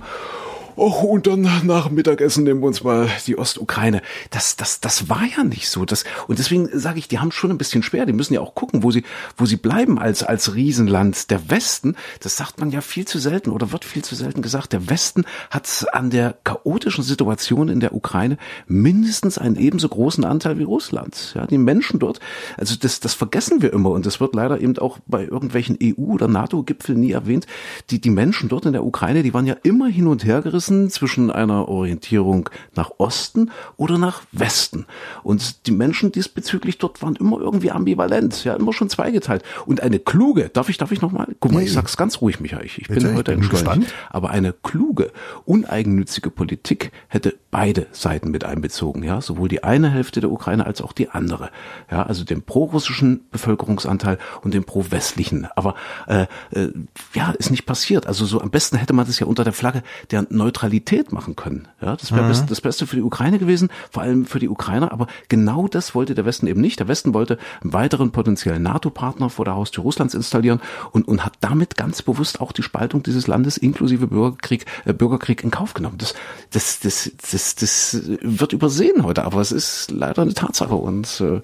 oh, 0.79 1.05
und 1.07 1.27
dann 1.27 1.41
nach 1.63 1.89
Mittagessen 1.89 2.43
nehmen 2.43 2.61
wir 2.61 2.67
uns 2.67 2.83
mal 2.83 3.09
die 3.27 3.37
Ostukraine. 3.37 4.01
Das, 4.31 4.55
das, 4.55 4.79
das 4.79 5.09
war 5.09 5.23
ja 5.25 5.43
nicht 5.43 5.69
so. 5.69 5.85
Das, 5.85 6.05
und 6.27 6.39
deswegen 6.39 6.69
sage 6.71 6.99
ich, 6.99 7.07
die 7.07 7.19
haben 7.19 7.31
schon 7.31 7.51
ein 7.51 7.57
bisschen 7.57 7.83
schwer. 7.83 8.05
Die 8.05 8.13
müssen 8.13 8.33
ja 8.33 8.41
auch 8.41 8.55
gucken, 8.55 8.83
wo 8.83 8.91
sie, 8.91 9.03
wo 9.37 9.45
sie 9.45 9.57
bleiben 9.57 9.99
als, 9.99 10.23
als 10.23 10.55
Riesenland. 10.55 11.29
Der 11.31 11.49
Westen, 11.49 11.95
das 12.21 12.37
sagt 12.37 12.59
man 12.59 12.71
ja 12.71 12.81
viel 12.81 13.05
zu 13.05 13.19
selten 13.19 13.51
oder 13.51 13.71
wird 13.71 13.85
viel 13.85 14.03
zu 14.03 14.15
selten 14.15 14.41
gesagt. 14.41 14.73
Der 14.73 14.89
Westen 14.89 15.25
hat 15.51 15.85
an 15.91 16.09
der 16.09 16.37
chaotischen 16.43 17.03
Situation 17.03 17.69
in 17.69 17.79
der 17.79 17.93
Ukraine 17.93 18.37
mindestens 18.67 19.37
einen 19.37 19.57
ebenso 19.57 19.89
großen 19.89 20.23
Anteil 20.23 20.57
wie 20.59 20.63
Russland. 20.63 21.33
Ja, 21.35 21.45
die 21.45 21.57
Menschen 21.57 21.99
dort, 21.99 22.19
also 22.57 22.75
das, 22.79 22.99
das 22.99 23.13
vergessen 23.13 23.61
wir 23.61 23.73
immer 23.73 23.89
und 23.89 24.05
das 24.05 24.19
wird 24.19 24.35
leider 24.35 24.59
eben 24.61 24.77
auch 24.77 24.99
bei 25.07 25.25
irgendwelchen 25.25 25.77
EU- 25.81 26.13
oder 26.13 26.27
NATO-Gipfeln 26.27 26.99
nie 26.99 27.11
erwähnt. 27.11 27.47
Die, 27.89 27.99
die 27.99 28.09
Menschen 28.09 28.49
dort 28.49 28.65
in 28.65 28.73
der 28.73 28.85
Ukraine, 28.85 29.23
die 29.23 29.33
waren 29.33 29.45
ja 29.45 29.55
immer 29.63 29.87
hin 29.87 30.07
und 30.07 30.25
her 30.25 30.41
gerissen 30.41 30.68
Grenzen 30.69 30.89
zwischen 30.89 31.31
einer 31.31 31.67
Orientierung 31.67 32.49
nach 32.75 32.91
Osten 32.97 33.51
oder 33.77 33.97
nach 33.97 34.21
Westen. 34.31 34.85
Und 35.23 35.65
die 35.67 35.71
Menschen 35.71 36.11
diesbezüglich 36.11 36.77
dort 36.77 37.01
waren 37.01 37.15
immer 37.15 37.39
irgendwie 37.39 37.71
ambivalent, 37.71 38.43
ja, 38.43 38.53
immer 38.53 38.73
schon 38.73 38.89
zweigeteilt. 38.89 39.43
Und 39.65 39.81
eine 39.81 39.99
kluge, 39.99 40.49
darf 40.49 40.69
ich, 40.69 40.77
darf 40.77 40.91
ich 40.91 41.01
nochmal? 41.01 41.27
Guck 41.39 41.51
mal, 41.51 41.59
nee. 41.59 41.65
ich 41.65 41.73
sag's 41.73 41.97
ganz 41.97 42.21
ruhig, 42.21 42.39
Michael. 42.39 42.65
Ich, 42.65 42.79
ich 42.79 42.87
bin 42.87 43.15
heute 43.15 43.33
ich 43.33 43.39
bin 43.39 43.49
gespannt. 43.49 43.93
Aber 44.09 44.29
eine 44.29 44.53
kluge, 44.53 45.11
uneigennützige 45.45 46.29
Politik 46.29 46.91
hätte 47.07 47.35
beide 47.51 47.87
Seiten 47.91 48.29
mit 48.29 48.43
einbezogen, 48.43 49.03
ja, 49.03 49.21
sowohl 49.21 49.49
die 49.49 49.63
eine 49.63 49.89
Hälfte 49.89 50.21
der 50.21 50.31
Ukraine 50.31 50.65
als 50.65 50.81
auch 50.81 50.93
die 50.93 51.09
andere. 51.09 51.49
Ja, 51.89 52.03
also 52.03 52.23
den 52.23 52.43
pro-russischen 52.43 53.21
Bevölkerungsanteil 53.31 54.19
und 54.43 54.53
den 54.53 54.63
pro-westlichen. 54.63 55.47
Aber 55.55 55.73
äh, 56.07 56.27
äh, 56.51 56.69
ja, 57.15 57.31
ist 57.31 57.49
nicht 57.49 57.65
passiert. 57.65 58.05
Also 58.05 58.25
so 58.25 58.41
am 58.41 58.51
besten 58.51 58.77
hätte 58.77 58.93
man 58.93 59.07
das 59.07 59.19
ja 59.19 59.25
unter 59.25 59.43
der 59.43 59.53
Flagge 59.53 59.81
der 60.11 60.27
Neutralität 60.29 60.58
Neutralität 60.59 61.13
machen 61.13 61.35
können. 61.35 61.67
Ja, 61.81 61.95
das 61.95 62.11
wäre 62.11 62.23
mhm. 62.23 62.47
das 62.47 62.61
Beste 62.61 62.85
für 62.85 62.97
die 62.97 63.01
Ukraine 63.01 63.39
gewesen, 63.39 63.69
vor 63.91 64.03
allem 64.03 64.25
für 64.25 64.39
die 64.39 64.49
Ukrainer. 64.49 64.91
Aber 64.91 65.07
genau 65.29 65.67
das 65.67 65.95
wollte 65.95 66.15
der 66.15 66.25
Westen 66.25 66.47
eben 66.47 66.59
nicht. 66.59 66.79
Der 66.79 66.87
Westen 66.87 67.13
wollte 67.13 67.37
einen 67.61 67.71
weiteren 67.71 68.11
potenziellen 68.11 68.63
NATO-Partner 68.63 69.29
vor 69.29 69.45
der 69.45 69.55
Haustür 69.55 69.83
Russlands 69.83 70.13
installieren 70.13 70.59
und, 70.91 71.07
und 71.07 71.25
hat 71.25 71.33
damit 71.39 71.77
ganz 71.77 72.01
bewusst 72.01 72.41
auch 72.41 72.51
die 72.51 72.63
Spaltung 72.63 73.03
dieses 73.03 73.27
Landes 73.27 73.57
inklusive 73.57 74.07
Bürgerkrieg, 74.07 74.65
äh, 74.85 74.93
Bürgerkrieg 74.93 75.43
in 75.43 75.51
Kauf 75.51 75.73
genommen. 75.73 75.97
Das, 75.97 76.13
das, 76.51 76.79
das, 76.81 77.11
das, 77.31 77.55
das 77.55 78.01
wird 78.21 78.51
übersehen 78.51 79.03
heute, 79.03 79.23
aber 79.23 79.39
es 79.39 79.53
ist 79.53 79.91
leider 79.91 80.23
eine 80.23 80.33
Tatsache 80.33 80.75
und 80.75 81.21
äh, 81.21 81.41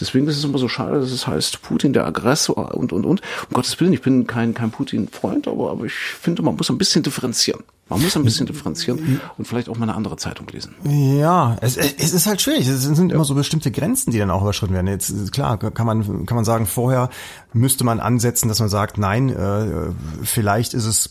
deswegen 0.00 0.28
ist 0.28 0.38
es 0.38 0.44
immer 0.44 0.58
so 0.58 0.68
schade, 0.68 1.00
dass 1.00 1.10
es 1.10 1.26
heißt 1.26 1.62
Putin 1.62 1.92
der 1.92 2.06
Aggressor 2.06 2.74
und 2.74 2.92
und 2.92 3.04
und. 3.04 3.22
Um 3.48 3.54
Gottes 3.54 3.78
Willen, 3.80 3.92
ich 3.92 4.02
bin 4.02 4.26
kein 4.26 4.54
kein 4.54 4.70
Putin-Freund, 4.70 5.48
aber 5.48 5.72
aber 5.72 5.86
ich 5.86 5.94
finde, 5.94 6.42
man 6.42 6.56
muss 6.56 6.70
ein 6.70 6.78
bisschen 6.78 7.02
differenzieren. 7.02 7.64
Man 7.92 8.02
muss 8.02 8.16
ein 8.16 8.24
bisschen 8.24 8.46
differenzieren 8.46 9.20
und 9.38 9.46
vielleicht 9.46 9.68
auch 9.68 9.76
mal 9.76 9.84
eine 9.84 9.94
andere 9.94 10.16
Zeitung 10.16 10.46
lesen. 10.48 10.74
Ja, 10.84 11.56
es, 11.60 11.76
es 11.76 12.12
ist 12.12 12.26
halt 12.26 12.40
schwierig. 12.40 12.66
Es 12.68 12.82
sind 12.82 13.12
immer 13.12 13.24
so 13.24 13.34
bestimmte 13.34 13.70
Grenzen, 13.70 14.10
die 14.10 14.18
dann 14.18 14.30
auch 14.30 14.42
überschritten 14.42 14.74
werden. 14.74 14.86
Jetzt 14.86 15.32
klar 15.32 15.58
kann 15.58 15.86
man 15.86 16.26
kann 16.26 16.34
man 16.34 16.44
sagen, 16.44 16.66
vorher 16.66 17.10
müsste 17.52 17.84
man 17.84 18.00
ansetzen, 18.00 18.48
dass 18.48 18.60
man 18.60 18.68
sagt, 18.68 18.98
nein, 18.98 19.28
äh, 19.28 19.90
vielleicht 20.22 20.74
ist 20.74 20.86
es 20.86 21.10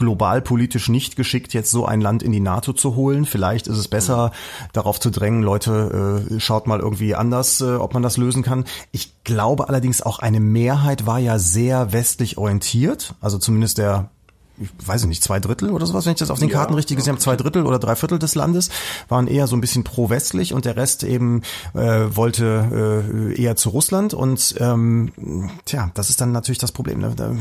global 0.00 0.40
politisch 0.40 0.88
nicht 0.88 1.14
geschickt, 1.14 1.52
jetzt 1.54 1.70
so 1.70 1.84
ein 1.86 2.00
Land 2.00 2.22
in 2.24 2.32
die 2.32 2.40
NATO 2.40 2.72
zu 2.72 2.96
holen. 2.96 3.26
Vielleicht 3.26 3.68
ist 3.68 3.76
es 3.76 3.86
besser, 3.86 4.32
darauf 4.72 4.98
zu 4.98 5.10
drängen, 5.10 5.42
Leute, 5.42 6.26
äh, 6.30 6.40
schaut 6.40 6.66
mal 6.66 6.80
irgendwie 6.80 7.14
anders, 7.14 7.60
äh, 7.60 7.74
ob 7.74 7.94
man 7.94 8.02
das 8.02 8.16
lösen 8.16 8.42
kann. 8.42 8.64
Ich 8.90 9.22
glaube 9.24 9.68
allerdings 9.68 10.02
auch 10.02 10.18
eine 10.18 10.40
Mehrheit 10.40 11.06
war 11.06 11.18
ja 11.18 11.38
sehr 11.38 11.92
westlich 11.92 12.38
orientiert, 12.38 13.14
also 13.20 13.38
zumindest 13.38 13.78
der 13.78 14.10
ich 14.60 14.86
weiß 14.86 15.04
nicht, 15.06 15.24
zwei 15.24 15.40
Drittel 15.40 15.70
oder 15.70 15.86
sowas, 15.86 16.04
wenn 16.06 16.12
ich 16.12 16.18
das 16.18 16.30
auf 16.30 16.38
den 16.38 16.50
Karten 16.50 16.74
ja, 16.74 16.76
richtig 16.76 16.96
gesehen 16.96 17.12
habe, 17.12 17.20
zwei 17.20 17.36
Drittel 17.36 17.66
oder 17.66 17.78
drei 17.78 17.96
Viertel 17.96 18.18
des 18.18 18.34
Landes 18.34 18.70
waren 19.08 19.26
eher 19.26 19.46
so 19.46 19.56
ein 19.56 19.60
bisschen 19.60 19.84
pro-westlich 19.84 20.52
und 20.52 20.64
der 20.64 20.76
Rest 20.76 21.02
eben 21.02 21.42
äh, 21.74 22.06
wollte 22.14 23.04
äh, 23.08 23.40
eher 23.40 23.56
zu 23.56 23.70
Russland 23.70 24.14
und 24.14 24.54
ähm, 24.58 25.50
tja, 25.64 25.90
das 25.94 26.10
ist 26.10 26.20
dann 26.20 26.32
natürlich 26.32 26.58
das 26.58 26.72
Problem. 26.72 27.00
Ne? 27.00 27.12
Da, 27.16 27.32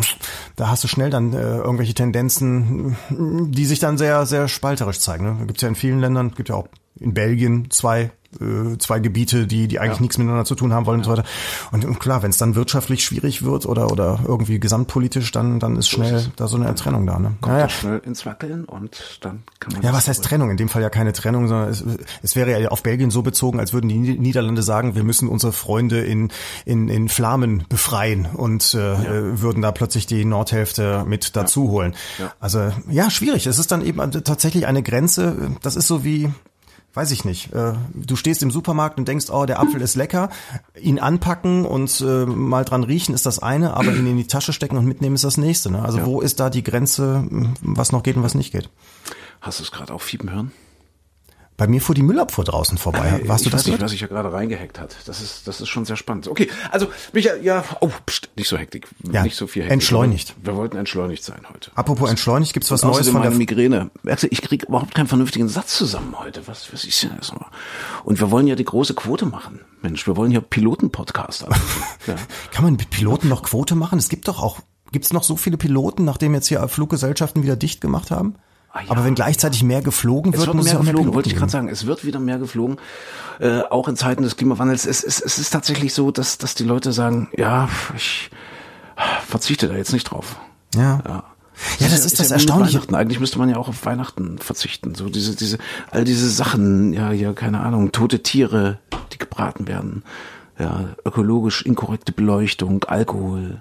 da 0.56 0.70
hast 0.70 0.84
du 0.84 0.88
schnell 0.88 1.10
dann 1.10 1.34
äh, 1.34 1.58
irgendwelche 1.58 1.94
Tendenzen, 1.94 2.96
die 3.10 3.66
sich 3.66 3.80
dann 3.80 3.98
sehr, 3.98 4.26
sehr 4.26 4.48
spalterisch 4.48 5.00
zeigen. 5.00 5.26
Ne? 5.26 5.46
Gibt 5.46 5.62
ja 5.62 5.68
in 5.68 5.76
vielen 5.76 6.00
Ländern, 6.00 6.32
gibt 6.32 6.50
ja 6.50 6.56
auch 6.56 6.68
in 7.00 7.14
Belgien 7.14 7.70
zwei 7.70 8.12
äh, 8.40 8.78
zwei 8.78 9.00
Gebiete, 9.00 9.48
die, 9.48 9.68
die 9.68 9.80
eigentlich 9.80 9.98
ja. 9.98 10.02
nichts 10.02 10.18
miteinander 10.18 10.46
zu 10.46 10.56
tun 10.56 10.74
haben 10.74 10.86
wollen 10.86 11.02
ja. 11.02 11.10
und 11.10 11.16
so 11.16 11.18
weiter. 11.18 11.30
Und, 11.72 11.86
und 11.86 12.00
klar, 12.00 12.22
wenn 12.22 12.30
es 12.30 12.38
dann 12.38 12.56
wirtschaftlich 12.56 13.04
schwierig 13.04 13.44
wird 13.44 13.66
oder, 13.66 13.92
oder 13.92 14.20
irgendwie 14.26 14.60
gesamtpolitisch, 14.60 15.32
dann, 15.32 15.60
dann 15.60 15.76
ist 15.76 15.90
schnell 15.90 16.16
ist 16.16 16.32
da 16.36 16.48
so 16.48 16.58
eine 16.58 16.74
Trennung 16.76 17.06
da. 17.08 17.18
Ne? 17.20 17.34
Kommt 17.42 17.58
ja, 17.58 17.70
schnell 17.70 18.00
ins 18.06 18.26
Wackeln 18.26 18.66
und 18.66 19.20
dann 19.22 19.44
kann 19.60 19.74
man. 19.74 19.82
Ja, 19.82 19.94
was 19.94 20.08
heißt 20.08 20.24
Trennung? 20.24 20.52
In 20.52 20.58
dem 20.58 20.70
Fall 20.70 20.82
ja 20.82 20.90
keine 20.90 21.14
Trennung, 21.14 21.48
sondern 21.48 21.70
es, 21.70 21.84
es 22.22 22.36
wäre 22.36 22.60
ja 22.62 22.70
auf 22.70 22.84
Belgien 22.84 23.12
so 23.12 23.22
bezogen, 23.22 23.60
als 23.60 23.74
würden 23.74 23.90
die 23.90 23.98
Niederlande 23.98 24.62
sagen, 24.62 24.96
wir 24.96 25.04
müssen 25.04 25.28
unsere 25.28 25.52
Freunde 25.52 26.02
in, 26.02 26.30
in, 26.66 26.90
in 26.90 27.10
Flamen 27.10 27.66
befreien 27.68 28.26
und 28.26 28.74
äh, 28.74 28.78
ja. 28.78 29.42
würden 29.42 29.62
da 29.62 29.72
plötzlich 29.72 30.06
die 30.06 30.26
Nordhälfte 30.26 31.04
mit 31.08 31.36
dazu 31.36 31.70
holen. 31.70 31.96
Also 32.40 32.72
ja, 32.90 33.10
schwierig. 33.10 33.48
Es 33.48 33.60
ist 33.60 33.72
dann 33.72 33.82
eben 33.82 34.12
tatsächlich 34.12 34.68
eine 34.68 34.84
Grenze, 34.84 35.52
das 35.62 35.76
ist 35.76 35.88
so 35.88 36.04
wie, 36.04 36.30
weiß 36.94 37.12
ich 37.12 37.26
nicht, 37.26 37.54
äh, 37.54 37.74
du 37.94 38.16
stehst 38.16 38.44
im 38.44 38.52
Supermarkt 38.52 38.98
und 38.98 39.08
denkst, 39.08 39.30
oh, 39.30 39.46
der 39.46 39.60
Apfel 39.60 39.82
ist 39.82 39.96
lecker, 39.96 40.30
ihn 40.80 41.00
anpacken 41.00 41.66
und 41.66 42.02
äh, 42.02 42.26
mal 42.26 42.66
dran 42.66 42.84
riechen 42.84 43.14
ist 43.14 43.26
das 43.26 43.40
eine, 43.40 43.76
aber 43.76 43.94
ihn 43.94 44.08
in 44.08 44.18
die 44.18 44.28
Tasche 44.28 44.54
stecken 44.54 44.78
und 44.78 44.86
mitnehmen 44.86 45.16
ist 45.16 45.24
das 45.24 45.38
nächste. 45.38 45.72
Ne? 45.72 45.84
Also 45.84 46.00
ja. 46.00 46.06
wo 46.06 46.22
ist 46.22 46.40
da 46.40 46.50
die 46.50 46.64
Grenze, 46.64 47.28
was 47.62 47.92
noch 47.92 48.04
geht 48.04 48.16
und 48.18 48.24
was 48.24 48.36
nicht 48.36 48.52
geht? 48.52 48.70
Hast 49.42 49.60
du 49.60 49.64
es 49.64 49.72
gerade 49.72 49.94
auch 49.94 50.02
fiepen 50.02 50.32
hören? 50.32 50.52
Bei 51.60 51.68
mir 51.68 51.82
fuhr 51.82 51.94
die 51.94 52.04
Müllabfuhr 52.04 52.46
draußen 52.46 52.78
vorbei. 52.78 53.20
Warst 53.26 53.46
ich 53.46 53.52
du 53.52 53.58
das? 53.58 53.68
Nicht, 53.68 53.82
was 53.82 53.92
ich 53.92 54.00
ja 54.00 54.08
gerade 54.08 54.32
reingehackt 54.32 54.80
hat. 54.80 54.96
Das 55.06 55.22
ist, 55.22 55.46
das 55.46 55.60
ist 55.60 55.68
schon 55.68 55.84
sehr 55.84 55.98
spannend. 55.98 56.30
Okay, 56.30 56.50
also 56.72 56.88
Michael, 57.12 57.44
ja, 57.44 57.66
oh, 57.82 57.90
pst, 58.06 58.30
nicht 58.38 58.48
so 58.48 58.58
hektik, 58.58 58.88
ja, 59.12 59.24
nicht 59.24 59.36
so 59.36 59.46
viel 59.46 59.64
Hektik. 59.64 59.74
Entschleunigt. 59.74 60.36
Wir 60.42 60.56
wollten 60.56 60.78
entschleunigt 60.78 61.22
sein 61.22 61.42
heute. 61.54 61.72
Apropos 61.76 62.10
entschleunigt, 62.10 62.54
gibt's 62.54 62.72
was 62.72 62.84
Neues 62.84 63.10
von 63.10 63.24
der 63.24 63.32
Migräne? 63.32 63.92
Ich 64.30 64.42
krieg 64.42 64.64
überhaupt 64.64 64.96
keinen 64.96 65.08
vernünftigen 65.08 65.50
Satz 65.50 65.76
zusammen 65.76 66.16
heute. 66.18 66.48
Was, 66.48 66.72
was 66.72 66.86
ist 66.86 67.04
denn 67.04 67.12
das 67.18 67.34
noch? 67.34 67.52
Und 68.06 68.22
wir 68.22 68.32
wollen 68.32 68.48
ja 68.48 68.56
die 68.56 68.64
große 68.64 68.94
Quote 68.94 69.26
machen. 69.26 69.60
Mensch, 69.82 70.08
wir 70.08 70.16
wollen 70.16 70.32
ja 70.32 70.40
Piloten-Podcast 70.40 71.42
ja. 72.08 72.16
Kann 72.52 72.64
man 72.64 72.78
mit 72.78 72.90
Piloten 72.90 73.28
noch 73.28 73.44
Quote 73.44 73.76
machen? 73.76 74.00
Es 74.00 74.08
gibt 74.08 74.30
doch 74.30 74.42
auch, 74.42 74.62
gibt's 74.94 75.12
noch 75.12 75.24
so 75.24 75.36
viele 75.36 75.58
Piloten, 75.58 76.06
nachdem 76.06 76.34
jetzt 76.34 76.48
hier 76.48 76.66
Fluggesellschaften 76.70 77.44
wieder 77.44 77.58
dicht 77.58 77.82
gemacht 77.82 78.12
haben? 78.12 78.36
Ah, 78.72 78.82
ja. 78.82 78.92
Aber 78.92 79.04
wenn 79.04 79.16
gleichzeitig 79.16 79.64
mehr 79.64 79.82
geflogen 79.82 80.34
wird, 80.34 80.46
wird 80.46 80.56
muss 80.56 80.66
mehr 80.66 80.74
ja 80.74 80.80
auch 80.80 80.84
mehr 80.84 80.94
geflogen, 80.94 81.14
wollte 81.16 81.30
ich 81.30 81.36
gerade 81.36 81.52
sagen. 81.52 81.70
Es 81.70 81.86
wird 81.86 82.06
wieder 82.06 82.20
mehr 82.20 82.38
geflogen, 82.38 82.78
äh, 83.40 83.62
auch 83.62 83.88
in 83.88 83.96
Zeiten 83.96 84.24
des 84.24 84.38
Klimawandels. 84.38 84.86
Es, 84.86 85.04
es, 85.04 85.20
es 85.20 85.40
ist 85.40 85.50
tatsächlich 85.50 85.94
so, 85.94 86.12
dass, 86.12 86.38
dass 86.38 86.54
die 86.54 86.64
Leute 86.64 86.92
sagen, 86.92 87.30
ja, 87.36 87.68
ich 87.96 88.30
verzichte 89.28 89.68
da 89.68 89.76
jetzt 89.76 89.94
nicht 89.94 90.06
drauf. 90.06 90.40
Ja. 90.76 91.02
ja. 91.08 91.24
Ja, 91.80 91.88
das 91.88 92.00
ist, 92.00 92.06
ist 92.06 92.20
das 92.20 92.30
ja 92.30 92.36
Erstaunliche. 92.36 92.82
Eigentlich 92.94 93.20
müsste 93.20 93.38
man 93.38 93.50
ja 93.50 93.58
auch 93.58 93.68
auf 93.68 93.86
Weihnachten 93.86 94.38
verzichten. 94.38 94.96
So 94.96 95.10
diese, 95.10 95.36
diese, 95.36 95.58
all 95.92 96.06
diese 96.06 96.30
Sachen, 96.30 96.94
ja, 96.94 97.12
ja, 97.12 97.34
keine 97.34 97.60
Ahnung, 97.60 97.92
tote 97.92 98.24
Tiere, 98.24 98.80
die 99.12 99.18
gebraten 99.18 99.68
werden, 99.68 100.04
ja, 100.58 100.96
ökologisch 101.06 101.62
inkorrekte 101.64 102.12
Beleuchtung, 102.12 102.86
Alkohol. 102.86 103.60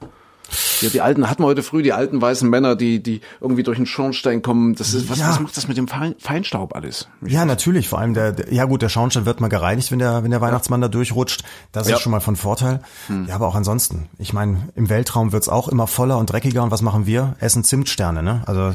Ja, 0.81 0.89
die 0.89 1.01
alten 1.01 1.29
hatten 1.29 1.43
wir 1.43 1.47
heute 1.47 1.63
früh, 1.63 1.83
die 1.83 1.93
alten 1.93 2.21
weißen 2.21 2.49
Männer, 2.49 2.77
die, 2.77 3.03
die 3.03 3.21
irgendwie 3.41 3.63
durch 3.63 3.77
den 3.77 3.87
Schornstein 3.87 4.43
kommen. 4.43 4.75
Das 4.75 4.95
ist, 4.95 5.11
was, 5.11 5.19
ja. 5.19 5.29
was 5.29 5.41
macht 5.41 5.57
das 5.57 5.69
mit 5.69 5.77
dem 5.77 5.89
Feinstaub 5.89 6.75
alles? 6.75 7.09
Ja, 7.27 7.45
natürlich. 7.45 7.89
Vor 7.89 7.99
allem 7.99 8.15
der, 8.15 8.33
der, 8.33 8.53
ja 8.53 8.65
gut, 8.65 8.83
der 8.83 8.89
Schornstein 8.89 9.27
wird 9.27 9.41
mal 9.41 9.49
gereinigt, 9.49 9.91
wenn 9.91 9.99
der, 9.99 10.23
wenn 10.23 10.31
der 10.31 10.41
Weihnachtsmann 10.41 10.81
da 10.81 10.89
durchrutscht. 10.89 11.45
Das 11.73 11.89
ja. 11.89 11.97
ist 11.97 12.03
schon 12.03 12.13
mal 12.13 12.21
von 12.21 12.37
Vorteil. 12.37 12.81
Hm. 13.09 13.27
Ja, 13.27 13.35
aber 13.35 13.49
auch 13.49 13.55
ansonsten. 13.55 14.09
Ich 14.19 14.33
meine, 14.33 14.69
im 14.75 14.89
Weltraum 14.89 15.33
wird's 15.33 15.49
auch 15.49 15.69
immer 15.69 15.87
voller 15.87 16.19
und 16.19 16.33
dreckiger. 16.33 16.63
Und 16.63 16.71
was 16.71 16.83
machen 16.83 17.07
wir? 17.07 17.37
Essen 17.41 17.65
Zimtsterne, 17.65 18.23
ne? 18.23 18.43
Also, 18.47 18.73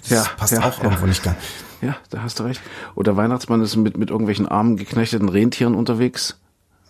das 0.00 0.10
ja, 0.10 0.24
passt 0.36 0.52
ja, 0.52 0.62
auch 0.62 0.82
irgendwo 0.82 1.06
nicht 1.06 1.22
ganz. 1.22 1.36
Ja, 1.80 1.96
da 2.10 2.22
hast 2.22 2.38
du 2.40 2.44
recht. 2.44 2.60
Oder 2.94 3.16
Weihnachtsmann 3.16 3.62
ist 3.62 3.76
mit, 3.76 3.96
mit 3.96 4.10
irgendwelchen 4.10 4.48
armen, 4.48 4.76
geknechteten 4.76 5.28
Rentieren 5.28 5.74
unterwegs 5.74 6.38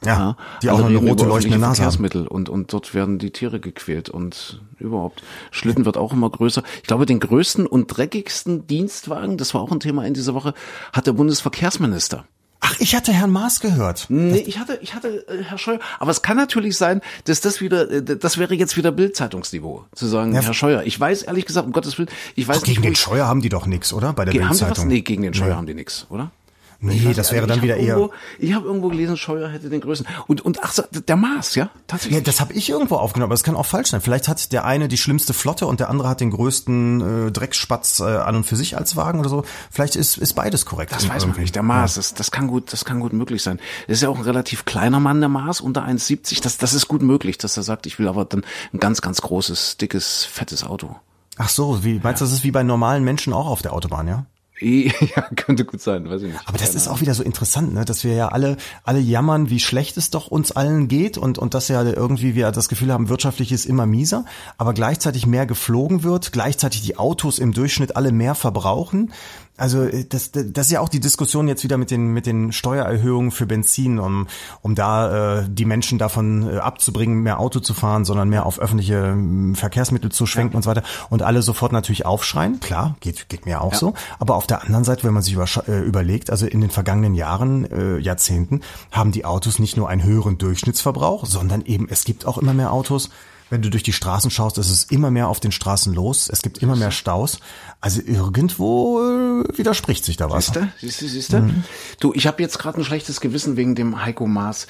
ja, 0.04 0.37
die 0.62 0.70
auch 0.70 0.84
eine 0.84 0.96
rote 0.96 1.24
leuchtende 1.24 1.58
Nase 1.58 1.82
Verkehrsmittel 1.82 2.22
haben. 2.22 2.28
und, 2.28 2.48
und 2.48 2.72
dort 2.72 2.94
werden 2.94 3.18
die 3.18 3.30
Tiere 3.30 3.61
gequält 3.61 4.08
und 4.08 4.61
überhaupt. 4.78 5.22
Schlitten 5.50 5.84
wird 5.84 5.96
auch 5.96 6.12
immer 6.12 6.30
größer. 6.30 6.62
Ich 6.76 6.84
glaube, 6.84 7.06
den 7.06 7.20
größten 7.20 7.66
und 7.66 7.87
dreckigsten 7.87 8.66
Dienstwagen, 8.66 9.37
das 9.38 9.54
war 9.54 9.61
auch 9.61 9.72
ein 9.72 9.80
Thema 9.80 10.06
in 10.06 10.14
dieser 10.14 10.34
Woche, 10.34 10.54
hat 10.92 11.06
der 11.06 11.12
Bundesverkehrsminister. 11.12 12.24
Ach, 12.61 12.74
ich 12.80 12.96
hatte 12.96 13.12
Herrn 13.12 13.30
Maas 13.30 13.61
gehört. 13.61 14.06
Nee, 14.08 14.38
ich 14.38 14.58
hatte, 14.58 14.78
ich 14.82 14.94
hatte 14.94 15.26
äh, 15.28 15.44
Herr 15.44 15.58
Scheuer. 15.58 15.78
Aber 16.00 16.11
es 16.11 16.22
kann 16.22 16.37
natürlich 16.37 16.76
sein, 16.76 17.00
dass 17.24 17.40
das 17.40 17.61
wieder, 17.61 17.88
äh, 17.88 18.02
das 18.02 18.37
wäre 18.37 18.54
jetzt 18.54 18.76
wieder 18.76 18.90
Bildzeitungsniveau, 18.90 19.84
zu 19.94 20.06
sagen, 20.06 20.34
ja, 20.34 20.40
Herr 20.40 20.54
Scheuer. 20.54 20.82
Ich 20.82 20.98
weiß 20.98 21.22
ehrlich 21.22 21.46
gesagt, 21.46 21.66
um 21.66 21.72
Gottes 21.72 21.98
Willen, 21.98 22.08
ich 22.34 22.48
weiß 22.48 22.62
gegen 22.62 22.80
nicht, 22.80 22.84
den 22.84 22.96
Scheuer 22.96 23.26
haben 23.26 23.42
die 23.42 23.48
doch 23.48 23.66
nix, 23.66 23.92
oder? 23.92 24.12
Bei 24.12 24.24
der 24.24 24.32
Bildzeitung. 24.32 24.88
Nee, 24.88 25.02
gegen 25.02 25.22
den 25.22 25.34
Scheuer 25.34 25.50
nee. 25.50 25.54
haben 25.54 25.66
die 25.66 25.74
nix, 25.74 26.06
oder? 26.11 26.32
Nee, 26.80 27.12
das 27.12 27.32
wäre 27.32 27.48
dann 27.48 27.60
wieder 27.60 27.76
irgendwo, 27.76 28.06
eher. 28.06 28.12
Ich 28.38 28.54
habe 28.54 28.66
irgendwo 28.66 28.88
gelesen, 28.88 29.16
Scheuer 29.16 29.48
hätte 29.48 29.68
den 29.68 29.80
größten. 29.80 30.06
Und, 30.28 30.42
und 30.42 30.62
ach 30.62 30.72
so, 30.72 30.84
der 30.92 31.16
Maß, 31.16 31.56
ja? 31.56 31.70
Tatsächlich. 31.88 32.20
Ja, 32.20 32.24
das 32.24 32.40
habe 32.40 32.52
ich 32.52 32.70
irgendwo 32.70 32.96
aufgenommen, 32.96 33.30
aber 33.30 33.34
das 33.34 33.42
kann 33.42 33.56
auch 33.56 33.66
falsch 33.66 33.88
sein. 33.88 34.00
Vielleicht 34.00 34.28
hat 34.28 34.52
der 34.52 34.64
eine 34.64 34.86
die 34.86 34.96
schlimmste 34.96 35.34
Flotte 35.34 35.66
und 35.66 35.80
der 35.80 35.90
andere 35.90 36.08
hat 36.08 36.20
den 36.20 36.30
größten 36.30 37.26
äh, 37.28 37.32
Drecksspatz 37.32 37.98
äh, 37.98 38.04
an 38.04 38.36
und 38.36 38.44
für 38.44 38.54
sich 38.54 38.76
als 38.76 38.94
Wagen 38.94 39.18
oder 39.18 39.28
so. 39.28 39.44
Vielleicht 39.72 39.96
ist, 39.96 40.18
ist 40.18 40.34
beides 40.34 40.66
korrekt. 40.66 40.92
Das 40.92 41.08
weiß 41.08 41.26
man 41.26 41.36
nicht. 41.36 41.56
Der 41.56 41.64
Maß, 41.64 41.96
ja. 41.96 41.98
das, 41.98 42.14
das 42.14 42.30
kann 42.30 42.46
gut, 42.46 42.72
das 42.72 42.84
kann 42.84 43.00
gut 43.00 43.12
möglich 43.12 43.42
sein. 43.42 43.58
Das 43.88 43.96
ist 43.96 44.02
ja 44.02 44.08
auch 44.08 44.16
ein 44.16 44.22
relativ 44.22 44.64
kleiner 44.64 45.00
Mann, 45.00 45.18
der 45.18 45.28
Maß, 45.28 45.60
unter 45.60 45.84
1,70. 45.84 46.42
Das, 46.42 46.58
das 46.58 46.74
ist 46.74 46.86
gut 46.86 47.02
möglich, 47.02 47.38
dass 47.38 47.56
er 47.56 47.64
sagt, 47.64 47.86
ich 47.86 47.98
will 47.98 48.06
aber 48.06 48.24
dann 48.24 48.44
ein 48.72 48.78
ganz, 48.78 49.00
ganz 49.00 49.20
großes, 49.20 49.78
dickes, 49.78 50.24
fettes 50.24 50.62
Auto. 50.62 50.94
Ach 51.38 51.48
so, 51.48 51.82
wie 51.82 51.94
meinst 51.94 52.20
du, 52.20 52.24
ja. 52.24 52.30
das 52.30 52.32
ist 52.32 52.44
wie 52.44 52.52
bei 52.52 52.62
normalen 52.62 53.02
Menschen 53.02 53.32
auch 53.32 53.46
auf 53.46 53.62
der 53.62 53.72
Autobahn, 53.72 54.06
ja? 54.06 54.26
Ja, 55.16 55.22
könnte 55.36 55.64
gut 55.64 55.80
sein, 55.80 56.08
weiß 56.08 56.22
ich 56.22 56.32
nicht. 56.32 56.40
Aber 56.46 56.58
das 56.58 56.74
ist 56.74 56.88
auch 56.88 57.00
wieder 57.00 57.14
so 57.14 57.22
interessant, 57.22 57.74
ne, 57.74 57.84
dass 57.84 58.04
wir 58.04 58.14
ja 58.14 58.28
alle, 58.28 58.56
alle 58.84 58.98
jammern, 58.98 59.50
wie 59.50 59.60
schlecht 59.60 59.96
es 59.96 60.10
doch 60.10 60.28
uns 60.28 60.52
allen 60.52 60.88
geht 60.88 61.16
und, 61.18 61.38
und 61.38 61.54
dass 61.54 61.68
ja 61.68 61.82
irgendwie 61.82 62.34
wir 62.34 62.50
das 62.50 62.68
Gefühl 62.68 62.92
haben, 62.92 63.08
wirtschaftlich 63.08 63.52
ist 63.52 63.66
immer 63.66 63.86
mieser, 63.86 64.24
aber 64.56 64.74
gleichzeitig 64.74 65.26
mehr 65.26 65.46
geflogen 65.46 66.02
wird, 66.02 66.32
gleichzeitig 66.32 66.82
die 66.82 66.96
Autos 66.96 67.38
im 67.38 67.52
Durchschnitt 67.52 67.96
alle 67.96 68.12
mehr 68.12 68.34
verbrauchen. 68.34 69.12
Also 69.58 69.82
äh, 69.82 70.04
das, 70.04 70.30
das 70.32 70.66
ist 70.66 70.72
ja 70.72 70.80
auch 70.80 70.88
die 70.88 71.00
Diskussion 71.00 71.48
jetzt 71.48 71.64
wieder 71.64 71.76
mit 71.76 71.90
den 71.90 72.12
mit 72.12 72.26
den 72.26 72.52
Steuererhöhungen 72.52 73.30
für 73.30 73.46
Benzin, 73.46 73.98
um 73.98 74.26
um 74.62 74.74
da 74.74 75.40
äh, 75.40 75.48
die 75.48 75.64
Menschen 75.64 75.98
davon 75.98 76.48
äh, 76.48 76.58
abzubringen, 76.58 77.22
mehr 77.22 77.40
Auto 77.40 77.60
zu 77.60 77.74
fahren, 77.74 78.04
sondern 78.04 78.28
mehr 78.28 78.46
auf 78.46 78.58
öffentliche 78.58 79.16
äh, 79.16 79.54
Verkehrsmittel 79.54 80.10
zu 80.10 80.26
schwenken 80.26 80.54
ja. 80.54 80.56
und 80.58 80.62
so 80.62 80.70
weiter. 80.70 80.82
Und 81.10 81.22
alle 81.22 81.42
sofort 81.42 81.72
natürlich 81.72 82.06
aufschreien. 82.06 82.60
Klar, 82.60 82.96
geht 83.00 83.28
geht 83.28 83.44
mir 83.44 83.60
auch 83.60 83.72
ja. 83.72 83.78
so. 83.78 83.94
Aber 84.18 84.36
auf 84.36 84.46
der 84.46 84.62
anderen 84.62 84.84
Seite, 84.84 85.04
wenn 85.04 85.14
man 85.14 85.22
sich 85.22 85.34
über, 85.34 85.46
äh, 85.66 85.80
überlegt, 85.80 86.30
also 86.30 86.46
in 86.46 86.60
den 86.60 86.70
vergangenen 86.70 87.14
Jahren, 87.14 87.70
äh, 87.70 87.98
Jahrzehnten, 87.98 88.60
haben 88.92 89.12
die 89.12 89.24
Autos 89.24 89.58
nicht 89.58 89.76
nur 89.76 89.88
einen 89.88 90.04
höheren 90.04 90.38
Durchschnittsverbrauch, 90.38 91.26
sondern 91.26 91.62
eben 91.62 91.88
es 91.90 92.04
gibt 92.04 92.26
auch 92.26 92.38
immer 92.38 92.54
mehr 92.54 92.72
Autos 92.72 93.10
wenn 93.50 93.62
du 93.62 93.70
durch 93.70 93.82
die 93.82 93.92
Straßen 93.92 94.30
schaust, 94.30 94.58
ist 94.58 94.70
es 94.70 94.84
immer 94.84 95.11
mehr 95.11 95.28
auf 95.28 95.40
den 95.40 95.52
Straßen 95.52 95.94
los. 95.94 96.28
Es 96.28 96.42
gibt 96.42 96.58
immer 96.58 96.76
mehr 96.76 96.90
Staus. 96.90 97.40
Also 97.80 98.00
irgendwo 98.04 99.00
äh, 99.00 99.56
widerspricht 99.56 100.04
sich 100.04 100.16
da 100.16 100.30
was. 100.30 100.46
Siehst 100.46 100.56
du, 100.56 100.68
siehst 100.80 101.00
du, 101.00 101.08
siehst 101.08 101.32
du? 101.32 101.38
Mhm. 101.38 101.64
Du, 102.00 102.12
ich 102.14 102.26
habe 102.26 102.42
jetzt 102.42 102.58
gerade 102.58 102.78
ein 102.78 102.84
schlechtes 102.84 103.20
Gewissen 103.20 103.56
wegen 103.56 103.74
dem 103.74 104.04
Heiko 104.04 104.26
Maas. 104.26 104.66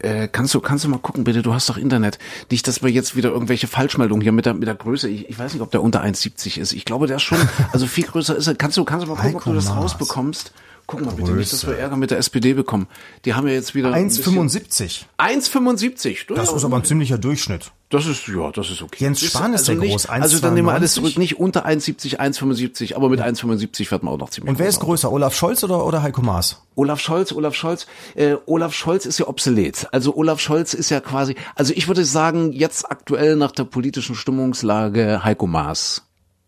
Äh, 0.00 0.28
kannst 0.28 0.54
du, 0.54 0.60
kannst 0.60 0.84
du 0.84 0.88
mal 0.88 0.98
gucken, 0.98 1.24
bitte? 1.24 1.42
Du 1.42 1.54
hast 1.54 1.68
doch 1.68 1.76
Internet. 1.76 2.18
Nicht, 2.50 2.66
dass 2.68 2.82
wir 2.82 2.90
jetzt 2.90 3.16
wieder 3.16 3.30
irgendwelche 3.30 3.66
Falschmeldungen 3.66 4.22
hier 4.22 4.32
mit 4.32 4.46
der, 4.46 4.54
mit 4.54 4.66
der 4.66 4.74
Größe. 4.74 5.08
Ich, 5.08 5.28
ich 5.28 5.38
weiß 5.38 5.52
nicht, 5.54 5.62
ob 5.62 5.70
der 5.70 5.82
unter 5.82 6.02
1,70 6.02 6.58
ist. 6.58 6.72
Ich 6.72 6.84
glaube, 6.84 7.06
der 7.06 7.16
ist 7.16 7.22
schon, 7.22 7.38
also 7.72 7.86
viel 7.86 8.04
größer 8.04 8.36
ist 8.36 8.46
er. 8.46 8.54
Kannst 8.54 8.76
du, 8.76 8.84
kannst 8.84 9.06
du 9.06 9.10
mal 9.10 9.16
gucken, 9.16 9.28
Heiko 9.30 9.38
ob 9.38 9.44
du 9.44 9.52
das 9.54 9.66
Maas. 9.66 9.76
rausbekommst? 9.84 10.52
Guck 10.90 11.04
mal 11.04 11.12
bitte 11.14 11.32
nicht, 11.32 11.52
dass 11.52 11.66
wir 11.66 11.76
Ärger 11.76 11.96
mit 11.96 12.10
der 12.10 12.16
SPD 12.16 12.54
bekommen. 12.54 12.86
Die 13.26 13.34
haben 13.34 13.46
ja 13.46 13.52
jetzt 13.52 13.74
wieder 13.74 13.92
ein 13.92 14.06
bisschen- 14.08 14.24
1,75. 14.38 15.04
1,75. 15.18 16.26
Das 16.34 16.50
ist 16.50 16.64
aber 16.64 16.78
ein 16.78 16.84
ziemlicher 16.84 17.18
Durchschnitt. 17.18 17.72
Das 17.90 18.06
ist, 18.06 18.26
ja, 18.26 18.50
das 18.52 18.70
ist 18.70 18.80
okay. 18.80 19.04
Jens 19.04 19.20
Spahn 19.20 19.52
ist 19.52 19.68
also 19.68 19.80
nicht, 19.80 19.90
groß, 19.90 20.06
Also 20.06 20.38
dann 20.40 20.54
nehmen 20.54 20.66
wir 20.68 20.72
alles 20.72 20.92
1,92. 20.92 20.94
zurück. 20.94 21.18
Nicht 21.18 21.38
unter 21.38 21.66
1,70, 21.66 22.18
1,75, 22.18 22.96
aber 22.96 23.10
mit 23.10 23.20
1,75 23.20 23.90
wird 23.90 24.02
man 24.02 24.14
auch 24.14 24.18
noch 24.18 24.30
ziemlich 24.30 24.50
Und 24.50 24.58
wer 24.58 24.66
ist 24.68 24.80
größer, 24.80 25.12
Olaf 25.12 25.34
Scholz 25.34 25.62
oder, 25.62 25.84
oder 25.84 26.02
Heiko 26.02 26.22
Maas? 26.22 26.62
Olaf 26.74 27.00
Scholz, 27.00 27.32
Olaf 27.32 27.54
Scholz, 27.54 27.86
äh, 28.14 28.36
Olaf 28.46 28.72
Scholz 28.72 29.04
ist 29.04 29.18
ja 29.18 29.28
obsolet. 29.28 29.88
Also 29.92 30.16
Olaf 30.16 30.40
Scholz 30.40 30.72
ist 30.72 30.88
ja 30.88 31.00
quasi, 31.00 31.34
also 31.54 31.74
ich 31.76 31.86
würde 31.86 32.06
sagen, 32.06 32.52
jetzt 32.52 32.90
aktuell 32.90 33.36
nach 33.36 33.52
der 33.52 33.64
politischen 33.64 34.14
Stimmungslage 34.14 35.22
Heiko 35.22 35.46
Maas. 35.46 36.02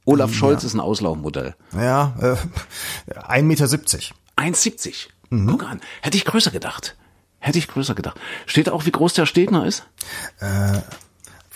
Olaf 0.06 0.32
Scholz 0.32 0.64
ist 0.64 0.74
ein 0.74 0.80
Auslaufmodell. 0.80 1.54
Ja, 1.74 2.14
äh, 2.20 2.36
1,70 3.28 3.42
Meter. 3.42 4.14
1,70. 4.40 5.08
Guck 5.46 5.62
an. 5.64 5.80
Hätte 6.02 6.16
ich 6.16 6.24
größer 6.24 6.50
gedacht. 6.50 6.96
Hätte 7.38 7.58
ich 7.58 7.68
größer 7.68 7.94
gedacht. 7.94 8.18
Steht 8.46 8.68
auch, 8.68 8.86
wie 8.86 8.90
groß 8.90 9.14
der 9.14 9.26
Stegner 9.26 9.64
ist? 9.66 9.86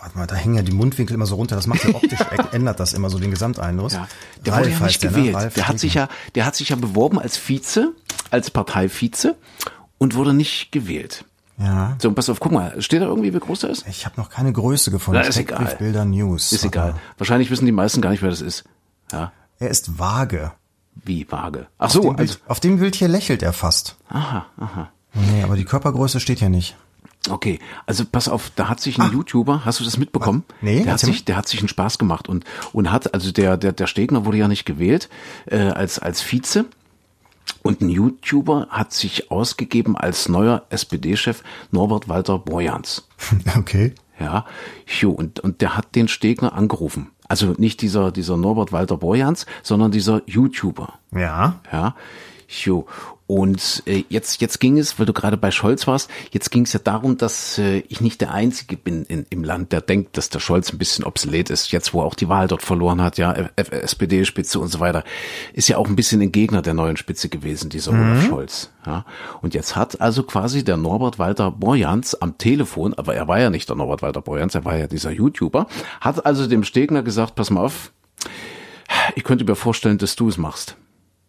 Warte 0.05 0.19
mal, 0.19 0.27
da 0.27 0.35
hängen 0.35 0.55
ja 0.57 0.63
die 0.63 0.73
Mundwinkel 0.73 1.15
immer 1.15 1.27
so 1.27 1.37
runter. 1.37 1.57
Das 1.57 1.67
macht 1.67 1.85
ja 1.85 1.95
optisch, 1.95 2.19
ändert 2.53 2.79
das 2.79 2.93
immer 2.93 3.09
so 3.11 3.19
den 3.19 3.31
Gesamteindruck. 3.31 3.93
Ja, 3.93 4.07
der 4.45 4.53
wurde 4.55 4.71
ja 4.71 4.77
Ralf 4.79 4.81
nicht 4.81 4.81
heißt 4.83 5.03
der, 5.03 5.11
ne? 5.11 5.17
gewählt. 5.17 5.37
Ralf 5.37 5.55
der 5.55 5.69
hat 5.69 5.79
sich 5.79 5.95
ja, 5.95 6.09
der 6.35 6.45
hat 6.47 6.57
sich 6.57 6.69
ja 6.69 6.77
beworben 6.77 7.19
als 7.19 7.37
Vize, 7.39 7.93
als 8.31 8.51
Parteivize 8.51 9.37
und 9.99 10.15
wurde 10.15 10.35
nicht 10.35 10.73
gewählt. 10.73 11.25
Ja. 11.57 11.97
So, 12.01 12.13
pass 12.13 12.29
auf, 12.29 12.41
guck 12.41 12.53
mal, 12.53 12.83
steht 12.83 13.01
da 13.01 13.07
irgendwie, 13.07 13.33
wie 13.33 13.39
groß 13.39 13.61
der 13.61 13.71
ist? 13.71 13.87
Ich 13.89 14.05
habe 14.05 14.21
noch 14.21 14.29
keine 14.29 14.53
Größe 14.53 14.91
gefunden. 14.91 15.21
Na, 15.23 15.27
ist 15.29 15.39
egal. 15.39 15.75
Bilder 15.79 16.05
News. 16.05 16.53
Ist 16.53 16.65
egal. 16.65 16.97
Wahrscheinlich 17.17 17.51
wissen 17.51 17.65
die 17.65 17.73
meisten 17.73 18.01
gar 18.01 18.11
nicht, 18.11 18.23
wer 18.23 18.31
das 18.31 18.41
ist. 18.41 18.65
Ja, 19.13 19.33
Er 19.59 19.71
ist 19.71 19.99
vage. 19.99 20.53
Wie 20.95 21.27
vage. 21.31 21.67
Ach 21.79 21.87
Auf 21.87 21.93
so, 21.93 22.01
dem 22.03 22.17
also, 22.17 22.35
Bild, 22.35 22.41
auf 22.49 22.61
dem 22.61 22.79
Bild 22.79 22.95
hier 22.95 23.09
lächelt 23.09 23.43
er 23.43 23.53
fast. 23.53 23.97
aha, 24.09 24.47
aha. 24.59 24.91
Nee, 25.15 25.43
aber 25.43 25.57
die 25.57 25.65
Körpergröße 25.65 26.19
steht 26.21 26.41
ja 26.41 26.49
nicht. 26.49 26.77
Okay, 27.31 27.59
also 27.87 28.05
pass 28.05 28.29
auf, 28.29 28.51
da 28.55 28.69
hat 28.69 28.81
sich 28.81 28.99
ein 29.01 29.11
YouTuber, 29.13 29.65
hast 29.65 29.81
du 29.81 29.85
das 29.85 29.97
mitbekommen? 29.97 30.45
Nee, 30.61 30.83
der 30.83 30.93
hat 30.93 31.01
sich, 31.01 31.25
der 31.25 31.37
hat 31.37 31.49
sich 31.49 31.61
einen 31.61 31.69
Spaß 31.69 31.99
gemacht 31.99 32.29
und 32.29 32.45
und 32.73 32.91
hat, 32.93 33.15
also 33.15 33.33
der 33.33 33.57
der 33.57 33.73
der 33.73 33.87
Stegner 33.87 34.27
wurde 34.27 34.37
ja 34.39 34.49
nicht 34.49 34.67
gewählt 34.67 35.09
äh, 35.47 35.57
als 35.57 35.99
als 35.99 36.21
Vize 36.21 36.67
und 37.63 37.81
ein 37.81 37.89
YouTuber 37.89 38.67
hat 38.71 38.93
sich 38.93 39.31
ausgegeben 39.31 39.97
als 39.97 40.29
neuer 40.29 40.65
SPD-Chef 40.69 41.43
Norbert 41.71 42.09
Walter 42.09 42.39
Borjans. 42.39 43.09
Okay. 43.57 43.95
Ja, 44.21 44.45
jo, 45.01 45.11
und, 45.11 45.41
und 45.41 45.61
der 45.61 45.77
hat 45.77 45.97
den 45.97 46.07
Stegner 46.07 46.53
angerufen. 46.53 47.11
Also 47.29 47.55
nicht 47.59 47.81
dieser, 47.81 48.13
dieser 48.13 48.37
Norbert 48.37 48.73
Walter 48.73 48.97
Borjans, 48.97 49.47
sondern 49.63 49.91
dieser 49.91 50.23
YouTuber. 50.27 50.95
Ja. 51.13 51.61
Ja, 51.73 51.95
jo. 52.49 52.87
Und 53.27 53.83
äh, 53.87 54.05
jetzt, 54.11 54.43
jetzt 54.43 54.61
ging 54.61 54.77
es, 54.77 54.99
weil 54.99 55.07
du 55.07 55.15
gerade 55.15 55.39
bei 55.39 55.51
Scholz 55.51 55.87
warst, 55.87 56.11
jetzt 56.31 56.51
ging 56.51 56.65
es 56.65 56.75
ja 56.75 56.81
darum, 56.83 57.17
dass 57.17 57.57
äh, 57.57 57.79
ich 57.89 58.03
nicht 58.03 58.21
der 58.21 58.33
Einzige 58.33 58.77
bin 58.77 59.05
in, 59.05 59.25
im 59.31 59.43
Land, 59.43 59.73
der 59.73 59.81
denkt, 59.81 60.19
dass 60.19 60.29
der 60.29 60.41
Scholz 60.41 60.71
ein 60.73 60.79
bisschen 60.79 61.07
obsolet 61.07 61.49
ist. 61.49 61.73
Jetzt, 61.73 61.95
wo 61.95 62.01
er 62.01 62.05
auch 62.05 62.15
die 62.15 62.29
Wahl 62.29 62.49
dort 62.49 62.61
verloren 62.61 63.01
hat, 63.01 63.17
ja, 63.17 63.33
SPD-Spitze 63.57 64.61
und 64.61 64.69
so 64.69 64.79
weiter, 64.79 65.05
ist 65.55 65.69
ja 65.69 65.79
auch 65.79 65.89
ein 65.89 65.97
bisschen 65.97 66.21
ein 66.21 66.33
Gegner 66.33 66.61
der 66.61 66.75
neuen 66.75 66.99
Spitze 66.99 67.31
gewesen, 67.31 67.71
dieser 67.71 67.93
Olaf 67.93 68.27
Scholz. 68.27 68.71
Ja. 68.85 69.07
Und 69.41 69.55
jetzt 69.55 69.75
hat 69.75 70.03
also 70.03 70.25
quasi 70.25 70.63
der 70.63 70.77
Norbert 70.77 71.19
Walter 71.19 71.51
Borjans 71.51 72.15
am 72.15 72.37
Telefon, 72.37 72.93
aber 72.93 73.15
er 73.15 73.27
war 73.27 73.41
ja 73.41 73.49
nicht 73.49 73.71
der 73.71 73.77
Norbert 73.77 74.03
Walter 74.03 74.21
Borjans, 74.21 74.55
er 74.55 74.67
war 74.67 74.77
ja 74.77 74.87
dieser 74.87 75.11
YouTuber, 75.11 75.67
hat 76.03 76.27
also 76.27 76.47
dem 76.47 76.63
Stegner 76.63 77.03
gesagt, 77.03 77.37
pass 77.37 77.49
mal 77.49 77.63
auf, 77.63 77.91
ich 79.15 79.25
könnte 79.25 79.45
mir 79.45 79.57
vorstellen, 79.57 79.97
dass 79.97 80.15
du 80.15 80.29
es 80.29 80.37
machst. 80.37 80.77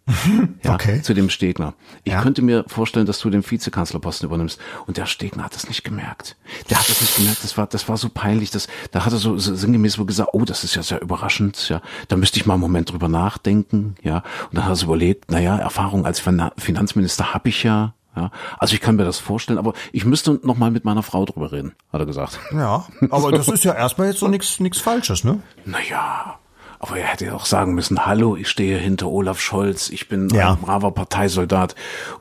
Ja, 0.63 0.73
Okay. 0.75 1.01
zu 1.01 1.13
dem 1.13 1.29
Stegner. 1.29 1.73
Ich 2.03 2.13
Ja. 2.13 2.21
könnte 2.21 2.41
mir 2.41 2.63
vorstellen, 2.67 3.05
dass 3.05 3.19
du 3.19 3.29
den 3.29 3.49
Vizekanzlerposten 3.49 4.27
übernimmst. 4.27 4.59
Und 4.87 4.97
der 4.97 5.05
Stegner 5.05 5.43
hat 5.43 5.55
das 5.55 5.67
nicht 5.67 5.83
gemerkt. 5.83 6.35
Der 6.69 6.79
hat 6.79 6.87
das 6.89 7.01
nicht 7.01 7.15
gemerkt. 7.15 7.43
Das 7.43 7.57
war, 7.57 7.67
das 7.67 7.87
war 7.89 7.97
so 7.97 8.09
peinlich. 8.09 8.51
Das, 8.51 8.67
da 8.91 9.05
hat 9.05 9.13
er 9.13 9.17
so, 9.19 9.37
so 9.37 9.55
sinngemäß 9.55 9.93
so 9.93 10.05
gesagt, 10.05 10.29
oh, 10.33 10.45
das 10.45 10.63
ist 10.63 10.75
ja 10.75 10.83
sehr 10.83 11.01
überraschend. 11.01 11.69
Ja, 11.69 11.81
da 12.07 12.17
müsste 12.17 12.39
ich 12.39 12.45
mal 12.45 12.53
einen 12.55 12.61
Moment 12.61 12.91
drüber 12.91 13.07
nachdenken. 13.09 13.95
Ja, 14.03 14.17
und 14.49 14.53
dann 14.55 14.63
hat 14.65 14.71
er 14.71 14.75
so 14.75 14.85
überlegt, 14.87 15.25
na 15.29 15.39
ja, 15.39 15.57
Erfahrung 15.57 16.05
als 16.05 16.19
Fin- 16.19 16.49
Finanzminister 16.57 17.33
habe 17.33 17.49
ich 17.49 17.63
ja. 17.63 17.93
Ja, 18.17 18.31
also 18.59 18.73
ich 18.73 18.79
kann 18.79 18.95
mir 18.95 19.03
das 19.03 19.19
vorstellen, 19.19 19.59
aber 19.59 19.73
ich 19.91 20.05
müsste 20.05 20.39
noch 20.43 20.55
mal 20.57 20.71
mit 20.71 20.85
meiner 20.85 21.03
Frau 21.03 21.25
drüber 21.25 21.51
reden, 21.51 21.73
hat 21.91 21.99
er 21.99 22.05
gesagt. 22.05 22.39
Ja. 22.53 22.85
Aber 23.09 23.33
das 23.33 23.49
ist 23.49 23.65
ja 23.65 23.73
erstmal 23.73 24.07
jetzt 24.07 24.19
so 24.21 24.29
nichts 24.29 24.61
nichts 24.61 24.79
Falsches, 24.79 25.25
ne? 25.25 25.41
Naja, 25.65 26.39
aber 26.79 26.97
er 26.97 27.07
hätte 27.07 27.33
auch 27.35 27.45
sagen 27.45 27.73
müssen, 27.73 28.05
hallo, 28.05 28.35
ich 28.35 28.47
stehe 28.49 28.77
hinter 28.77 29.07
Olaf 29.07 29.39
Scholz, 29.39 29.89
ich 29.89 30.07
bin 30.07 30.29
Ja. 30.29 30.53
ein 30.53 30.59
braver 30.61 30.91
Parteisoldat. 30.91 31.75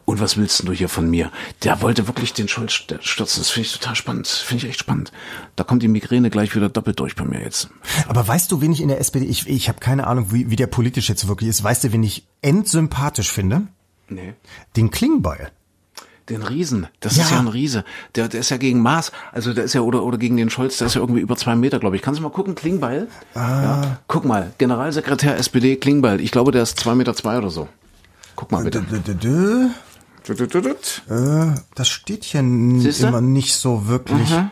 Und 0.05 0.21
was 0.21 0.37
willst 0.37 0.67
du 0.67 0.73
hier 0.73 0.89
von 0.89 1.09
mir? 1.11 1.31
Der 1.63 1.81
wollte 1.83 2.07
wirklich 2.07 2.33
den 2.33 2.49
Scholz 2.49 2.73
st- 2.73 3.01
stürzen. 3.03 3.41
Das 3.41 3.51
finde 3.51 3.67
ich 3.69 3.73
total 3.79 3.95
spannend. 3.97 4.27
Finde 4.29 4.65
ich 4.65 4.71
echt 4.71 4.81
spannend. 4.81 5.13
Da 5.57 5.65
kommt 5.65 5.83
die 5.83 5.89
Migräne 5.89 6.31
gleich 6.31 6.55
wieder 6.55 6.69
doppelt 6.69 7.01
durch 7.01 7.17
bei 7.17 7.25
mir 7.25 7.41
jetzt. 7.41 7.69
Aber 8.09 8.27
weißt 8.27 8.51
du, 8.53 8.61
wen 8.61 8.73
ich 8.73 8.81
in 8.81 8.89
der 8.89 9.01
SPD, 9.01 9.25
ich, 9.27 9.49
ich 9.49 9.69
habe 9.69 9.81
keine 9.81 10.07
Ahnung, 10.07 10.33
wie, 10.33 10.51
wie 10.51 10.57
der 10.57 10.67
politisch 10.67 11.09
jetzt 11.09 11.27
wirklich 11.29 11.49
ist. 11.51 11.63
Weißt 11.65 11.85
du, 11.85 11.93
wen 11.93 12.03
ich 12.03 12.27
endsympathisch 12.43 13.31
finde? 13.31 13.63
Nee. 14.09 14.35
Den 14.77 14.91
Klingbeil. 14.91 15.51
Den 16.31 16.43
Riesen, 16.43 16.87
das 17.01 17.17
Ja. 17.17 17.25
ist 17.25 17.31
ja 17.33 17.39
ein 17.39 17.49
Riese. 17.49 17.85
Der, 18.15 18.29
der 18.29 18.41
ist 18.41 18.51
ja 18.51 18.57
gegen 18.57 18.81
Maß, 18.81 19.13
also 19.33 19.53
der 19.53 19.65
ist 19.65 19.75
ja, 19.75 19.83
oder, 19.83 20.03
oder 20.05 20.17
gegen 20.17 20.37
den 20.39 20.49
Scholz, 20.49 20.79
der 20.79 20.87
ist 20.87 20.95
ja 20.95 21.03
irgendwie 21.03 21.21
über 21.21 21.37
zwei 21.37 21.55
Meter, 21.55 21.79
glaube 21.79 21.97
ich. 21.97 22.03
Kannst 22.03 22.19
du 22.19 22.23
mal 22.23 22.31
gucken, 22.31 22.55
Klingbeil? 22.55 23.09
Ah. 23.35 23.39
Ja. 23.63 23.99
Guck 24.09 24.25
mal, 24.25 24.53
Generalsekretär 24.57 25.37
SPD 25.37 25.77
Klingbeil. 25.77 26.21
Ich 26.23 26.31
glaube, 26.31 26.51
der 26.51 26.63
ist 26.63 26.79
zwei 26.81 26.95
Meter 26.95 27.15
zwei 27.15 27.37
oder 27.37 27.51
so. 27.51 27.69
Guck 28.37 28.53
mal 28.53 28.65
bitte. 28.65 28.85
Äh, 31.11 31.55
das 31.75 31.89
steht 31.89 32.25
hier 32.25 32.43
Siehste? 32.81 33.07
immer 33.09 33.21
nicht 33.21 33.55
so 33.55 33.87
wirklich. 33.87 34.33
Äh, 34.33 34.47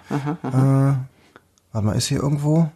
warte 1.72 1.86
mal, 1.86 1.92
ist 1.96 2.08
hier 2.08 2.22
irgendwo? 2.22 2.70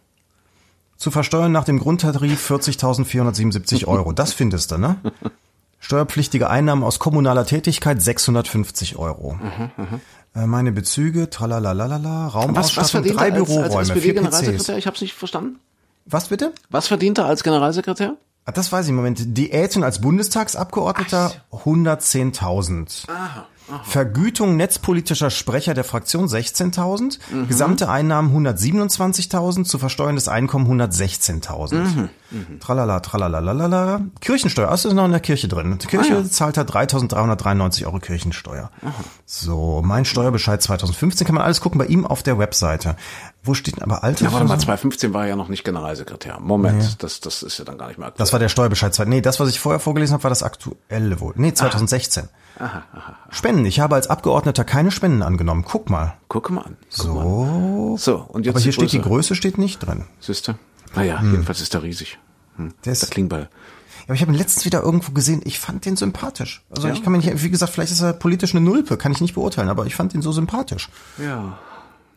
Zu 0.97 1.11
versteuern 1.11 1.53
nach 1.53 1.65
dem 1.65 1.79
Grundtarif 1.79 2.51
40.477 2.51 3.85
Euro. 3.87 4.13
Das 4.13 4.33
findest 4.33 4.71
du, 4.71 4.79
ne? 4.79 4.97
Steuerpflichtige 5.87 6.51
Einnahmen 6.51 6.83
aus 6.83 6.99
kommunaler 6.99 7.47
Tätigkeit 7.47 8.03
650 8.03 8.97
Euro. 8.97 9.39
Äh, 10.35 10.47
meine 10.47 10.73
Bezüge, 10.73 11.31
tralalalala, 11.31 12.27
Was, 12.27 12.35
was 12.35 12.35
Raumausstattung, 12.35 12.91
verdient 12.91 13.21
drei 13.21 13.33
als, 13.33 13.37
als 13.37 13.49
Büroräume, 13.93 14.01
vier 14.01 14.15
PCs. 14.57 14.69
Ich 14.71 14.87
habe 14.89 14.97
es 14.97 15.01
nicht 15.01 15.15
verstanden. 15.15 15.61
Was 16.05 16.27
bitte? 16.27 16.53
Was 16.71 16.89
verdient 16.89 17.19
er 17.19 17.27
als 17.27 17.45
Generalsekretär? 17.45 18.17
Ah, 18.45 18.51
das 18.51 18.73
weiß 18.73 18.87
ich 18.87 18.91
im 18.91 18.97
Moment. 18.97 19.39
Diäten 19.39 19.85
als 19.85 20.01
Bundestagsabgeordneter 20.01 21.33
110.000. 21.53 23.07
Vergütung 23.85 24.57
netzpolitischer 24.57 25.31
Sprecher 25.31 25.75
der 25.75 25.85
Fraktion 25.85 26.27
16.000. 26.27 27.19
Mhm. 27.33 27.49
Gesamte 27.49 27.89
Einnahmen 27.89 28.31
127.000. 28.47 29.65
Zu 29.65 29.79
versteuerndes 29.79 30.29
Einkommen 30.29 30.67
116.000. 30.81 32.09
Mhm. 32.31 32.61
Tralala, 32.61 33.01
tralalalala. 33.01 34.03
Kirchensteuer. 34.21 34.69
Ach, 34.71 34.75
ist 34.75 34.85
noch 34.93 35.05
in 35.05 35.11
der 35.11 35.21
Kirche 35.21 35.49
drin. 35.49 35.79
Die 35.81 35.87
Kirche 35.87 36.15
Ah, 36.17 36.21
ja. 36.21 36.25
zahlt 36.25 36.57
da 36.57 36.63
3.393 36.63 37.85
Euro 37.87 37.99
Kirchensteuer. 37.99 38.71
So, 39.25 39.83
mein 39.85 40.05
Steuerbescheid 40.05 40.63
2015 40.63 41.27
kann 41.27 41.35
man 41.35 41.45
alles 41.45 41.61
gucken 41.61 41.79
bei 41.79 41.87
ihm 41.87 42.07
auf 42.07 42.23
der 42.23 42.39
Webseite. 42.39 42.97
Wo 43.47 43.55
steht 43.55 43.77
denn 43.77 43.83
aber 43.85 44.05
Alter? 44.05 44.25
Ja, 44.27 44.33
warte 44.33 44.45
mal, 44.47 44.59
2015 44.59 45.15
war 45.15 45.23
er 45.23 45.29
ja 45.31 45.37
noch 45.37 45.49
nicht 45.49 45.65
Generalsekretär. 45.65 46.39
Moment, 46.41 47.03
das, 47.03 47.21
das 47.21 47.43
ist 47.43 47.59
ja 47.59 47.65
dann 47.65 47.79
gar 47.79 47.89
nicht 47.89 47.99
mehr 47.99 48.09
aktuell. 48.09 48.25
Das 48.25 48.33
war 48.33 48.39
der 48.41 48.49
Steuerbescheid. 48.49 48.99
Nee, 49.07 49.21
das, 49.21 49.41
was 49.41 49.49
ich 49.49 49.61
vorher 49.61 49.81
vorgelesen 49.81 50.15
habe, 50.15 50.25
war 50.25 50.31
das 50.31 50.43
aktuelle 50.43 51.21
wohl. 51.21 51.33
Nee, 51.37 51.55
2016. 51.55 52.29
Spenden. 53.31 53.65
Ich 53.67 53.81
habe 53.81 53.95
als 53.95 54.09
Abgeordneter 54.09 54.65
keine 54.65 54.91
Spenden 54.91 55.23
angenommen. 55.23 55.65
Guck 55.67 55.91
mal. 55.91 56.15
Guck 56.29 56.51
mal 56.51 56.63
an. 56.63 56.77
Guck 56.97 57.15
Mal 57.15 57.23
So. 57.23 57.43
an. 57.91 57.97
So, 57.99 58.17
und 58.29 58.47
jetzt 58.47 58.55
Aber 58.55 58.63
hier 58.63 58.73
steht 58.73 58.93
die 58.93 59.01
Größe. 59.01 59.35
Steht 59.35 59.59
nicht 59.59 59.81
drin. 59.81 60.05
Siehste? 60.21 60.57
Naja, 60.95 61.21
jedenfalls 61.23 61.61
ist 61.61 61.75
er 61.75 61.83
riesig. 61.83 62.19
Hm. 62.57 62.73
Der 62.85 62.93
ist- 62.93 63.03
Der 63.03 63.11
Klingbeil. 63.11 63.43
Ja, 63.43 64.05
aber 64.07 64.15
ich 64.15 64.21
habe 64.23 64.33
ihn 64.33 64.39
letztens 64.39 64.65
wieder 64.65 64.83
irgendwo 64.83 65.13
gesehen. 65.13 65.41
Ich 65.45 65.59
fand 65.59 65.85
den 65.85 65.97
sympathisch. 65.97 66.65
Also 66.75 66.89
Ja? 66.89 66.95
ich 66.95 67.03
kann 67.03 67.13
mir 67.13 67.19
nicht, 67.19 67.43
wie 67.43 67.51
gesagt, 67.51 67.73
vielleicht 67.73 67.93
ist 67.93 68.01
er 68.01 68.13
politisch 68.13 68.55
eine 68.55 68.65
Nulpe, 68.65 68.97
kann 68.97 69.13
ich 69.13 69.21
nicht 69.21 69.35
beurteilen, 69.35 69.69
aber 69.69 69.85
ich 69.87 69.95
fand 69.97 70.15
ihn 70.15 70.23
so 70.23 70.33
sympathisch. 70.33 70.89
Ja. 71.19 71.59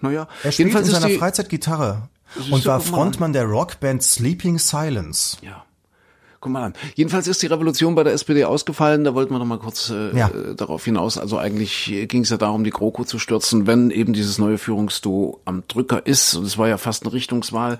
Naja, 0.01 0.27
Er 0.43 0.51
spielt 0.51 0.73
in 0.75 0.83
seiner 0.85 1.07
die, 1.07 1.17
Freizeit 1.17 1.49
Gitarre 1.49 2.09
und 2.51 2.65
war 2.65 2.79
Frontmann 2.79 3.33
der 3.33 3.45
Rockband 3.45 4.03
Sleeping 4.03 4.59
Silence. 4.59 5.37
Ja. 5.41 5.63
Guck 6.41 6.53
mal 6.53 6.63
an. 6.63 6.73
Jedenfalls 6.95 7.27
ist 7.27 7.41
die 7.41 7.47
Revolution 7.47 7.95
bei 7.95 8.03
der 8.05 8.13
SPD 8.13 8.45
ausgefallen. 8.45 9.03
Da 9.03 9.13
wollten 9.13 9.33
wir 9.33 9.39
noch 9.39 9.45
mal 9.45 9.59
kurz 9.59 9.89
äh, 9.89 10.17
Ja. 10.17 10.29
äh, 10.29 10.55
darauf 10.55 10.85
hinaus. 10.85 11.17
Also 11.17 11.37
eigentlich 11.37 11.93
ging 12.07 12.21
es 12.21 12.29
ja 12.29 12.37
darum, 12.37 12.63
die 12.63 12.69
GroKo 12.69 13.03
zu 13.03 13.19
stürzen, 13.19 13.67
wenn 13.67 13.91
eben 13.91 14.13
dieses 14.13 14.37
neue 14.37 14.57
Führungsduo 14.57 15.41
am 15.43 15.63
Drücker 15.67 16.05
ist. 16.07 16.35
Und 16.35 16.45
es 16.45 16.57
war 16.57 16.69
ja 16.69 16.77
fast 16.77 17.03
eine 17.03 17.11
Richtungswahl. 17.11 17.77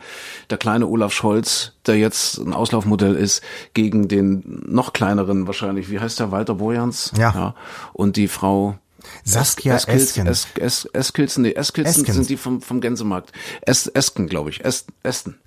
Der 0.50 0.58
kleine 0.58 0.88
Olaf 0.88 1.14
Scholz, 1.14 1.72
der 1.86 1.96
jetzt 2.00 2.38
ein 2.38 2.52
Auslaufmodell 2.54 3.16
ist, 3.16 3.42
gegen 3.74 4.10
den 4.10 4.62
noch 4.68 4.92
kleineren 4.92 5.48
wahrscheinlich, 5.48 5.90
wie 5.90 6.02
heißt 6.02 6.20
der, 6.20 6.32
Walter 6.34 6.56
Bojans? 6.56 7.14
Ja. 7.18 7.56
Und 7.94 8.18
die 8.18 8.28
Frau 8.28 8.78
Saskia 9.24 9.76
Esken. 9.76 10.28
Es, 10.28 10.48
Es, 10.60 10.86
Eskilsen, 10.94 11.44
nee, 11.44 11.54
Eskilsen 11.54 12.02
Eskens. 12.02 12.16
sind 12.16 12.30
die 12.30 12.38
vom, 12.38 12.62
vom 12.62 12.82
Gänsemarkt. 12.82 13.32
Es, 13.62 13.88
Esken, 13.88 14.28
glaube 14.28 14.50
ich. 14.50 14.64
Es, 14.64 14.86
Esten. 15.04 15.38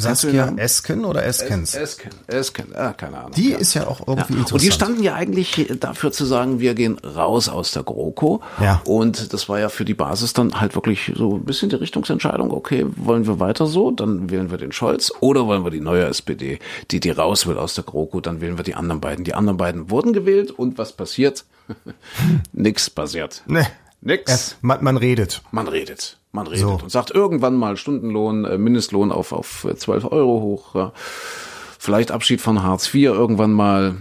Saskia 0.00 0.52
Esken 0.56 1.04
oder 1.04 1.24
Eskens? 1.24 1.74
Esken, 1.74 2.10
Esken, 2.26 2.74
ah, 2.74 2.92
keine 2.92 3.18
Ahnung. 3.18 3.32
Die 3.32 3.50
ja. 3.50 3.58
ist 3.58 3.74
ja 3.74 3.86
auch 3.86 4.06
irgendwie 4.06 4.34
ja. 4.34 4.38
interessant. 4.40 4.52
Und 4.52 4.62
die 4.62 4.72
standen 4.72 5.02
ja 5.02 5.14
eigentlich 5.14 5.72
dafür 5.78 6.12
zu 6.12 6.24
sagen, 6.24 6.60
wir 6.60 6.74
gehen 6.74 6.98
raus 6.98 7.48
aus 7.48 7.72
der 7.72 7.82
GroKo. 7.82 8.42
Ja. 8.60 8.82
Und 8.84 9.32
das 9.32 9.48
war 9.48 9.60
ja 9.60 9.68
für 9.68 9.84
die 9.84 9.94
Basis 9.94 10.32
dann 10.32 10.60
halt 10.60 10.74
wirklich 10.74 11.12
so 11.14 11.36
ein 11.36 11.44
bisschen 11.44 11.68
die 11.68 11.76
Richtungsentscheidung. 11.76 12.50
Okay, 12.50 12.86
wollen 12.96 13.26
wir 13.26 13.40
weiter 13.40 13.66
so? 13.66 13.90
Dann 13.90 14.30
wählen 14.30 14.50
wir 14.50 14.58
den 14.58 14.72
Scholz. 14.72 15.12
Oder 15.20 15.46
wollen 15.46 15.64
wir 15.64 15.70
die 15.70 15.80
neue 15.80 16.04
SPD, 16.06 16.58
die 16.90 17.00
die 17.00 17.10
raus 17.10 17.46
will 17.46 17.58
aus 17.58 17.74
der 17.74 17.84
GroKo? 17.84 18.20
Dann 18.20 18.40
wählen 18.40 18.56
wir 18.56 18.64
die 18.64 18.74
anderen 18.74 19.00
beiden. 19.00 19.24
Die 19.24 19.34
anderen 19.34 19.56
beiden 19.56 19.90
wurden 19.90 20.12
gewählt. 20.12 20.50
Und 20.50 20.78
was 20.78 20.92
passiert? 20.92 21.44
Nix 22.52 22.90
passiert. 22.90 23.42
Nee. 23.46 23.66
Nix. 24.02 24.56
Man, 24.62 24.82
man 24.82 24.96
redet. 24.96 25.42
Man 25.50 25.68
redet. 25.68 26.18
Man 26.32 26.46
redet 26.46 26.60
So. 26.60 26.78
und 26.82 26.90
sagt 26.90 27.10
irgendwann 27.10 27.54
mal 27.54 27.76
Stundenlohn, 27.76 28.44
äh, 28.44 28.56
Mindestlohn 28.56 29.12
auf, 29.12 29.32
auf 29.32 29.64
äh, 29.64 29.76
12 29.76 30.04
Euro 30.06 30.40
hoch. 30.40 30.92
Vielleicht 31.78 32.10
Abschied 32.10 32.40
von 32.40 32.62
Hartz 32.62 32.86
IV 32.94 33.04
irgendwann 33.12 33.52
mal. 33.52 33.96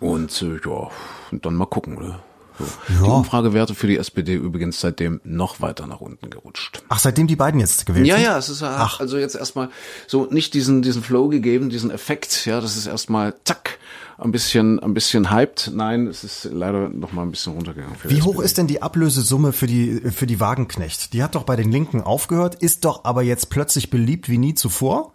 Und 0.00 0.40
äh, 0.42 0.58
ja, 0.64 0.90
und 1.30 1.44
dann 1.44 1.54
mal 1.54 1.66
gucken. 1.66 1.94
Ne? 1.94 2.18
So. 2.58 2.64
Die 2.88 2.94
Ja. 3.06 3.12
Umfragewerte 3.12 3.74
für 3.74 3.86
die 3.86 3.96
SPD 3.98 4.34
übrigens 4.34 4.80
seitdem 4.80 5.20
noch 5.24 5.60
weiter 5.60 5.86
nach 5.86 6.00
unten 6.00 6.30
gerutscht. 6.30 6.82
Ach, 6.88 6.98
seitdem 6.98 7.26
die 7.26 7.36
beiden 7.36 7.60
jetzt 7.60 7.86
gewählt 7.86 8.06
Ja, 8.06 8.16
sind? 8.16 8.24
ja, 8.24 8.38
es 8.38 8.48
ist 8.48 8.60
ja 8.62 8.76
Ach. 8.78 9.00
also 9.00 9.18
jetzt 9.18 9.34
erstmal 9.36 9.68
so 10.06 10.26
nicht 10.30 10.54
diesen 10.54 10.82
diesen 10.82 11.02
Flow 11.02 11.28
gegeben, 11.28 11.70
diesen 11.70 11.90
Effekt, 11.90 12.46
ja, 12.46 12.60
das 12.60 12.76
ist 12.76 12.86
erstmal 12.86 13.34
zack 13.44 13.78
ein 14.18 14.30
bisschen 14.30 14.78
ein 14.80 14.94
bisschen 14.94 15.30
hyped. 15.32 15.70
Nein, 15.74 16.06
es 16.06 16.22
ist 16.22 16.48
leider 16.52 16.88
noch 16.90 17.12
mal 17.12 17.22
ein 17.22 17.30
bisschen 17.30 17.54
runtergegangen. 17.54 17.96
Wie 18.04 18.22
hoch 18.22 18.40
ist 18.40 18.56
denn 18.58 18.66
die 18.68 18.80
Ablösesumme 18.82 19.52
für 19.52 19.66
die, 19.66 20.00
für 20.12 20.26
die 20.26 20.38
Wagenknecht? 20.38 21.12
Die 21.12 21.22
hat 21.24 21.34
doch 21.34 21.42
bei 21.44 21.56
den 21.56 21.72
Linken 21.72 22.02
aufgehört, 22.02 22.54
ist 22.56 22.84
doch 22.84 23.04
aber 23.04 23.22
jetzt 23.22 23.50
plötzlich 23.50 23.90
beliebt 23.90 24.28
wie 24.28 24.38
nie 24.38 24.54
zuvor. 24.54 25.12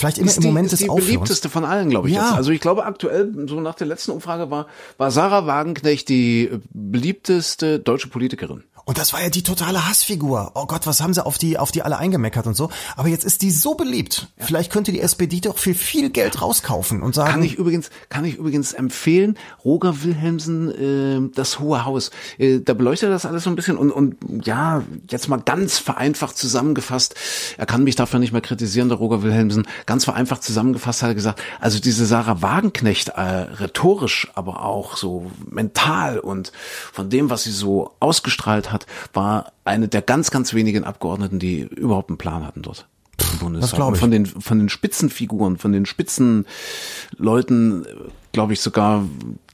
Vielleicht 0.00 0.18
ist 0.18 0.36
im 0.38 0.42
die, 0.42 0.48
Moment 0.48 0.72
ist 0.72 0.80
die 0.80 0.88
Aufhörens. 0.88 1.06
beliebteste 1.06 1.48
von 1.50 1.64
allen, 1.64 1.90
glaube 1.90 2.08
ich 2.08 2.14
Ja. 2.14 2.22
jetzt. 2.28 2.34
Also 2.34 2.50
ich 2.52 2.60
glaube 2.60 2.84
aktuell, 2.86 3.30
so 3.46 3.60
nach 3.60 3.74
der 3.74 3.86
letzten 3.86 4.12
Umfrage 4.12 4.50
war, 4.50 4.66
war 4.98 5.10
Sarah 5.10 5.46
Wagenknecht 5.46 6.08
die 6.08 6.44
äh, 6.44 6.58
beliebteste 6.72 7.78
deutsche 7.78 8.08
Politikerin. 8.08 8.64
Und 8.90 8.98
das 8.98 9.12
war 9.12 9.22
ja 9.22 9.30
die 9.30 9.44
totale 9.44 9.88
Hassfigur. 9.88 10.50
Oh 10.56 10.66
Gott, 10.66 10.84
was 10.84 11.00
haben 11.00 11.14
sie 11.14 11.24
auf 11.24 11.38
die, 11.38 11.58
auf 11.58 11.70
die 11.70 11.82
alle 11.82 11.96
eingemeckert 11.96 12.48
und 12.48 12.56
so. 12.56 12.70
Aber 12.96 13.06
jetzt 13.06 13.24
ist 13.24 13.40
die 13.42 13.52
so 13.52 13.76
beliebt. 13.76 14.26
Vielleicht 14.36 14.72
könnte 14.72 14.90
die 14.90 15.00
SPD 15.00 15.38
doch 15.38 15.58
für 15.58 15.74
viel 15.74 16.10
Geld 16.10 16.42
rauskaufen 16.42 17.00
und 17.00 17.14
sagen, 17.14 17.30
Kann 17.30 17.42
ich 17.44 17.54
übrigens, 17.54 17.90
kann 18.08 18.24
ich 18.24 18.34
übrigens 18.34 18.72
empfehlen, 18.72 19.38
Roger 19.64 20.02
Wilhelmsen, 20.02 21.28
äh, 21.28 21.30
das 21.36 21.60
Hohe 21.60 21.84
Haus. 21.84 22.10
Äh, 22.36 22.62
da 22.64 22.74
beleuchtet 22.74 23.10
er 23.10 23.12
das 23.12 23.26
alles 23.26 23.44
so 23.44 23.50
ein 23.50 23.54
bisschen 23.54 23.76
und, 23.76 23.92
und 23.92 24.16
ja, 24.44 24.82
jetzt 25.08 25.28
mal 25.28 25.36
ganz 25.36 25.78
vereinfacht 25.78 26.36
zusammengefasst, 26.36 27.14
er 27.58 27.66
kann 27.66 27.84
mich 27.84 27.94
dafür 27.94 28.18
nicht 28.18 28.32
mehr 28.32 28.40
kritisieren, 28.40 28.88
der 28.88 28.98
Roger 28.98 29.22
Wilhelmsen, 29.22 29.68
ganz 29.86 30.04
vereinfacht 30.04 30.42
zusammengefasst 30.42 31.04
hat 31.04 31.10
er 31.10 31.14
gesagt, 31.14 31.40
also 31.60 31.78
diese 31.78 32.06
Sarah 32.06 32.42
Wagenknecht, 32.42 33.10
äh, 33.10 33.20
rhetorisch, 33.20 34.32
aber 34.34 34.64
auch 34.64 34.96
so 34.96 35.30
mental 35.48 36.18
und 36.18 36.50
von 36.92 37.08
dem, 37.08 37.30
was 37.30 37.44
sie 37.44 37.52
so 37.52 37.92
ausgestrahlt 38.00 38.72
hat, 38.72 38.79
war 39.12 39.52
eine 39.64 39.88
der 39.88 40.02
ganz, 40.02 40.30
ganz 40.30 40.54
wenigen 40.54 40.84
Abgeordneten, 40.84 41.38
die 41.38 41.62
überhaupt 41.62 42.10
einen 42.10 42.18
Plan 42.18 42.46
hatten 42.46 42.62
dort. 42.62 42.86
im 43.32 43.38
Bundestag. 43.38 43.76
glaub 43.76 43.88
Und 43.88 43.94
ich. 43.94 44.00
Von 44.00 44.10
den, 44.10 44.26
von 44.26 44.58
den 44.58 44.68
Spitzenfiguren, 44.68 45.58
von 45.58 45.72
den 45.72 45.86
Spitzenleuten, 45.86 47.86
glaube 48.32 48.52
ich, 48.52 48.60
sogar 48.60 49.04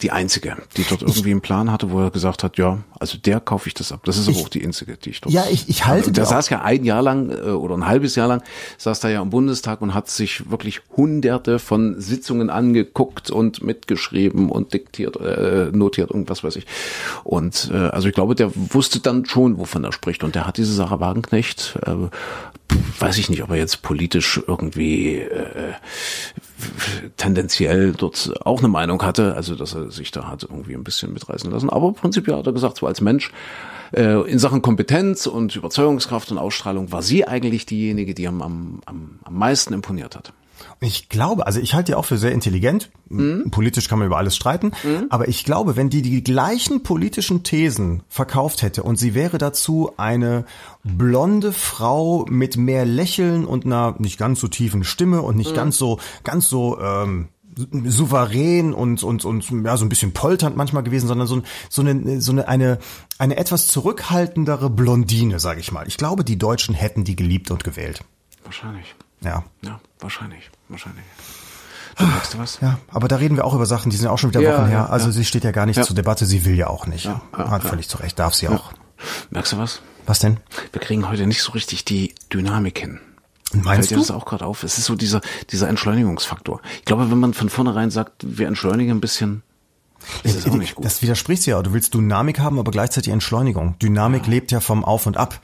die 0.03 0.13
einzige, 0.13 0.57
die 0.77 0.85
dort 0.85 1.03
irgendwie 1.03 1.31
einen 1.31 1.41
Plan 1.41 1.73
hatte, 1.73 1.91
wo 1.91 2.01
er 2.01 2.11
gesagt 2.11 2.43
hat, 2.43 2.59
ja, 2.59 2.79
also 2.99 3.19
der 3.19 3.41
kaufe 3.41 3.69
ich 3.69 3.75
das 3.75 3.93
ab. 3.93 4.01
Das 4.05 4.17
ist 4.17 4.29
aber 4.29 4.37
Ich- 4.37 4.45
auch 4.45 4.49
die 4.49 4.65
einzige, 4.65 4.97
die 4.97 5.11
ich 5.11 5.21
dort. 5.21 5.33
Ja, 5.35 5.45
ich- 5.51 5.69
ich 5.69 5.87
halte 5.87 6.09
Und 6.09 6.17
der 6.17 6.27
saß 6.27 6.49
ja 6.51 6.63
ein 6.63 6.85
Jahr 6.85 7.03
lang 7.03 7.31
äh, 7.31 7.51
oder 7.51 7.75
ein 7.77 7.87
halbes 7.87 8.15
Jahr 8.17 8.29
lang, 8.29 8.43
saß 8.79 9.01
da 9.01 9.09
ja 9.09 9.23
im 9.23 9.31
Bundestag 9.31 9.83
und 9.83 9.95
hat 9.95 10.09
sich 10.09 10.51
wirklich 10.51 10.81
hunderte 10.97 11.59
von 11.59 12.01
Sitzungen 12.01 12.51
angeguckt 12.51 13.31
und 13.31 13.63
mitgeschrieben 13.63 14.51
und 14.51 14.73
diktiert, 14.73 15.17
äh, 15.17 15.71
notiert, 15.73 16.11
irgendwas 16.11 16.43
weiß 16.45 16.57
ich. 16.57 16.67
Und 17.25 17.71
äh, 17.73 17.77
also 17.77 18.09
ich 18.09 18.15
glaube, 18.15 18.35
der 18.35 18.51
wusste 18.55 19.01
dann 19.01 19.25
schon, 19.27 19.59
wovon 19.59 19.85
er 19.85 19.93
spricht. 19.93 20.25
Und 20.25 20.35
der 20.35 20.47
hat 20.47 20.57
diese 20.57 20.73
Sarah 20.73 21.01
Wagenknecht, 21.01 21.79
äh, 21.87 21.95
weiß 22.99 23.19
ich 23.19 23.29
nicht, 23.31 23.43
ob 23.43 23.51
er 23.51 23.57
jetzt 23.57 23.83
politisch 23.83 24.41
irgendwie 24.47 25.17
äh, 25.19 25.75
tendenziell 27.17 27.93
dort 27.93 28.33
auch 28.45 28.59
eine 28.61 28.69
Meinung 28.69 29.03
hatte, 29.03 29.35
also 29.35 29.55
dass 29.55 29.75
er 29.75 29.91
sich 29.91 30.11
da 30.11 30.29
hat 30.29 30.43
irgendwie 30.43 30.75
ein 30.75 30.85
bisschen 30.85 31.13
mitreißen 31.13 31.51
lassen. 31.51 31.71
Aber 31.71 31.93
prinzipiell 31.93 32.37
hat 32.37 32.47
er 32.47 32.53
gesagt, 32.53 32.83
als 32.87 33.01
Mensch, 33.01 33.33
äh, 33.93 34.21
in 34.31 34.39
Sachen 34.39 34.63
Kompetenz 34.63 35.27
und 35.27 35.57
Überzeugungskraft 35.57 36.31
und 36.31 36.39
Ausstrahlung 36.39 36.93
war 36.93 37.03
sie 37.03 37.27
eigentlich 37.27 37.67
diejenige, 37.67 38.15
die 38.15 38.27
am, 38.29 38.43
am, 38.43 38.81
am, 38.85 39.19
meisten 39.31 39.73
imponiert 39.73 40.17
hat. 40.17 40.33
Ich 40.81 41.09
glaube, 41.09 41.47
also 41.47 41.61
ich 41.61 41.75
halte 41.75 41.93
die 41.93 41.95
auch 41.95 42.05
für 42.07 42.17
sehr 42.17 42.33
intelligent. 42.33 42.91
Mhm. 43.09 43.51
Politisch 43.51 43.89
kann 43.89 43.99
man 43.99 44.07
über 44.07 44.17
alles 44.17 44.35
streiten. 44.35 44.73
Aber 45.11 45.29
ich 45.29 45.45
glaube, 45.45 45.77
wenn 45.77 45.91
die 45.91 46.03
die 46.03 46.25
gleichen 46.25 46.83
politischen 46.83 47.43
Thesen 47.43 48.03
verkauft 48.09 48.63
hätte 48.63 48.83
und 48.83 48.97
sie 48.97 49.15
wäre 49.15 49.39
dazu 49.39 49.93
eine 49.97 50.45
blonde 50.83 51.53
Frau 51.53 52.25
mit 52.29 52.57
mehr 52.57 52.87
Lächeln 52.87 53.45
und 53.45 53.67
einer 53.67 53.97
nicht 53.99 54.19
ganz 54.19 54.41
so 54.41 54.49
tiefen 54.49 54.83
Stimme 54.83 55.23
und 55.23 55.35
Mhm. 55.35 55.39
nicht 55.39 55.55
ganz 55.55 55.77
so, 55.77 55.99
ganz 56.25 56.49
so, 56.49 56.79
ähm, 56.81 57.29
souverän 57.85 58.75
und 58.75 59.03
und 59.03 59.25
und 59.25 59.51
ja 59.65 59.77
so 59.77 59.85
ein 59.85 59.89
bisschen 59.89 60.13
polternd 60.13 60.57
manchmal 60.57 60.83
gewesen, 60.83 61.07
sondern 61.09 61.27
so, 61.27 61.43
so 61.71 61.83
eine 61.83 62.21
so 62.21 62.33
eine 62.33 62.49
eine 62.49 62.79
eine 63.19 63.37
etwas 63.37 63.69
zurückhaltendere 63.69 64.69
Blondine, 64.71 65.41
sage 65.41 65.61
ich 65.61 65.73
mal. 65.73 65.87
Ich 65.89 65.97
glaube, 65.97 66.25
die 66.25 66.39
Deutschen 66.39 66.75
hätten 66.75 67.05
die 67.05 67.17
geliebt 67.17 67.51
und 67.51 67.65
gewählt. 67.65 68.05
Wahrscheinlich. 68.45 68.95
Ja. 69.23 69.45
Ja, 69.63 69.81
wahrscheinlich. 70.01 70.51
Wahrscheinlich. 70.69 71.05
Du 71.99 72.05
merkst 72.05 72.35
du 72.35 72.39
was? 72.39 72.59
Ja, 72.61 72.79
aber 72.89 73.09
da 73.09 73.17
reden 73.17 73.37
wir 73.37 73.45
auch 73.47 73.55
über 73.55 73.65
Sachen, 73.65 73.91
die 73.91 73.97
sind 73.97 74.09
auch 74.09 74.19
schon 74.19 74.31
wieder 74.31 74.43
Ja, 74.43 74.59
Wochen 74.59 74.69
her. 74.69 74.91
Also 74.91 75.07
ja. 75.07 75.13
sie 75.13 75.25
steht 75.25 75.45
ja 75.45 75.51
gar 75.51 75.65
nicht 75.65 75.79
Ja. 75.79 75.83
zur 75.83 75.97
Debatte, 75.97 76.27
sie 76.27 76.45
will 76.45 76.55
ja 76.55 76.67
auch 76.67 76.87
nicht. 76.87 77.07
Ja, 77.07 77.23
Hat 77.33 77.65
ja. 77.65 77.71
völlig 77.71 77.89
zu 77.89 77.97
Recht, 77.99 78.19
darf 78.19 78.35
sie 78.35 78.49
auch. 78.49 78.73
Merkst 79.31 79.55
du 79.55 79.59
was? 79.59 79.81
Was 80.05 80.19
denn? 80.19 80.37
Wir 80.73 80.81
kriegen 80.83 81.09
heute 81.09 81.27
nicht 81.27 81.43
so 81.43 81.53
richtig 81.53 81.85
die 81.87 82.15
Dynamik 82.33 82.79
hin. 82.79 83.01
Meinst 83.53 83.89
Fällt 83.89 83.91
dir 83.91 83.95
du? 83.97 84.01
das 84.01 84.11
auch 84.11 84.25
gerade 84.25 84.45
auf? 84.47 84.63
Es 84.65 84.77
ist 84.79 84.85
so 84.87 84.95
dieser, 84.97 85.21
dieser 85.51 85.69
Entschleunigungsfaktor. 85.69 86.61
Ich 86.79 86.85
glaube, 86.85 87.11
wenn 87.11 87.19
man 87.19 87.33
von 87.35 87.49
vornherein 87.49 87.91
sagt, 87.91 88.25
wir 88.27 88.49
entschleunigen 88.49 88.97
ein 88.97 89.01
bisschen, 89.01 89.43
ist 90.25 90.37
es 90.37 90.47
auch 90.51 90.55
nicht 90.57 90.75
gut. 90.75 90.85
Das 90.85 91.01
widerspricht 91.03 91.47
ja. 91.47 91.63
Du 91.63 91.73
willst 91.73 91.95
Dynamik 91.95 92.39
haben, 92.41 92.59
aber 92.59 92.71
gleichzeitig 92.71 93.13
Entschleunigung. 93.13 93.79
Dynamik 93.81 94.27
lebt 94.27 94.51
ja 94.53 94.61
vom 94.61 94.85
Auf 94.85 95.07
und 95.07 95.17
Ab. 95.17 95.41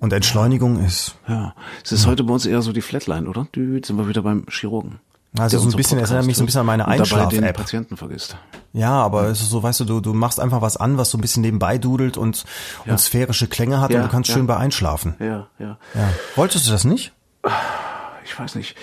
Und 0.00 0.12
Entschleunigung 0.12 0.84
ist, 0.84 1.14
ja, 1.26 1.54
es 1.82 1.92
ist 1.92 2.06
heute 2.06 2.22
bei 2.22 2.34
uns 2.34 2.44
eher 2.44 2.60
so 2.60 2.72
die 2.72 2.82
Flatline, 2.82 3.26
oder? 3.26 3.46
Du, 3.52 3.60
jetzt 3.74 3.86
sind 3.86 3.96
wir 3.96 4.06
wieder 4.06 4.22
beim 4.22 4.44
Chirurgen. 4.50 5.00
Also 5.38 5.58
so 5.58 5.68
ein 5.68 5.76
bisschen, 5.76 5.98
es 5.98 6.10
erinnert 6.10 6.26
mich 6.26 6.36
so 6.36 6.42
ein 6.42 6.46
bisschen 6.46 6.60
an 6.60 6.66
meine 6.66 6.86
Einschlaf-App. 6.88 7.56
Patienten 7.56 7.96
vergisst. 7.96 8.36
ja, 8.72 8.90
aber 8.92 9.28
es 9.28 9.40
ist 9.40 9.50
so, 9.50 9.62
weißt 9.62 9.80
du, 9.80 9.84
du, 9.84 10.00
du 10.00 10.12
machst 10.14 10.40
einfach 10.40 10.60
was 10.62 10.76
an, 10.76 10.98
was 10.98 11.10
so 11.10 11.18
ein 11.18 11.20
bisschen 11.20 11.42
nebenbei 11.42 11.78
dudelt 11.78 12.16
und, 12.16 12.44
Ja. 12.84 12.92
und 12.92 12.98
sphärische 13.00 13.46
Klänge 13.46 13.80
hat 13.80 13.90
Ja, 13.90 13.98
und 13.98 14.04
du 14.04 14.10
kannst 14.10 14.28
ja. 14.30 14.36
schön 14.36 14.46
bei 14.46 14.56
einschlafen. 14.56 15.14
Ja, 15.20 15.48
ja. 15.58 15.78
Ja. 15.94 16.08
Wolltest 16.36 16.66
du 16.66 16.70
das 16.70 16.84
nicht? 16.84 17.12
Ich 18.24 18.38
weiß 18.38 18.56
nicht. 18.56 18.76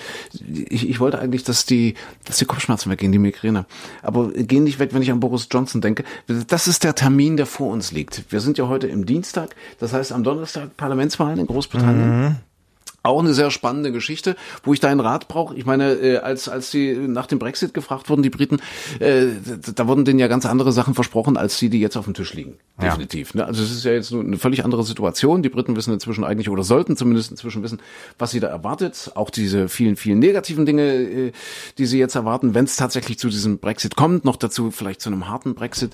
Ich, 0.70 0.90
ich 0.90 1.00
wollte 1.00 1.20
eigentlich, 1.20 1.44
dass 1.44 1.66
die, 1.66 1.94
dass 2.26 2.38
die 2.38 2.46
Kopfschmerzen 2.46 2.90
weggehen, 2.90 3.12
die 3.12 3.20
Migräne. 3.20 3.66
Aber 4.02 4.30
gehen 4.32 4.64
nicht 4.64 4.80
weg, 4.80 4.94
wenn 4.94 5.04
ich 5.04 5.12
an 5.12 5.20
Boris 5.20 5.48
Johnson 5.52 5.82
denke. 5.82 6.04
Das 6.48 6.68
ist 6.68 6.84
der 6.84 6.96
Termin, 6.96 7.38
der 7.38 7.46
vor 7.46 7.72
uns 7.72 7.92
liegt. 7.92 8.24
Wir 8.30 8.40
sind 8.40 8.58
ja 8.58 8.68
heute 8.68 8.88
im 8.88 9.06
Dienstag. 9.06 9.56
Das 9.80 9.94
heißt, 9.94 10.12
am 10.12 10.24
Donnerstag 10.24 10.76
Parlamentswahlen 10.78 11.40
in 11.40 11.46
Großbritannien. 11.46 12.38
Auch 13.06 13.20
eine 13.20 13.36
sehr 13.36 13.52
spannende 13.52 13.92
Geschichte, 13.92 14.36
wo 14.64 14.74
ich 14.74 14.80
deinen 14.80 15.00
Rat 15.00 15.28
brauche. 15.28 15.56
Ich 15.56 15.66
meine, 15.66 15.94
äh, 15.94 16.18
als 16.18 16.50
als 16.50 16.72
sie 16.72 16.96
nach 16.96 17.28
dem 17.28 17.38
Brexit 17.38 17.76
gefragt 17.76 18.10
wurden, 18.10 18.24
die 18.24 18.32
Briten, 18.32 18.58
äh, 19.00 19.28
da 19.76 19.88
wurden 19.88 20.06
denen 20.06 20.18
ja 20.18 20.28
ganz 20.28 20.48
andere 20.48 20.72
Sachen 20.72 20.96
versprochen, 20.96 21.38
als 21.38 21.60
die, 21.60 21.70
die 21.70 21.80
jetzt 21.80 21.98
auf 21.98 22.06
dem 22.06 22.16
Tisch 22.16 22.34
liegen. 22.34 22.58
Ja. 22.82 22.90
Definitiv. 22.90 23.36
Ne? 23.36 23.46
Also 23.46 23.62
es 23.62 23.72
ist 23.72 23.86
ja 23.86 23.92
jetzt 23.92 24.12
eine 24.12 24.38
völlig 24.38 24.66
andere 24.66 24.84
Situation. 24.84 25.44
Die 25.44 25.50
Briten 25.50 25.76
wissen 25.76 25.94
inzwischen 25.94 26.24
eigentlich 26.24 26.50
oder 26.50 26.64
sollten 26.64 26.98
zumindest 26.98 27.30
inzwischen 27.30 27.62
wissen, 27.62 27.80
was 28.18 28.32
sie 28.32 28.40
da 28.40 28.48
erwartet. 28.48 29.12
Auch 29.14 29.30
diese 29.30 29.70
vielen, 29.70 29.98
vielen 29.98 30.18
negativen 30.18 30.66
Dinge, 30.66 30.84
äh, 30.84 31.32
die 31.78 31.86
sie 31.86 32.00
jetzt 32.00 32.16
erwarten, 32.16 32.56
wenn 32.56 32.66
es 32.66 32.76
tatsächlich 32.76 33.20
zu 33.20 33.30
diesem 33.30 33.60
Brexit 33.60 33.96
kommt, 33.96 34.26
noch 34.26 34.36
dazu 34.36 34.72
vielleicht 34.72 35.02
zu 35.02 35.10
einem 35.10 35.30
harten 35.30 35.54
Brexit, 35.54 35.92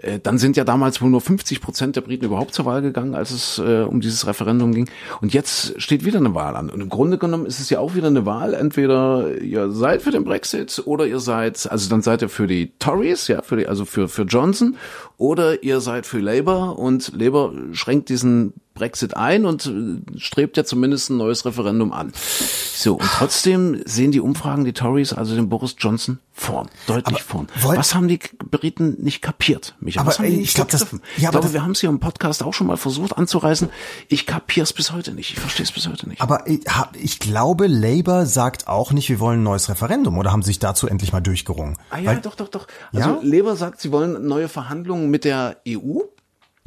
äh, 0.00 0.18
dann 0.18 0.38
sind 0.38 0.56
ja 0.56 0.64
damals 0.64 1.02
wohl 1.02 1.10
nur 1.10 1.20
50 1.20 1.60
Prozent 1.60 1.96
der 1.96 2.00
Briten 2.00 2.24
überhaupt 2.24 2.54
zur 2.54 2.64
Wahl 2.64 2.80
gegangen, 2.80 3.14
als 3.14 3.32
es 3.32 3.58
äh, 3.58 3.82
um 3.82 4.00
dieses 4.00 4.26
Referendum 4.26 4.72
ging. 4.72 4.88
Und 5.20 5.34
jetzt 5.34 5.80
steht 5.80 6.06
wieder 6.06 6.18
eine 6.18 6.34
Wahl 6.38 6.56
an. 6.56 6.70
Und 6.70 6.80
im 6.80 6.88
Grunde 6.88 7.18
genommen 7.18 7.44
ist 7.44 7.58
es 7.58 7.68
ja 7.68 7.80
auch 7.80 7.94
wieder 7.96 8.06
eine 8.06 8.24
Wahl. 8.24 8.54
Entweder 8.54 9.40
ihr 9.40 9.70
seid 9.70 10.02
für 10.02 10.12
den 10.12 10.24
Brexit 10.24 10.82
oder 10.86 11.04
ihr 11.06 11.18
seid, 11.18 11.70
also 11.70 11.90
dann 11.90 12.00
seid 12.00 12.22
ihr 12.22 12.28
für 12.28 12.46
die 12.46 12.72
Tories, 12.78 13.26
ja, 13.26 13.42
für 13.42 13.56
die, 13.56 13.66
also 13.66 13.84
für, 13.84 14.08
für 14.08 14.22
Johnson, 14.22 14.76
oder 15.16 15.62
ihr 15.64 15.80
seid 15.80 16.06
für 16.06 16.20
Labour 16.20 16.78
und 16.78 17.12
Labour 17.14 17.52
schränkt 17.72 18.08
diesen 18.08 18.54
Brexit 18.78 19.16
ein 19.16 19.44
und 19.44 19.66
äh, 19.66 20.18
strebt 20.18 20.56
ja 20.56 20.64
zumindest 20.64 21.10
ein 21.10 21.16
neues 21.16 21.44
Referendum 21.44 21.92
an. 21.92 22.12
So, 22.14 22.94
und 22.94 23.08
trotzdem 23.18 23.82
sehen 23.86 24.12
die 24.12 24.20
Umfragen 24.20 24.64
die 24.64 24.72
Tories, 24.72 25.12
also 25.12 25.34
den 25.34 25.48
Boris 25.48 25.74
Johnson, 25.78 26.18
vorn, 26.32 26.68
deutlich 26.86 27.06
Aber 27.06 27.18
vorn. 27.18 27.48
Was 27.62 27.94
haben 27.96 28.06
die 28.06 28.20
Briten 28.50 28.96
nicht 29.02 29.20
kapiert, 29.22 29.74
Michael? 29.80 30.06
Aber, 30.08 30.24
ich 30.24 30.54
glaub, 30.54 30.68
das- 30.70 30.82
ja, 30.92 30.98
ich 31.16 31.22
glaube, 31.30 31.40
das- 31.40 31.52
wir 31.52 31.62
haben 31.62 31.72
es 31.72 31.80
hier 31.80 31.88
im 31.88 31.98
Podcast 31.98 32.42
auch 32.44 32.54
schon 32.54 32.68
mal 32.68 32.76
versucht 32.76 33.16
anzureißen. 33.18 33.68
Ich 34.08 34.26
kapier's 34.26 34.72
bis 34.72 34.92
heute 34.92 35.12
nicht. 35.12 35.32
Ich 35.32 35.40
verstehe 35.40 35.64
es 35.64 35.72
bis 35.72 35.88
heute 35.88 36.08
nicht. 36.08 36.20
Aber 36.22 36.46
ich, 36.46 36.60
ich 37.00 37.18
glaube, 37.18 37.66
Labour 37.66 38.26
sagt 38.26 38.68
auch 38.68 38.92
nicht, 38.92 39.08
wir 39.08 39.18
wollen 39.18 39.40
ein 39.40 39.44
neues 39.44 39.68
Referendum 39.68 40.16
oder 40.18 40.30
haben 40.30 40.42
sich 40.42 40.60
dazu 40.60 40.86
endlich 40.86 41.12
mal 41.12 41.20
durchgerungen? 41.20 41.76
ah 41.90 41.98
ja, 41.98 42.10
Weil- 42.12 42.20
doch, 42.20 42.36
doch, 42.36 42.48
doch. 42.48 42.66
Also 42.92 43.08
Ja? 43.10 43.18
Labour 43.22 43.56
sagt, 43.56 43.80
sie 43.80 43.90
wollen 43.90 44.24
neue 44.26 44.48
Verhandlungen 44.48 45.10
mit 45.10 45.24
der 45.24 45.56
EU. 45.66 45.98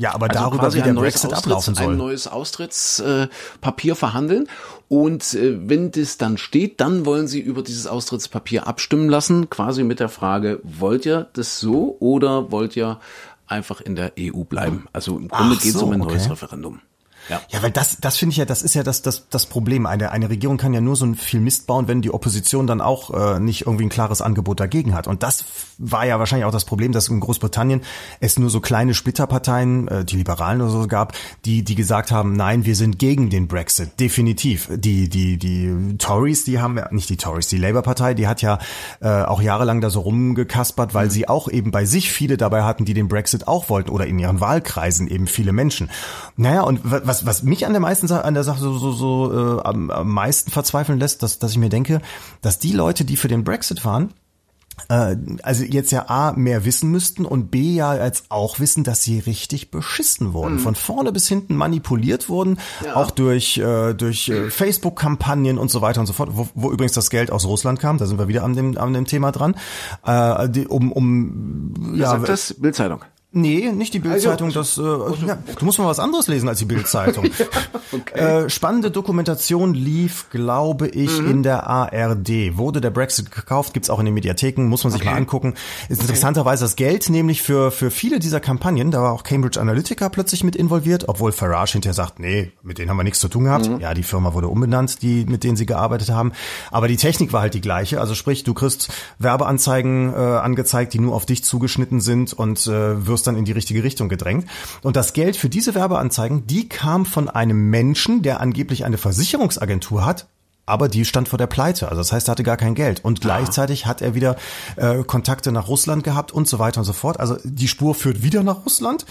Ja, 0.01 0.13
aber 0.15 0.29
Also 0.29 0.39
darüber, 0.43 0.73
wie 0.73 0.77
der 0.77 0.85
ein 0.87 0.95
neues 0.95 1.13
Brexit 1.13 1.31
Austritts- 1.31 1.37
ablaufen 1.37 1.77
Ein 1.77 1.83
soll. 1.85 1.95
neues 1.95 2.27
Austrittspapier 2.27 3.29
Papier 3.61 3.95
verhandeln. 3.95 4.47
Und 4.89 5.33
äh, 5.35 5.57
wenn 5.69 5.91
das 5.91 6.17
dann 6.17 6.37
steht, 6.37 6.81
dann 6.81 7.05
wollen 7.05 7.27
sie 7.27 7.39
über 7.39 7.61
dieses 7.61 7.85
Austrittspapier 7.87 8.67
abstimmen 8.67 9.09
lassen, 9.09 9.49
quasi 9.49 9.83
mit 9.83 9.99
der 9.99 10.09
Frage, 10.09 10.59
wollt 10.63 11.05
ihr 11.05 11.27
das 11.33 11.59
so 11.59 11.95
oder 11.99 12.51
wollt 12.51 12.75
ihr 12.75 12.99
einfach 13.47 13.79
in 13.81 13.95
der 13.95 14.13
EU 14.19 14.43
bleiben? 14.43 14.85
Also 14.91 15.17
im 15.17 15.27
Grunde 15.27 15.55
geht 15.57 15.75
es 15.75 15.81
um 15.81 15.91
ein 15.91 15.99
neues 15.99 16.23
okay. 16.23 16.31
Referendum. 16.31 16.81
Ja. 17.29 17.41
Ja, 17.49 17.61
weil 17.61 17.71
das, 17.71 17.97
das 17.99 18.17
finde 18.17 18.31
ich 18.31 18.37
ja, 18.37 18.45
das 18.45 18.61
ist 18.61 18.73
ja 18.73 18.83
das, 18.83 19.01
das, 19.01 19.27
das 19.29 19.45
Problem. 19.45 19.85
Eine, 19.85 20.11
eine 20.11 20.29
Regierung 20.29 20.57
kann 20.57 20.73
ja 20.73 20.81
nur 20.81 20.95
so 20.95 21.13
viel 21.13 21.39
Mist 21.39 21.67
bauen, 21.67 21.87
wenn 21.87 22.01
die 22.01 22.13
Opposition 22.13 22.67
dann 22.67 22.81
auch 22.81 23.11
äh, 23.11 23.39
nicht 23.39 23.65
irgendwie 23.65 23.85
ein 23.85 23.89
klares 23.89 24.21
Angebot 24.21 24.59
dagegen 24.59 24.93
hat. 24.93 25.07
Und 25.07 25.23
das 25.23 25.45
war 25.77 26.05
ja 26.05 26.19
wahrscheinlich 26.19 26.45
auch 26.45 26.51
das 26.51 26.65
Problem, 26.65 26.91
dass 26.91 27.07
in 27.07 27.19
Großbritannien 27.19 27.81
es 28.19 28.37
nur 28.37 28.49
so 28.49 28.59
kleine 28.59 28.93
Splitterparteien, 28.93 29.87
äh, 29.87 30.05
die 30.05 30.17
Liberalen 30.17 30.61
oder 30.61 30.71
so 30.71 30.87
gab, 30.87 31.13
die, 31.45 31.63
die 31.63 31.75
gesagt 31.75 32.11
haben, 32.11 32.33
nein, 32.33 32.65
wir 32.65 32.75
sind 32.75 32.99
gegen 32.99 33.29
den 33.29 33.47
Brexit, 33.47 33.99
definitiv. 33.99 34.69
Die, 34.73 35.09
die, 35.09 35.37
die 35.37 35.97
Tories, 35.97 36.43
die 36.43 36.59
haben 36.59 36.77
ja, 36.77 36.87
nicht 36.91 37.09
die 37.09 37.17
Tories, 37.17 37.47
die 37.47 37.57
Labour-Partei, 37.57 38.13
die 38.13 38.27
hat 38.27 38.41
ja 38.41 38.59
äh, 39.01 39.07
auch 39.23 39.41
jahrelang 39.41 39.81
da 39.81 39.89
so 39.89 40.01
rumgekaspert, 40.01 40.93
weil 40.93 41.09
sie 41.11 41.27
auch 41.27 41.47
eben 41.47 41.71
bei 41.71 41.85
sich 41.85 42.11
viele 42.11 42.37
dabei 42.37 42.63
hatten, 42.63 42.85
die 42.85 42.93
den 42.93 43.07
Brexit 43.07 43.47
auch 43.47 43.69
wollten 43.69 43.89
oder 43.89 44.05
in 44.05 44.19
ihren 44.19 44.39
Wahlkreisen 44.39 45.07
eben 45.07 45.27
viele 45.27 45.53
Menschen. 45.53 45.89
Naja, 46.35 46.61
und 46.61 46.79
was, 47.11 47.25
was 47.25 47.43
mich 47.43 47.65
an 47.65 47.73
der 47.73 47.81
meisten 47.81 48.09
an 48.11 48.33
der 48.33 48.43
Sache 48.43 48.59
so, 48.59 48.77
so, 48.77 48.91
so 48.93 49.57
äh, 49.59 49.61
am, 49.63 49.89
am 49.89 50.09
meisten 50.09 50.49
verzweifeln 50.49 50.97
lässt, 50.97 51.23
dass, 51.23 51.39
dass 51.39 51.51
ich 51.51 51.57
mir 51.57 51.69
denke, 51.69 52.01
dass 52.41 52.57
die 52.57 52.71
Leute, 52.71 53.03
die 53.03 53.17
für 53.17 53.27
den 53.27 53.43
Brexit 53.43 53.83
waren, 53.83 54.13
äh, 54.87 55.17
also 55.43 55.65
jetzt 55.65 55.91
ja 55.91 56.07
A, 56.07 56.31
mehr 56.31 56.63
wissen 56.63 56.89
müssten 56.89 57.25
und 57.25 57.51
B, 57.51 57.73
ja 57.73 58.03
jetzt 58.03 58.25
auch 58.29 58.59
wissen, 58.59 58.85
dass 58.85 59.03
sie 59.03 59.19
richtig 59.19 59.71
beschissen 59.71 60.33
wurden. 60.33 60.57
Von 60.57 60.75
vorne 60.75 61.11
bis 61.11 61.27
hinten 61.27 61.55
manipuliert 61.55 62.29
wurden, 62.29 62.57
auch 62.93 63.11
durch, 63.11 63.57
äh, 63.57 63.93
durch 63.93 64.29
äh, 64.29 64.49
Facebook-Kampagnen 64.49 65.57
und 65.57 65.69
so 65.69 65.81
weiter 65.81 65.99
und 65.99 66.07
so 66.07 66.13
fort, 66.13 66.29
wo, 66.31 66.47
wo 66.55 66.71
übrigens 66.71 66.93
das 66.93 67.09
Geld 67.09 67.29
aus 67.29 67.45
Russland 67.45 67.79
kam, 67.79 67.97
da 67.97 68.05
sind 68.05 68.19
wir 68.19 68.29
wieder 68.29 68.43
an 68.43 68.55
dem, 68.55 68.77
an 68.77 68.93
dem 68.93 69.05
Thema 69.05 69.31
dran, 69.31 69.55
äh, 70.05 70.49
die, 70.49 70.65
um, 70.67 70.91
um 70.93 71.73
Ja, 71.93 72.03
ja, 72.03 72.09
sagt 72.11 72.29
das 72.29 72.53
Bildzeitung. 72.53 73.01
Nee, 73.33 73.71
nicht 73.71 73.93
die 73.93 73.99
Bildzeitung. 73.99 74.51
Das, 74.51 74.77
äh, 74.77 74.81
ja, 74.81 75.37
du 75.57 75.65
musst 75.65 75.79
mal 75.79 75.87
was 75.87 75.99
anderes 75.99 76.27
lesen 76.27 76.49
als 76.49 76.59
die 76.59 76.65
Bildzeitung. 76.65 77.29
äh, 78.13 78.49
spannende 78.49 78.91
Dokumentation 78.91 79.73
lief, 79.73 80.29
glaube 80.31 80.89
ich, 80.89 81.17
in 81.17 81.41
der 81.41 81.65
ARD. 81.65 82.57
Wurde 82.57 82.81
der 82.81 82.89
Brexit 82.89 83.31
gekauft? 83.31 83.73
Gibt's 83.73 83.89
auch 83.89 83.99
in 83.99 84.05
den 84.05 84.13
Mediatheken. 84.15 84.63
Muss 84.63 84.83
man 84.83 84.91
sich 84.91 85.05
mal 85.05 85.13
angucken. 85.13 85.53
Ist 85.87 86.01
interessanterweise 86.01 86.65
das 86.65 86.75
Geld 86.75 87.09
nämlich 87.09 87.41
für 87.41 87.71
für 87.71 87.89
viele 87.89 88.19
dieser 88.19 88.41
Kampagnen. 88.41 88.91
Da 88.91 89.01
war 89.01 89.13
auch 89.13 89.23
Cambridge 89.23 89.61
Analytica 89.61 90.09
plötzlich 90.09 90.43
mit 90.43 90.57
involviert, 90.57 91.07
obwohl 91.07 91.31
Farage 91.31 91.71
hinterher 91.71 91.93
sagt, 91.93 92.19
nee, 92.19 92.51
mit 92.63 92.79
denen 92.79 92.89
haben 92.89 92.97
wir 92.97 93.05
nichts 93.05 93.21
zu 93.21 93.29
tun 93.29 93.45
gehabt. 93.45 93.69
Ja, 93.79 93.93
die 93.93 94.03
Firma 94.03 94.33
wurde 94.33 94.49
umbenannt, 94.49 95.01
die 95.03 95.25
mit 95.25 95.45
denen 95.45 95.55
sie 95.55 95.65
gearbeitet 95.65 96.09
haben. 96.09 96.33
Aber 96.69 96.89
die 96.89 96.97
Technik 96.97 97.31
war 97.31 97.39
halt 97.39 97.53
die 97.53 97.61
gleiche. 97.61 98.01
Also 98.01 98.13
sprich, 98.13 98.43
du 98.43 98.53
kriegst 98.53 98.91
Werbeanzeigen 99.19 100.13
äh, 100.13 100.17
angezeigt, 100.17 100.93
die 100.93 100.99
nur 100.99 101.15
auf 101.15 101.25
dich 101.25 101.45
zugeschnitten 101.45 102.01
sind 102.01 102.33
und 102.33 102.67
äh, 102.67 103.07
wirst 103.07 103.20
dann 103.23 103.35
in 103.35 103.45
die 103.45 103.51
richtige 103.51 103.83
Richtung 103.83 104.09
gedrängt. 104.09 104.47
Und 104.81 104.95
das 104.95 105.13
Geld 105.13 105.37
für 105.37 105.49
diese 105.49 105.75
Werbeanzeigen, 105.75 106.47
die 106.47 106.67
kam 106.69 107.05
von 107.05 107.29
einem 107.29 107.69
Menschen, 107.69 108.21
der 108.21 108.39
angeblich 108.39 108.85
eine 108.85 108.97
Versicherungsagentur 108.97 110.05
hat, 110.05 110.27
aber 110.65 110.87
die 110.87 111.05
stand 111.05 111.27
vor 111.27 111.37
der 111.37 111.47
Pleite. 111.47 111.89
Also 111.89 112.01
das 112.01 112.11
heißt, 112.11 112.29
er 112.29 112.31
hatte 112.31 112.43
gar 112.43 112.57
kein 112.57 112.75
Geld. 112.75 113.03
Und 113.03 113.21
gleichzeitig 113.21 113.85
hat 113.85 114.01
er 114.01 114.15
wieder 114.15 114.37
äh, 114.77 115.03
Kontakte 115.03 115.51
nach 115.51 115.67
Russland 115.67 116.03
gehabt 116.03 116.31
und 116.31 116.47
so 116.47 116.59
weiter 116.59 116.79
und 116.79 116.85
so 116.85 116.93
fort. 116.93 117.19
Also 117.19 117.37
die 117.43 117.67
Spur 117.67 117.95
führt 117.95 118.23
wieder 118.23 118.43
nach 118.43 118.65
Russland. 118.65 119.05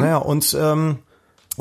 Naja, 0.00 0.16
und 0.18 0.56
ähm, 0.58 0.98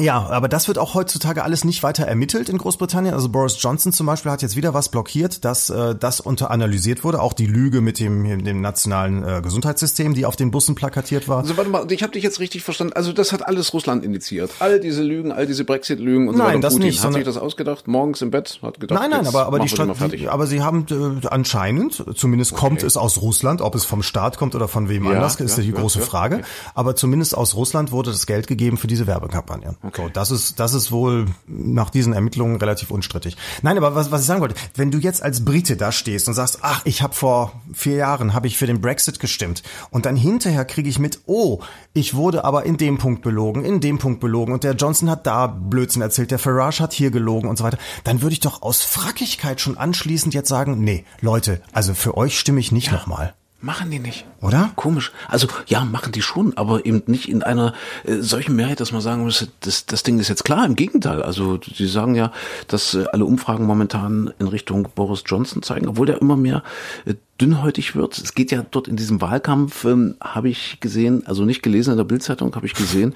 ja, 0.02 0.28
aber 0.30 0.48
das 0.48 0.68
wird 0.68 0.78
auch 0.78 0.94
heutzutage 0.94 1.44
alles 1.44 1.64
nicht 1.64 1.84
weiter 1.84 2.06
ermittelt 2.06 2.50
in 2.50 2.58
Großbritannien. 2.58 3.14
Also 3.14 3.30
Boris 3.30 3.58
Johnson 3.62 3.94
zum 3.94 4.06
Beispiel 4.08 4.32
hat 4.32 4.42
jetzt 4.42 4.56
wieder 4.56 4.74
was 4.74 4.90
blockiert, 4.90 5.46
dass 5.46 5.70
äh, 5.70 5.96
das 5.96 6.20
unter 6.20 6.52
analysiert 6.52 7.04
wurde. 7.04 7.22
Auch 7.22 7.34
die 7.34 7.46
Lüge 7.46 7.82
mit 7.82 8.00
dem, 8.00 8.44
dem 8.44 8.62
nationalen 8.62 9.24
äh, 9.24 9.42
Gesundheitssystem, 9.42 10.14
die 10.14 10.26
auf 10.26 10.36
den 10.36 10.52
Bussen 10.52 10.76
plakatiert 10.76 11.28
war. 11.28 11.40
Also 11.40 11.58
warte 11.58 11.70
mal, 11.70 11.92
ich 11.92 12.04
habe 12.04 12.14
dich 12.14 12.24
jetzt 12.24 12.40
richtig 12.40 12.64
verstanden. 12.64 12.94
Also 12.94 13.14
das 13.14 13.32
hat 13.32 13.48
alles 13.48 13.74
Russland 13.74 14.04
initiiert. 14.04 14.52
All 14.60 14.80
diese 14.80 15.04
Lügen, 15.04 15.32
all 15.32 15.46
diese 15.46 15.64
Brexit-Lügen 15.64 16.28
und 16.28 16.36
so 16.36 16.44
Nein, 16.44 16.50
weiter. 16.56 16.60
das 16.62 16.74
Putin 16.74 16.88
nicht, 16.88 17.04
hat 17.04 17.14
sich 17.14 17.24
das 17.24 17.38
ausgedacht, 17.38 17.88
morgens 17.88 18.22
im 18.22 18.32
Bett, 18.32 18.60
hat 18.62 18.80
gedacht, 18.80 19.00
Nein, 19.00 19.12
nein, 19.12 19.28
aber, 19.28 19.46
aber, 19.46 19.60
die 19.60 19.70
Stadt, 19.70 19.96
fertig. 19.96 20.30
aber 20.30 20.48
sie 20.48 20.62
haben 20.62 20.86
äh, 20.90 21.28
anscheinend, 21.28 22.04
zumindest 22.16 22.56
kommt 22.56 22.84
es 22.84 22.98
aus 22.98 23.22
Russland, 23.22 23.62
ob 23.62 23.76
es 23.76 23.86
vom 23.86 24.04
Staat 24.04 24.38
kommt 24.38 24.56
oder 24.56 24.68
von 24.68 24.90
wem 24.90 25.06
Ja, 25.06 25.12
anders, 25.12 25.36
ist 25.36 25.58
ja, 25.58 25.64
die 25.64 25.72
ja, 25.72 25.80
große 25.80 26.00
Frage. 26.02 26.38
okay. 26.38 26.46
Aber 26.74 26.96
zumindest 26.96 27.38
aus 27.38 27.56
Russland 27.56 27.92
wurde 27.92 28.12
das 28.12 28.26
Geld 28.26 28.48
gegeben 28.48 28.78
für 28.78 28.88
diese 28.88 29.08
Werbekampagne. 29.08 29.76
So, 29.96 30.10
das 30.10 30.32
ist, 30.32 30.60
das 30.60 30.74
ist 30.74 30.92
wohl 30.92 31.26
nach 31.48 31.90
diesen 31.90 32.14
Ermittlungen 32.14 32.58
relativ 32.58 32.92
unstrittig. 32.92 33.38
Nein, 33.62 33.78
aber 33.78 33.96
was, 33.96 34.12
was 34.12 34.22
ich 34.22 34.28
sagen 34.28 34.42
wollte, 34.42 34.56
wenn 34.76 34.92
du 34.92 34.98
jetzt 34.98 35.24
als 35.24 35.46
Brite 35.46 35.78
da 35.78 35.92
stehst 35.92 36.28
und 36.28 36.34
sagst, 36.34 36.60
ach, 36.62 36.82
ich 36.86 37.02
habe 37.02 37.14
vor 37.14 37.54
vier 37.74 37.96
Jahren 37.96 38.34
habe 38.34 38.48
ich 38.48 38.58
für 38.58 38.68
den 38.68 38.82
Brexit 38.82 39.20
gestimmt 39.20 39.64
und 39.90 40.06
dann 40.06 40.16
hinterher 40.16 40.66
kriege 40.66 40.90
ich 40.90 41.00
mit, 41.00 41.22
oh, 41.26 41.60
ich 41.94 42.16
wurde 42.16 42.46
aber 42.46 42.66
in 42.66 42.78
dem 42.78 42.98
Punkt 42.98 43.22
belogen, 43.22 43.66
in 43.66 43.80
dem 43.80 43.98
Punkt 43.98 44.20
belogen 44.20 44.54
und 44.54 44.64
der 44.64 44.74
Johnson 44.74 45.10
hat 45.10 45.26
da 45.26 45.48
Blödsinn 45.48 46.02
erzählt, 46.02 46.32
der 46.32 46.40
Farage 46.40 46.82
hat 46.82 46.94
hier 46.94 47.12
gelogen 47.12 47.50
und 47.50 47.58
so 47.58 47.64
weiter, 47.64 47.78
dann 48.04 48.22
würde 48.22 48.34
ich 48.34 48.40
doch 48.40 48.62
aus 48.62 48.82
Frackigkeit 48.82 49.62
schon 49.62 49.78
anschließend 49.78 50.34
jetzt 50.34 50.50
sagen, 50.50 50.84
nee, 50.84 51.06
Leute, 51.22 51.62
also 51.72 51.94
für 51.94 52.18
euch 52.18 52.40
stimme 52.40 52.60
ich 52.60 52.72
nicht 52.72 52.92
nochmal. 52.92 53.34
Machen 53.64 53.92
die 53.92 54.00
nicht. 54.00 54.26
Oder? 54.42 54.72
Komisch. 54.76 55.12
Also 55.28 55.48
ja, 55.68 55.86
machen 55.86 56.12
die 56.12 56.24
schon, 56.24 56.58
aber 56.58 56.84
eben 56.84 57.04
nicht 57.06 57.30
in 57.30 57.44
einer 57.44 57.74
äh, 58.04 58.16
solchen 58.16 58.56
Mehrheit, 58.56 58.80
dass 58.80 58.92
man 58.92 59.02
sagen 59.02 59.24
müsste, 59.24 59.50
das, 59.60 59.86
das 59.86 60.02
Ding 60.02 60.18
ist 60.18 60.30
jetzt 60.30 60.44
klar. 60.44 60.66
Im 60.66 60.76
Gegenteil. 60.76 61.22
Also 61.22 61.60
sie 61.62 61.88
sagen 61.88 62.16
ja, 62.16 62.32
dass 62.68 62.96
äh, 62.96 63.06
alle 63.12 63.24
Umfragen 63.26 63.68
momentan 63.68 64.34
in 64.40 64.48
Richtung 64.48 64.88
Boris 64.96 65.22
Johnson 65.28 65.62
zeigen, 65.62 65.88
obwohl 65.88 66.08
der 66.08 66.20
immer 66.22 66.38
mehr 66.38 66.64
äh, 67.06 67.14
dünnhäutig 67.42 67.96
wird. 67.96 68.18
Es 68.18 68.36
geht 68.36 68.52
ja 68.52 68.64
dort 68.70 68.88
in 68.88 68.96
diesem 68.96 69.20
Wahlkampf, 69.22 69.84
ähm, 69.86 70.16
habe 70.22 70.50
ich 70.50 70.80
gesehen, 70.80 71.24
also 71.26 71.44
nicht 71.44 71.64
gelesen 71.64 71.92
in 71.92 71.98
der 71.98 72.04
Bildzeitung, 72.04 72.56
habe 72.56 72.66
ich 72.68 72.74
gesehen, 72.74 73.16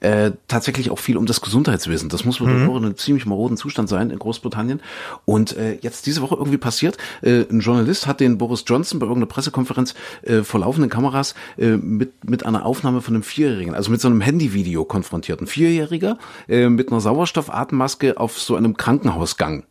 äh, 0.00 0.32
tatsächlich 0.48 0.90
auch 0.90 0.98
viel 0.98 1.16
um 1.16 1.26
das 1.26 1.40
Gesundheitswesen. 1.40 2.08
Das 2.08 2.24
muss 2.24 2.40
wohl 2.40 2.48
Mhm. 2.48 2.70
in 2.70 2.76
einem 2.84 2.96
ziemlich 2.96 3.26
maroden 3.26 3.56
Zustand 3.56 3.88
sein 3.88 4.10
in 4.10 4.18
Großbritannien. 4.18 4.80
Und 5.24 5.56
äh, 5.56 5.78
jetzt 5.80 6.06
diese 6.06 6.20
Woche 6.20 6.34
irgendwie 6.34 6.58
passiert, 6.58 6.98
äh, 7.22 7.44
ein 7.50 7.60
Journalist 7.60 8.06
hat 8.06 8.20
den 8.20 8.38
Boris 8.38 8.64
Johnson 8.66 8.98
bei 8.98 9.06
irgendeiner 9.06 9.26
Pressekonferenz 9.32 9.94
äh, 10.22 10.42
vor 10.42 10.60
laufenden 10.60 10.90
Kameras 10.90 11.34
äh, 11.56 11.76
mit, 11.76 12.28
mit 12.28 12.44
einer 12.44 12.66
Aufnahme 12.66 13.00
von 13.00 13.14
einem 13.14 13.22
Vierjährigen, 13.22 13.74
also 13.74 13.90
mit 13.90 14.00
so 14.00 14.08
einem 14.08 14.20
Handyvideo 14.20 14.84
konfrontiert. 14.84 15.40
Ein 15.40 15.46
Vierjähriger 15.46 16.18
äh, 16.48 16.68
mit 16.68 16.90
einer 16.90 17.00
Sauerstoffatemmaske 17.00 18.18
auf 18.18 18.38
so 18.38 18.56
einem 18.56 18.76
Krankenhausgang. 18.76 19.64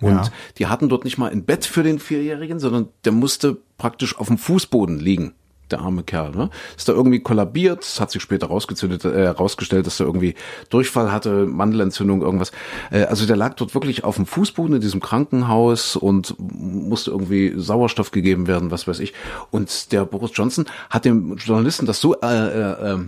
Und 0.00 0.10
Ja. 0.10 0.28
die 0.58 0.66
hatten 0.66 0.88
dort 0.88 1.04
nicht 1.04 1.18
mal 1.18 1.30
ein 1.30 1.44
Bett 1.44 1.64
für 1.64 1.82
den 1.82 1.98
Vierjährigen, 1.98 2.60
sondern 2.60 2.88
der 3.04 3.12
musste 3.12 3.58
praktisch 3.78 4.16
auf 4.18 4.28
dem 4.28 4.38
Fußboden 4.38 4.98
liegen. 4.98 5.34
Der 5.70 5.80
arme 5.80 6.02
Kerl, 6.02 6.30
ne? 6.30 6.48
Ist 6.78 6.88
da 6.88 6.94
irgendwie 6.94 7.20
kollabiert, 7.20 7.84
es 7.84 8.00
hat 8.00 8.10
sich 8.10 8.22
später 8.22 8.46
rausgezündet, 8.46 9.04
äh, 9.04 9.28
rausgestellt, 9.28 9.86
dass 9.86 10.00
er 10.00 10.06
irgendwie 10.06 10.34
Durchfall 10.70 11.12
hatte, 11.12 11.44
Mandelentzündung, 11.44 12.22
irgendwas. 12.22 12.52
Äh, 12.90 13.02
also 13.02 13.26
der 13.26 13.36
lag 13.36 13.52
dort 13.54 13.74
wirklich 13.74 14.02
auf 14.02 14.16
dem 14.16 14.24
Fußboden 14.24 14.76
in 14.76 14.80
diesem 14.80 15.00
Krankenhaus 15.00 15.94
und 15.94 16.34
musste 16.38 17.10
irgendwie 17.10 17.52
Sauerstoff 17.54 18.12
gegeben 18.12 18.46
werden, 18.46 18.70
was 18.70 18.88
weiß 18.88 18.98
ich. 19.00 19.12
Und 19.50 19.92
der 19.92 20.06
Boris 20.06 20.30
Johnson 20.32 20.64
hat 20.88 21.04
dem 21.04 21.36
Journalisten 21.36 21.84
das 21.84 22.00
so 22.00 22.14
äh, 22.18 22.26
äh, 22.26 22.94
äh, 22.94 22.98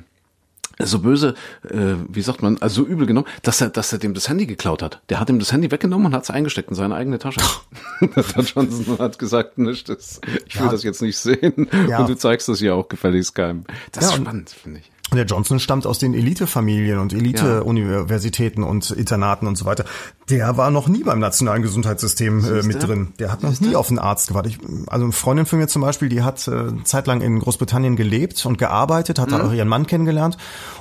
so 0.87 0.99
böse, 1.01 1.35
äh, 1.69 1.95
wie 2.09 2.23
sagt 2.23 2.43
man, 2.43 2.59
also 2.61 2.83
so 2.83 2.89
übel 2.89 3.07
genommen, 3.07 3.27
dass 3.43 3.61
er, 3.61 3.69
dass 3.71 3.93
er 3.93 3.99
dem 3.99 4.15
das 4.15 4.29
Handy 4.29 4.47
geklaut 4.47 4.83
hat. 4.83 5.01
Der 5.09 5.21
hat 5.21 5.29
ihm 5.31 5.39
das 5.39 5.53
Handy 5.53 5.71
weggenommen 5.71 6.07
und 6.09 6.15
hat 6.15 6.23
es 6.25 6.31
eingesteckt 6.31 6.69
in 6.71 6.75
seine 6.77 6.95
eigene 6.95 7.19
Tasche. 7.19 7.41
der 8.01 8.45
Johnson 8.45 8.99
hat 8.99 9.19
gesagt, 9.19 9.59
nicht, 9.59 9.89
das, 9.89 10.21
ich 10.47 10.57
will 10.59 10.67
Ja. 10.67 10.71
das 10.73 10.83
jetzt 10.83 11.03
nicht 11.03 11.19
sehen. 11.19 11.69
Ja. 11.89 12.01
Und 12.01 12.09
du 12.09 12.17
zeigst 12.17 12.49
das 12.49 12.61
ja 12.61 12.75
auch 12.75 12.89
gefälligst 12.89 13.35
keinem. 13.35 13.65
Das 13.93 14.05
Ja, 14.05 14.11
ist 14.11 14.17
spannend, 14.23 14.51
finde 14.51 14.81
ich. 14.81 14.90
Der 15.13 15.25
Johnson 15.25 15.59
stammt 15.59 15.87
aus 15.87 15.99
den 15.99 16.15
Elitefamilien 16.15 16.99
und 16.99 17.13
Elite-Universitäten 17.13 18.63
und 18.63 18.91
Internaten 18.93 19.47
und 19.47 19.57
so 19.57 19.65
weiter. 19.65 19.85
Der 20.29 20.57
war 20.57 20.71
noch 20.71 20.87
nie 20.87 21.03
beim 21.03 21.19
nationalen 21.19 21.63
Gesundheitssystem 21.63 22.45
äh, 22.45 22.63
mit 22.63 22.83
drin. 22.83 23.13
Der 23.19 23.33
hat 23.33 23.43
noch 23.43 23.59
nie 23.61 23.75
auf 23.75 23.89
einen 23.89 23.99
Arzt 23.99 24.29
gewartet. 24.29 24.53
Ich, 24.53 24.69
also 24.87 25.05
eine 25.05 25.13
Freundin 25.13 25.47
von 25.47 25.59
mir 25.59 25.67
zum 25.67 25.83
Beispiel, 25.83 26.09
die 26.09 26.23
hat 26.23 26.47
äh, 26.47 26.85
zeitlang 26.85 27.23
in 27.23 27.41
Großbritannien 27.41 27.97
gelebt 27.97 28.47
und 28.47 28.59
gearbeitet, 28.59 29.19
hat 29.19 29.33
da 29.33 29.45
auch 29.47 29.53
ihren 29.53 29.69
Mann 29.69 29.87
kennengelernt. 29.87 30.37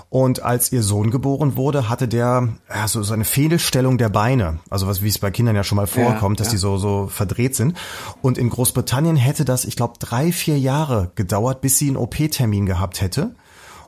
Und 0.09 0.43
als 0.43 0.71
ihr 0.71 0.83
Sohn 0.83 1.09
geboren 1.09 1.55
wurde, 1.55 1.89
hatte 1.89 2.07
der 2.07 2.49
ja, 2.69 2.87
so, 2.87 3.01
so 3.01 3.13
eine 3.13 3.25
Fehlstellung 3.25 3.97
der 3.97 4.09
Beine. 4.09 4.59
Also 4.69 4.87
was, 4.87 5.01
wie 5.01 5.07
es 5.07 5.17
bei 5.17 5.31
Kindern 5.31 5.55
ja 5.55 5.63
schon 5.63 5.75
mal 5.75 5.87
vorkommt, 5.87 6.39
dass 6.39 6.47
ja. 6.47 6.51
die 6.51 6.57
so, 6.57 6.77
so 6.77 7.07
verdreht 7.07 7.55
sind. 7.55 7.77
Und 8.21 8.37
in 8.37 8.49
Großbritannien 8.49 9.15
hätte 9.15 9.45
das, 9.45 9.65
ich 9.65 9.75
glaube, 9.75 9.93
drei, 9.99 10.31
vier 10.31 10.59
Jahre 10.59 11.11
gedauert, 11.15 11.61
bis 11.61 11.77
sie 11.77 11.87
einen 11.87 11.97
OP-Termin 11.97 12.65
gehabt 12.65 13.01
hätte. 13.01 13.31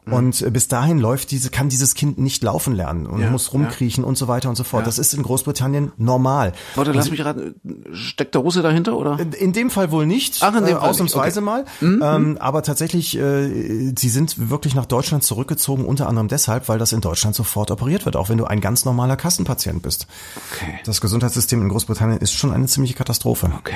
Mhm. 0.05 0.13
Und 0.13 0.41
äh, 0.41 0.49
bis 0.49 0.67
dahin 0.67 0.99
läuft 0.99 1.31
diese, 1.31 1.49
kann 1.49 1.69
dieses 1.69 1.93
Kind 1.93 2.17
nicht 2.17 2.43
laufen 2.43 2.75
lernen 2.75 3.05
und 3.05 3.21
Ja, 3.21 3.29
muss 3.29 3.53
rumkriechen 3.53 4.03
und 4.03 4.17
so 4.17 4.27
weiter 4.27 4.49
und 4.49 4.55
so 4.55 4.63
fort. 4.63 4.87
Das 4.87 4.97
ist 4.97 5.13
in 5.13 5.23
Großbritannien 5.23 5.91
normal. 5.97 6.53
Warte, 6.75 6.91
lass 6.91 7.11
mich 7.11 7.23
raten. 7.23 7.55
Steckt 7.93 8.33
der 8.33 8.41
Russe 8.41 8.61
dahinter, 8.61 8.97
oder? 8.97 9.19
In 9.19 9.53
dem 9.53 9.69
Fall 9.69 9.91
wohl 9.91 10.05
nicht, 10.05 10.37
Ach, 10.41 10.55
in 10.55 10.65
dem 10.65 10.77
äh, 10.77 10.79
Fall 10.79 10.89
ausnahmsweise 10.89 11.43
okay. 11.43 11.63
Mhm, 11.81 11.99
mal. 11.99 12.15
Ähm, 12.15 12.37
aber 12.39 12.63
tatsächlich, 12.63 13.17
äh, 13.17 13.93
sie 13.97 14.09
sind 14.09 14.49
wirklich 14.49 14.75
nach 14.75 14.85
Deutschland 14.85 15.23
zurückgezogen, 15.23 15.85
unter 15.85 16.07
anderem 16.07 16.27
deshalb, 16.27 16.67
weil 16.67 16.79
das 16.79 16.93
in 16.93 17.01
Deutschland 17.01 17.35
sofort 17.35 17.69
operiert 17.71 18.05
wird, 18.05 18.15
auch 18.15 18.29
wenn 18.29 18.37
du 18.37 18.45
ein 18.45 18.61
ganz 18.61 18.85
normaler 18.85 19.17
Kassenpatient 19.17 19.81
bist. 19.81 20.07
Okay. 20.51 20.79
Das 20.85 21.01
Gesundheitssystem 21.01 21.61
in 21.61 21.69
Großbritannien 21.69 22.19
ist 22.19 22.33
schon 22.33 22.51
eine 22.51 22.65
ziemliche 22.65 22.95
Katastrophe. 22.95 23.51
Okay. 23.59 23.75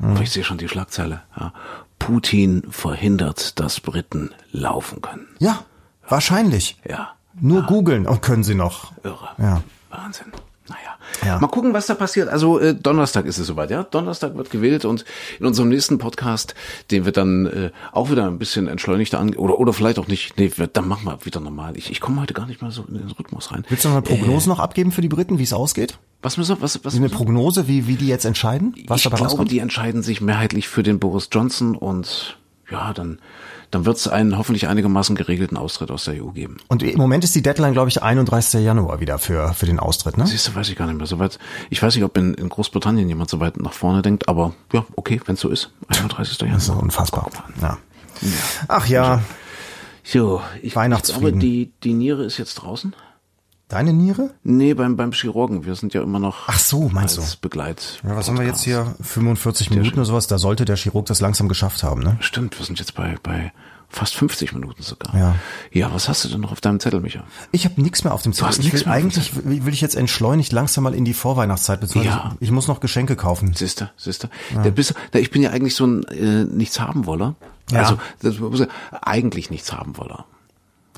Aber 0.00 0.20
ich 0.20 0.30
sehe 0.30 0.44
schon 0.44 0.58
die 0.58 0.68
Schlagzeile. 0.68 1.22
Ja. 1.38 1.52
Putin 1.98 2.64
verhindert, 2.70 3.58
dass 3.58 3.80
Briten 3.80 4.30
laufen 4.52 5.00
können. 5.00 5.28
Ja, 5.38 5.64
wahrscheinlich. 6.08 6.78
Ja. 6.88 7.12
Nur 7.40 7.62
googeln 7.64 8.06
und 8.06 8.22
können 8.22 8.44
sie 8.44 8.54
noch. 8.54 8.92
Irre. 9.02 9.28
Ja. 9.38 9.62
Wahnsinn. 9.90 10.32
Naja. 10.68 10.95
Ja. 11.24 11.38
Mal 11.38 11.48
gucken, 11.48 11.72
was 11.72 11.86
da 11.86 11.94
passiert. 11.94 12.28
Also 12.28 12.58
äh, 12.58 12.74
Donnerstag 12.74 13.26
ist 13.26 13.38
es 13.38 13.46
soweit, 13.46 13.70
ja. 13.70 13.84
Donnerstag 13.84 14.36
wird 14.36 14.50
gewählt 14.50 14.84
und 14.84 15.04
in 15.40 15.46
unserem 15.46 15.68
nächsten 15.68 15.98
Podcast, 15.98 16.54
den 16.90 17.04
wir 17.04 17.12
dann 17.12 17.46
äh, 17.46 17.70
auch 17.92 18.10
wieder 18.10 18.26
ein 18.26 18.38
bisschen 18.38 18.68
entschleunigter 18.68 19.18
an 19.18 19.34
oder 19.34 19.58
oder 19.58 19.72
vielleicht 19.72 19.98
auch 19.98 20.08
nicht. 20.08 20.38
Nee, 20.38 20.50
wir, 20.56 20.66
dann 20.66 20.88
machen 20.88 21.04
wir 21.04 21.24
wieder 21.24 21.40
normal. 21.40 21.76
Ich, 21.76 21.90
ich 21.90 22.00
komme 22.00 22.20
heute 22.20 22.34
gar 22.34 22.46
nicht 22.46 22.62
mal 22.62 22.70
so 22.70 22.84
in 22.88 22.94
den 22.94 23.10
Rhythmus 23.10 23.52
rein. 23.52 23.64
Willst 23.68 23.84
du 23.84 23.88
noch 23.88 23.96
eine 23.96 24.02
Prognose 24.02 24.48
noch 24.48 24.58
abgeben 24.58 24.92
für 24.92 25.00
die 25.00 25.08
Briten, 25.08 25.38
wie 25.38 25.44
es 25.44 25.52
ausgeht? 25.52 25.98
Was 26.22 26.36
müssen 26.36 26.56
wir, 26.56 26.62
was, 26.62 26.84
was 26.84 26.96
Eine 26.96 27.08
Prognose, 27.08 27.68
wie, 27.68 27.86
wie 27.86 27.96
die 27.96 28.08
jetzt 28.08 28.24
entscheiden? 28.24 28.74
Was 28.86 28.98
ich 28.98 29.04
dabei 29.04 29.16
glaube, 29.16 29.30
rauskommt? 29.30 29.50
die 29.50 29.58
entscheiden 29.58 30.02
sich 30.02 30.20
mehrheitlich 30.20 30.68
für 30.68 30.82
den 30.82 30.98
Boris 30.98 31.28
Johnson 31.30 31.76
und 31.76 32.36
ja, 32.70 32.92
dann, 32.92 33.20
dann 33.70 33.84
wird 33.84 33.96
es 33.96 34.08
einen 34.08 34.36
hoffentlich 34.38 34.66
einigermaßen 34.68 35.14
geregelten 35.16 35.56
Austritt 35.56 35.90
aus 35.90 36.04
der 36.04 36.22
EU 36.22 36.28
geben. 36.30 36.56
Und 36.68 36.82
im 36.82 36.96
Moment 36.98 37.22
ist 37.24 37.34
die 37.34 37.42
Deadline, 37.42 37.72
glaube 37.72 37.88
ich, 37.88 38.02
31. 38.02 38.62
Januar 38.64 39.00
wieder 39.00 39.18
für, 39.18 39.52
für 39.54 39.66
den 39.66 39.78
Austritt, 39.78 40.18
ne? 40.18 40.26
Siehst 40.26 40.48
du, 40.48 40.54
weiß 40.54 40.68
ich 40.68 40.76
gar 40.76 40.86
nicht 40.86 40.96
mehr. 40.98 41.06
Soweit, 41.06 41.38
ich 41.70 41.82
weiß 41.82 41.94
nicht, 41.94 42.04
ob 42.04 42.16
in, 42.16 42.34
in 42.34 42.48
Großbritannien 42.48 43.08
jemand 43.08 43.30
so 43.30 43.38
weit 43.40 43.56
nach 43.60 43.72
vorne 43.72 44.02
denkt, 44.02 44.28
aber 44.28 44.52
ja, 44.72 44.84
okay, 44.96 45.20
wenn 45.26 45.34
es 45.34 45.40
so 45.40 45.48
ist. 45.48 45.70
31. 45.88 46.38
Das 46.38 46.48
ist 46.62 46.66
Januar. 46.68 46.82
unfassbar. 46.82 47.30
Ja. 47.62 47.78
Ach 48.68 48.86
ja, 48.86 49.22
So, 50.02 50.40
ich, 50.58 50.64
ich 50.68 50.76
Weihnachtsfrieden. 50.76 51.22
glaube, 51.22 51.38
die, 51.38 51.72
die 51.82 51.92
Niere 51.92 52.24
ist 52.24 52.38
jetzt 52.38 52.54
draußen. 52.56 52.94
Deine 53.68 53.92
Niere? 53.92 54.30
Nee, 54.42 54.74
beim, 54.74 54.96
beim 54.96 55.12
Chirurgen. 55.12 55.64
Wir 55.64 55.74
sind 55.74 55.94
ja 55.94 56.02
immer 56.02 56.18
noch 56.18 56.48
Ach 56.48 56.58
so, 56.58 56.88
meinst 56.88 57.18
als 57.18 57.32
du? 57.32 57.40
Begleit. 57.40 58.00
Ja, 58.06 58.16
was 58.16 58.28
haben 58.28 58.38
wir 58.38 58.46
jetzt 58.46 58.62
hier? 58.62 58.94
45 59.00 59.70
Minuten 59.70 59.94
oder 59.94 60.04
sowas? 60.04 60.26
Da 60.26 60.38
sollte 60.38 60.64
der 60.64 60.76
Chirurg 60.76 61.06
das 61.06 61.20
langsam 61.20 61.48
geschafft 61.48 61.82
haben, 61.82 62.02
ne? 62.02 62.16
Stimmt, 62.20 62.58
wir 62.58 62.64
sind 62.66 62.78
jetzt 62.78 62.94
bei, 62.94 63.16
bei 63.22 63.52
fast 63.88 64.14
50 64.16 64.52
Minuten 64.52 64.82
sogar. 64.82 65.16
Ja. 65.16 65.34
Ja, 65.72 65.92
was 65.94 66.08
hast 66.08 66.24
du 66.24 66.28
denn 66.28 66.40
noch 66.40 66.50
auf 66.52 66.60
deinem 66.60 66.80
Zettel, 66.80 67.00
Micha? 67.00 67.22
Ich 67.52 67.64
habe 67.64 67.80
nichts 67.80 68.02
mehr 68.04 68.12
auf 68.12 68.22
dem 68.22 68.32
Zettel. 68.32 68.48
hast 68.48 68.58
Ich 68.58 68.72
will 68.72 68.84
eigentlich 68.88 69.32
will 69.44 69.72
ich 69.72 69.80
jetzt 69.80 69.94
entschleunigt 69.94 70.52
langsam 70.52 70.84
mal 70.84 70.94
in 70.94 71.04
die 71.04 71.14
Vorweihnachtszeit 71.14 71.80
beziehungsweise 71.80 72.16
Ja. 72.16 72.36
ich 72.40 72.50
muss 72.50 72.66
noch 72.68 72.80
Geschenke 72.80 73.14
kaufen. 73.16 73.54
Siehste, 73.54 73.90
siehste. 73.96 74.28
Der 74.64 74.70
bist, 74.72 74.94
der, 75.12 75.20
ich 75.20 75.30
bin 75.30 75.40
ja 75.42 75.50
eigentlich 75.50 75.74
so 75.76 75.86
ein 75.86 76.02
äh, 76.04 76.44
nichts 76.44 76.80
haben 76.80 77.06
woller. 77.06 77.36
Ja. 77.70 77.80
Also 77.80 77.98
das, 78.22 78.38
ja- 78.38 78.66
eigentlich 79.02 79.50
nichts 79.50 79.72
haben 79.72 79.96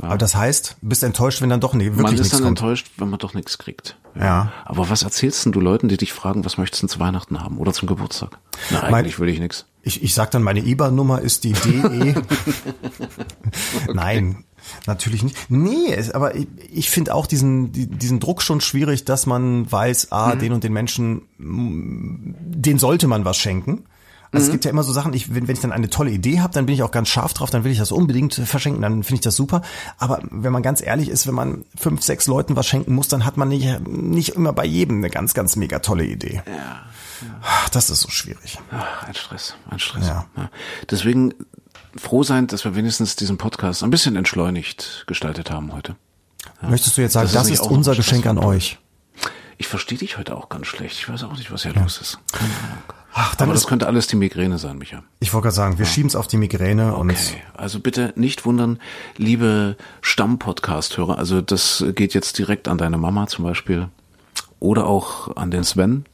woller. 0.00 0.10
Aber 0.12 0.18
das 0.18 0.34
heißt, 0.34 0.76
bist 0.80 1.02
enttäuscht, 1.02 1.40
wenn 1.42 1.48
dann 1.50 1.60
doch 1.60 1.74
nee, 1.74 1.84
wirklich 1.86 2.02
Man 2.02 2.14
ist 2.16 2.32
dann 2.32 2.40
kommt. 2.42 2.58
enttäuscht, 2.60 2.90
wenn 2.96 3.08
man 3.10 3.18
doch 3.18 3.34
nichts 3.34 3.58
kriegt. 3.58 3.96
Ja. 4.18 4.52
Aber 4.64 4.90
was 4.90 5.02
erzählst 5.02 5.44
denn 5.44 5.52
du 5.52 5.60
Leuten, 5.60 5.88
die 5.88 5.96
dich 5.96 6.12
fragen, 6.12 6.44
was 6.44 6.58
möchtest 6.58 6.82
du 6.82 6.86
zu 6.88 7.00
Weihnachten 7.00 7.40
haben 7.40 7.58
oder 7.58 7.72
zum 7.72 7.86
Geburtstag? 7.88 8.38
Na, 8.70 8.82
Mein- 8.82 8.94
eigentlich 8.94 9.18
will 9.20 9.28
ich 9.28 9.38
nichts. 9.40 9.66
Ich, 9.82 10.02
ich 10.02 10.12
sag 10.14 10.30
dann, 10.32 10.42
meine 10.42 10.60
IBAN-Nummer 10.60 11.20
ist 11.20 11.44
die 11.44 11.52
DE. 11.52 12.14
Nein, 13.92 14.44
natürlich 14.86 15.22
nicht. 15.22 15.36
Nee, 15.50 15.96
aber 16.12 16.34
ich, 16.34 16.46
ich 16.72 16.90
finde 16.90 17.14
auch 17.14 17.26
diesen, 17.26 17.72
die- 17.72 17.86
diesen 17.86 18.20
Druck 18.20 18.42
schon 18.42 18.60
schwierig, 18.60 19.04
dass 19.04 19.26
man 19.26 19.70
weiß, 19.70 20.12
ah, 20.12 20.34
den 20.36 20.52
und 20.52 20.64
den 20.64 20.72
Menschen, 20.72 21.22
den 21.38 22.78
sollte 22.78 23.06
man 23.08 23.24
was 23.24 23.36
schenken. 23.36 23.84
Also 24.32 24.46
Es 24.46 24.52
gibt 24.52 24.64
ja 24.64 24.70
immer 24.70 24.82
so 24.82 24.92
Sachen, 24.92 25.12
ich, 25.12 25.34
wenn, 25.34 25.48
wenn 25.48 25.54
ich 25.54 25.60
dann 25.60 25.72
eine 25.72 25.88
tolle 25.88 26.10
Idee 26.10 26.40
habe, 26.40 26.52
dann 26.52 26.66
bin 26.66 26.74
ich 26.74 26.82
auch 26.82 26.90
ganz 26.90 27.08
scharf 27.08 27.34
drauf, 27.34 27.50
dann 27.50 27.64
will 27.64 27.72
ich 27.72 27.78
das 27.78 27.92
unbedingt 27.92 28.34
verschenken, 28.34 28.82
dann 28.82 29.02
finde 29.02 29.14
ich 29.16 29.20
das 29.22 29.36
super. 29.36 29.62
Aber 29.98 30.20
wenn 30.30 30.52
man 30.52 30.62
ganz 30.62 30.82
ehrlich 30.82 31.08
ist, 31.08 31.26
wenn 31.26 31.34
man 31.34 31.64
fünf, 31.76 32.02
sechs 32.02 32.26
Leuten 32.26 32.56
was 32.56 32.66
schenken 32.66 32.94
muss, 32.94 33.08
dann 33.08 33.24
hat 33.24 33.36
man 33.36 33.48
nicht, 33.48 33.86
nicht 33.88 34.30
immer 34.30 34.52
bei 34.52 34.64
jedem 34.64 34.98
eine 34.98 35.10
ganz, 35.10 35.34
ganz 35.34 35.56
mega 35.56 35.78
tolle 35.78 36.04
Idee. 36.04 36.42
Ja. 36.46 36.82
Das 37.72 37.90
ist 37.90 38.02
so 38.02 38.10
schwierig. 38.10 38.58
Ach, 38.70 39.06
ein 39.08 39.14
Stress, 39.14 39.56
ein 39.70 39.78
Stress. 39.78 40.06
Ja. 40.06 40.26
Deswegen 40.90 41.34
froh 41.96 42.22
sein, 42.22 42.46
dass 42.46 42.64
wir 42.64 42.74
wenigstens 42.76 43.16
diesen 43.16 43.38
Podcast 43.38 43.82
ein 43.82 43.90
bisschen 43.90 44.14
entschleunigt 44.16 45.04
gestaltet 45.06 45.50
haben 45.50 45.72
heute. 45.72 45.96
Möchtest 46.62 46.96
du 46.96 47.02
jetzt 47.02 47.12
sagen, 47.14 47.28
Das 47.32 47.48
ist 47.48 47.60
das 47.60 47.66
ist, 47.66 47.70
unser 47.70 47.94
Geschenk 47.94 48.26
an 48.26 48.38
euch? 48.38 48.78
Ich 49.60 49.66
verstehe 49.68 49.98
dich 49.98 50.16
heute 50.18 50.36
auch 50.36 50.48
ganz 50.48 50.66
schlecht. 50.68 50.96
Ich 50.98 51.08
weiß 51.08 51.24
auch 51.24 51.36
nicht, 51.36 51.50
was 51.52 51.62
hier 51.64 51.74
los 51.74 51.98
ist. 52.00 52.18
Keine 52.32 52.50
Ahnung. 52.64 52.82
Ach, 53.12 53.34
dann 53.34 53.48
Aber 53.48 53.54
das 53.54 53.66
könnte 53.66 53.86
alles 53.88 54.06
die 54.06 54.16
Migräne 54.16 54.58
sein, 54.58 54.78
Micha. 54.78 55.02
ich 55.18 55.32
wollte 55.32 55.46
gerade 55.46 55.56
sagen, 55.56 55.78
wir 55.78 55.86
schieben's 55.86 56.14
auf 56.14 56.28
die 56.28 56.36
Migräne 56.36 56.94
und 56.94 57.10
Okay, 57.10 57.42
also 57.56 57.80
bitte 57.80 58.12
nicht 58.16 58.44
wundern, 58.44 58.78
liebe 59.16 59.76
Stamm-Podcast-Hörer. 60.02 61.18
Also 61.18 61.40
das 61.40 61.84
geht 61.94 62.14
jetzt 62.14 62.38
direkt 62.38 62.68
an 62.68 62.78
deine 62.78 62.98
Mama 62.98 63.26
zum 63.26 63.44
Beispiel 63.44 63.88
oder 64.60 64.86
auch 64.86 65.34
an 65.36 65.50
den 65.50 65.64
Sven 65.64 66.04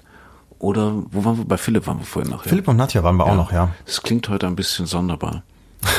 oder 0.58 0.94
wo 1.10 1.24
waren 1.26 1.36
wir? 1.38 1.44
Bei 1.44 1.58
Philipp 1.58 1.86
waren 1.86 1.98
wir 1.98 2.06
vorhin 2.06 2.30
noch. 2.30 2.44
ja? 2.44 2.48
Philipp 2.48 2.68
und 2.68 2.76
Nadja 2.76 3.02
waren 3.02 3.16
wir 3.16 3.26
auch 3.26 3.34
noch, 3.36 3.52
ja. 3.52 3.74
Das 3.84 4.02
klingt 4.02 4.28
heute 4.30 4.46
ein 4.46 4.56
bisschen 4.56 4.86
sonderbar. 4.86 5.42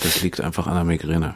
Das 0.00 0.22
liegt 0.22 0.40
einfach 0.40 0.68
an 0.68 0.74
der 0.74 0.84
Migräne. 0.84 1.34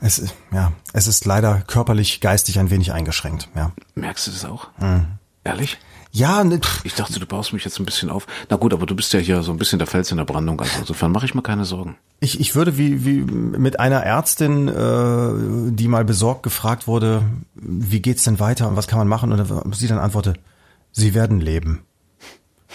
Es, 0.00 0.18
ist- 0.18 0.34
ja, 0.52 0.72
es 0.92 1.06
ist 1.06 1.24
leider 1.24 1.62
körperlich, 1.66 2.20
geistig 2.20 2.58
ein 2.58 2.70
wenig 2.70 2.92
eingeschränkt, 2.92 3.48
ja. 3.54 3.72
Merkst 3.94 4.26
du 4.26 4.30
das 4.30 4.44
auch? 4.44 4.68
Mhm. 4.78 5.06
Ehrlich? 5.44 5.78
Ja, 6.12 6.42
ne, 6.42 6.60
Ich 6.82 6.94
dachte, 6.94 7.20
du 7.20 7.26
baust 7.26 7.52
mich 7.52 7.64
jetzt 7.64 7.78
ein 7.78 7.84
bisschen 7.84 8.10
auf. 8.10 8.26
Na 8.48 8.56
gut, 8.56 8.72
aber 8.74 8.84
du 8.84 8.96
bist 8.96 9.12
ja 9.12 9.20
hier 9.20 9.42
so 9.44 9.52
ein 9.52 9.58
bisschen 9.58 9.78
der 9.78 9.86
Fels 9.86 10.10
in 10.10 10.16
der 10.16 10.24
Brandung. 10.24 10.60
Also 10.60 10.80
insofern 10.80 11.12
mache 11.12 11.24
ich 11.24 11.34
mir 11.36 11.42
keine 11.42 11.64
Sorgen. 11.64 11.96
ich, 12.18 12.40
ich 12.40 12.54
würde 12.56 12.76
wie, 12.76 13.04
wie 13.04 13.20
mit 13.20 13.78
einer 13.78 14.02
Ärztin, 14.02 14.66
äh, 14.66 15.72
die 15.72 15.86
mal 15.86 16.04
besorgt 16.04 16.42
gefragt 16.42 16.86
wurde, 16.88 17.22
wie 17.54 18.00
geht's 18.02 18.24
denn 18.24 18.40
weiter 18.40 18.68
und 18.68 18.74
was 18.76 18.88
kann 18.88 18.98
man 18.98 19.06
machen? 19.06 19.30
Und 19.32 19.74
sie 19.76 19.86
dann 19.86 19.98
antworte, 19.98 20.34
sie 20.90 21.14
werden 21.14 21.40
leben. 21.40 21.84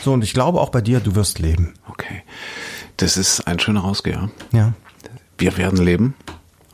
So, 0.01 0.13
und 0.13 0.23
ich 0.23 0.34
glaube 0.34 0.61
auch 0.61 0.69
bei 0.69 0.82
dir, 0.82 1.01
du 1.01 1.15
wirst 1.15 1.39
leben. 1.39 1.73
Okay. 1.89 2.23
Das 2.97 3.17
ist 3.17 3.47
ein 3.47 3.59
schöner 3.59 3.82
Rausgeher. 3.82 4.30
Ja. 4.53 4.73
Wir 5.38 5.57
werden 5.57 5.84
leben. 5.84 6.13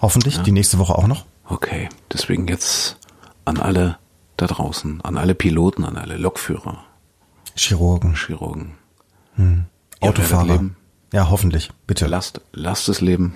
Hoffentlich, 0.02 0.38
die 0.40 0.52
nächste 0.52 0.78
Woche 0.80 0.96
auch 0.96 1.08
noch. 1.08 1.26
Okay. 1.46 1.90
Deswegen 2.12 2.48
jetzt 2.48 2.98
an 3.46 3.58
alle 3.58 3.98
da 4.38 4.48
draußen, 4.48 5.02
an 5.02 5.18
alle 5.18 5.36
Piloten, 5.36 5.86
an 5.86 5.98
alle 5.98 6.18
Lokführer, 6.18 6.84
Chirurgen, 7.56 8.16
Chirurgen. 8.16 8.76
Werdet 9.36 9.66
Autofahrer. 10.00 10.66
Ja, 11.14 11.30
hoffentlich, 11.30 11.72
bitte. 11.88 12.08
Lasst, 12.08 12.42
lasst 12.54 12.90
es 12.90 13.02
leben. 13.02 13.34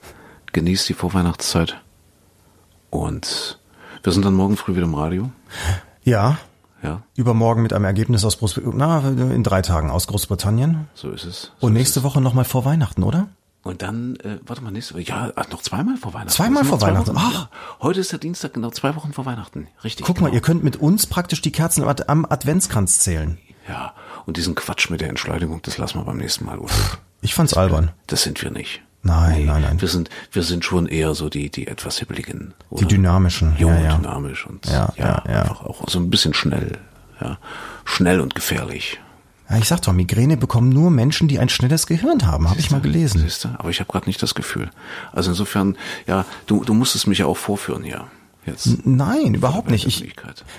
Genießt 0.52 0.88
die 0.88 0.94
Vorweihnachtszeit. 0.94 1.80
Und 2.90 3.58
wir 4.02 4.12
sind 4.12 4.24
dann 4.24 4.34
morgen 4.34 4.56
früh 4.56 4.76
wieder 4.76 4.84
im 4.84 4.94
Radio. 4.94 5.30
Ja, 6.04 6.38
Ja, 6.82 7.02
übermorgen 7.16 7.62
mit 7.62 7.72
einem 7.72 7.86
Ergebnis 7.86 8.24
aus 8.24 8.38
Großbritannien, 8.38 8.78
na, 8.78 9.34
in 9.34 9.42
drei 9.42 9.62
Tagen 9.62 9.90
aus 9.90 10.06
Großbritannien. 10.06 10.86
so 10.94 11.10
ist 11.10 11.24
es. 11.24 11.52
So 11.58 11.66
Und 11.66 11.72
nächste 11.72 12.02
Woche 12.02 12.20
nochmal 12.20 12.44
vor 12.44 12.64
Weihnachten, 12.66 13.02
oder? 13.02 13.28
Und 13.64 13.80
dann, 13.82 14.16
äh, 14.16 14.38
warte 14.46 14.62
mal, 14.62 14.70
nächste 14.70 14.94
Woche. 14.94 15.02
Ja, 15.02 15.32
ach, 15.36 15.48
noch 15.48 15.62
zweimal 15.62 15.96
vor 15.96 16.12
Weihnachten. 16.12 16.30
Zweimal 16.30 16.64
vor 16.64 16.78
zwei 16.78 16.88
Weihnachten. 16.88 17.16
Wochen. 17.16 17.24
Ach. 17.34 17.48
Heute 17.80 18.00
ist 18.00 18.12
der 18.12 18.18
Dienstag, 18.18 18.52
genau 18.54 18.70
zwei 18.70 18.94
Wochen 18.94 19.12
vor 19.14 19.24
Weihnachten. 19.24 19.68
Richtig. 19.82 20.04
Guck 20.06 20.16
genau. 20.16 20.28
mal, 20.28 20.34
ihr 20.34 20.42
könnt 20.42 20.62
mit 20.62 20.76
uns 20.76 21.06
praktisch 21.06 21.40
die 21.40 21.50
Kerzen 21.50 21.82
am 21.82 21.88
Ad- 21.88 22.04
am 22.08 22.26
Adventskranz 22.28 22.98
zählen. 22.98 23.38
Ja, 23.66 23.94
und 24.26 24.36
diesen 24.36 24.54
Quatsch 24.54 24.90
mit 24.90 25.00
der 25.00 25.08
Entschleunigung, 25.08 25.62
das 25.62 25.78
lassen 25.78 25.98
wir 25.98 26.04
beim 26.04 26.18
nächsten 26.18 26.44
Mal, 26.44 26.58
oder? 26.58 26.72
Ich 27.22 27.34
fand's 27.34 27.54
albern. 27.54 27.90
Das 28.06 28.22
sind 28.22 28.42
wir 28.42 28.50
nicht. 28.50 28.82
Nein, 29.02 29.46
nein, 29.46 29.62
nein. 29.62 29.80
Wir 29.80 29.88
sind, 29.88 30.10
wir 30.32 30.42
sind 30.42 30.64
schon 30.64 30.86
eher 30.86 31.14
so 31.14 31.28
die, 31.30 31.48
die 31.50 31.66
etwas 31.66 31.98
hibbeligen. 31.98 32.52
Oder? 32.70 32.82
Die 32.82 32.88
dynamischen. 32.94 33.54
Jung 33.58 33.72
ja, 33.72 33.80
ja. 33.80 33.96
dynamisch 33.96 34.46
und 34.46 34.66
Ja, 34.66 34.92
ja, 34.96 35.22
ja, 35.26 35.32
ja. 35.32 35.40
einfach 35.42 35.62
auch 35.62 35.88
so 35.88 35.98
ein 35.98 36.10
bisschen 36.10 36.34
schnell. 36.34 36.78
Ja, 37.20 37.38
schnell 37.84 38.20
und 38.20 38.34
gefährlich. 38.34 39.00
Ja, 39.50 39.58
ich 39.58 39.68
sag 39.68 39.82
doch, 39.82 39.92
Migräne 39.92 40.36
bekommen 40.36 40.70
nur 40.70 40.90
Menschen, 40.90 41.28
die 41.28 41.38
ein 41.38 41.48
schnelles 41.48 41.86
Gehirn 41.86 42.26
haben, 42.26 42.48
habe 42.48 42.58
ich 42.60 42.70
mal 42.70 42.80
gelesen. 42.80 43.20
Siehst 43.20 43.44
du? 43.44 43.48
Aber 43.58 43.68
ich 43.70 43.80
habe 43.80 43.90
gerade 43.92 44.06
nicht 44.06 44.22
das 44.22 44.34
Gefühl. 44.34 44.70
Also 45.12 45.30
insofern, 45.30 45.76
ja, 46.06 46.24
du, 46.46 46.64
du 46.64 46.72
musstest 46.74 47.06
mich 47.06 47.18
ja 47.18 47.26
auch 47.26 47.36
vorführen 47.36 47.82
hier. 47.84 48.04
Jetzt. 48.46 48.84
Nein, 48.86 49.32
überhaupt 49.32 49.70
nicht. 49.70 49.86
Ich, 49.86 50.14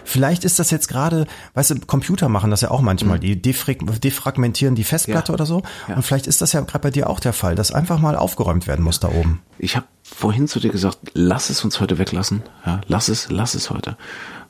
vielleicht 0.05 0.43
ist 0.43 0.57
das 0.57 0.71
jetzt 0.71 0.87
gerade, 0.87 1.27
weißt 1.53 1.69
du, 1.69 1.79
Computer 1.81 2.29
machen 2.29 2.49
das 2.49 2.61
ja 2.61 2.71
auch 2.71 2.81
manchmal, 2.81 3.19
die 3.19 3.35
defrag- 3.39 3.99
defragmentieren 3.99 4.73
die 4.73 4.83
Festplatte 4.83 5.31
Mhm. 5.31 5.33
Ja. 5.33 5.35
oder 5.35 5.45
so. 5.45 5.61
Ja. 5.87 5.95
Und 5.95 6.01
vielleicht 6.01 6.25
ist 6.25 6.41
das 6.41 6.53
ja 6.53 6.61
gerade 6.61 6.79
bei 6.79 6.89
dir 6.89 7.07
auch 7.07 7.19
der 7.19 7.33
Fall, 7.33 7.53
dass 7.53 7.71
einfach 7.71 7.99
mal 7.99 8.15
aufgeräumt 8.15 8.65
werden 8.65 8.83
muss 8.83 8.99
da 8.99 9.09
oben. 9.09 9.41
Ich 9.59 9.75
habe 9.75 9.85
vorhin 10.01 10.47
zu 10.47 10.59
dir 10.59 10.71
gesagt, 10.71 10.97
lass 11.13 11.51
es 11.51 11.63
uns 11.63 11.79
heute 11.79 11.99
weglassen. 11.99 12.41
Ja, 12.65 12.81
lass 12.87 13.07
es, 13.07 13.29
lass 13.29 13.53
es 13.53 13.69
heute. 13.69 13.97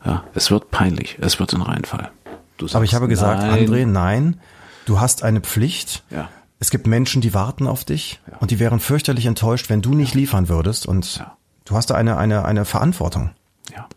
Ja, 0.05 0.23
es 0.33 0.49
wird 0.49 0.71
peinlich. 0.71 1.17
Es 1.19 1.37
wird 1.37 1.51
ein 1.53 1.61
Reinfall. 1.61 2.11
Du 2.57 2.65
Aber 2.73 2.83
ich 2.83 2.91
sagst 2.91 2.93
habe 2.95 3.07
gesagt, 3.07 3.41
nein. 3.41 3.67
André, 3.67 3.85
nein, 3.85 4.39
du 4.85 4.99
hast 4.99 5.23
eine 5.23 5.41
Pflicht. 5.41 6.03
Ja. 6.09 6.29
Es 6.59 6.69
gibt 6.71 6.87
Menschen, 6.87 7.21
die 7.21 7.33
warten 7.33 7.67
auf 7.67 7.83
dich 7.83 8.21
und 8.39 8.49
die 8.51 8.59
wären 8.59 8.79
fürchterlich 8.79 9.25
enttäuscht, 9.25 9.69
wenn 9.69 9.81
du 9.81 9.93
nicht 9.93 10.13
liefern 10.13 10.47
würdest. 10.47 10.85
Und 10.85 11.17
Ja. 11.17 11.35
du 11.65 11.75
hast 11.75 11.89
da 11.89 11.95
eine, 11.95 12.17
eine, 12.17 12.45
eine 12.45 12.63
Verantwortung. 12.65 13.31
Ja. 13.73 13.87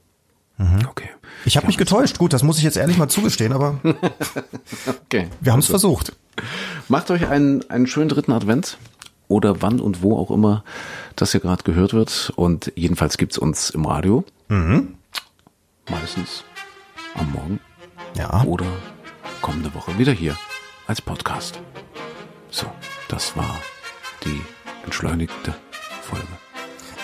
Mhm. 0.57 0.87
Okay. 0.89 1.09
Ich 1.45 1.57
habe 1.57 1.69
mich 1.69 1.77
getäuscht. 1.77 2.19
Gut, 2.19 2.33
das 2.33 2.43
muss 2.43 2.59
ich 2.59 2.65
jetzt 2.65 2.77
ehrlich 2.77 2.99
mal 2.99 3.09
zugestehen, 3.09 3.53
aber 3.53 3.79
Okay. 5.05 5.29
wir 5.41 5.53
haben 5.53 5.61
es 5.61 5.67
versucht. 5.67 6.13
Macht 6.89 7.11
euch 7.13 7.29
einen, 7.29 7.69
einen 7.71 7.87
schönen 7.87 8.09
dritten 8.09 8.33
Advent 8.33 8.77
oder 9.29 9.63
wann 9.63 9.79
und 9.81 10.03
wo 10.03 10.17
auch 10.19 10.31
immer 10.33 10.65
das 11.15 11.31
hier 11.33 11.41
gerade 11.41 11.63
gehört 11.63 11.93
wird. 11.95 12.33
Und 12.35 12.73
jedenfalls 12.75 13.19
gibt's 13.19 13.39
uns 13.39 13.71
im 13.71 13.85
Radio. 13.87 14.25
Mhm. 14.49 14.95
Meistens 15.89 16.43
am 17.15 17.31
Morgen 17.33 17.61
Ja. 18.17 18.43
oder 18.45 18.67
kommende 19.41 19.73
Woche 19.75 19.97
wieder 19.99 20.13
hier 20.13 20.37
als 20.87 21.01
Podcast. 21.01 21.61
So, 22.51 22.67
das 23.09 23.37
war 23.37 23.57
die 24.25 24.41
entschleunigte 24.85 25.55
Folge. 26.03 26.27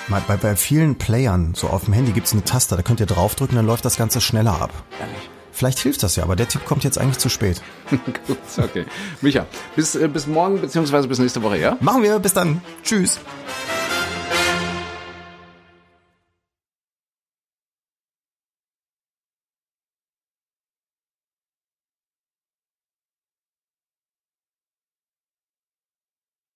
Mal 0.08 0.22
Bei, 0.26 0.36
bei 0.36 0.56
vielen 0.56 0.96
Playern, 0.96 1.54
so 1.54 1.68
auf 1.68 1.84
dem 1.84 1.94
Handy 1.94 2.12
gibt's 2.12 2.32
eine 2.32 2.44
Taste, 2.44 2.76
da 2.76 2.82
könnt 2.82 3.00
ihr 3.00 3.06
draufdrücken, 3.06 3.56
dann 3.56 3.66
läuft 3.66 3.84
das 3.84 3.96
Ganze 3.96 4.20
schneller 4.20 4.60
ab. 4.60 4.70
Ehrlich. 5.00 5.30
Vielleicht 5.52 5.78
hilft 5.78 6.02
das 6.02 6.16
ja, 6.16 6.24
aber 6.24 6.34
der 6.34 6.48
Tipp 6.48 6.64
kommt 6.64 6.82
jetzt 6.82 6.98
eigentlich 6.98 7.18
zu 7.18 7.28
spät. 7.28 7.62
Gut, 7.90 8.38
okay. 8.58 8.84
Micha, 9.20 9.46
bis, 9.76 9.94
äh, 9.94 10.08
bis 10.08 10.26
morgen 10.26 10.60
beziehungsweise 10.60 11.06
bis 11.06 11.20
nächste 11.20 11.42
Woche, 11.42 11.58
ja? 11.58 11.76
Machen 11.80 12.02
wir, 12.02 12.18
bis 12.18 12.34
dann. 12.34 12.60
Tschüss. 12.82 13.20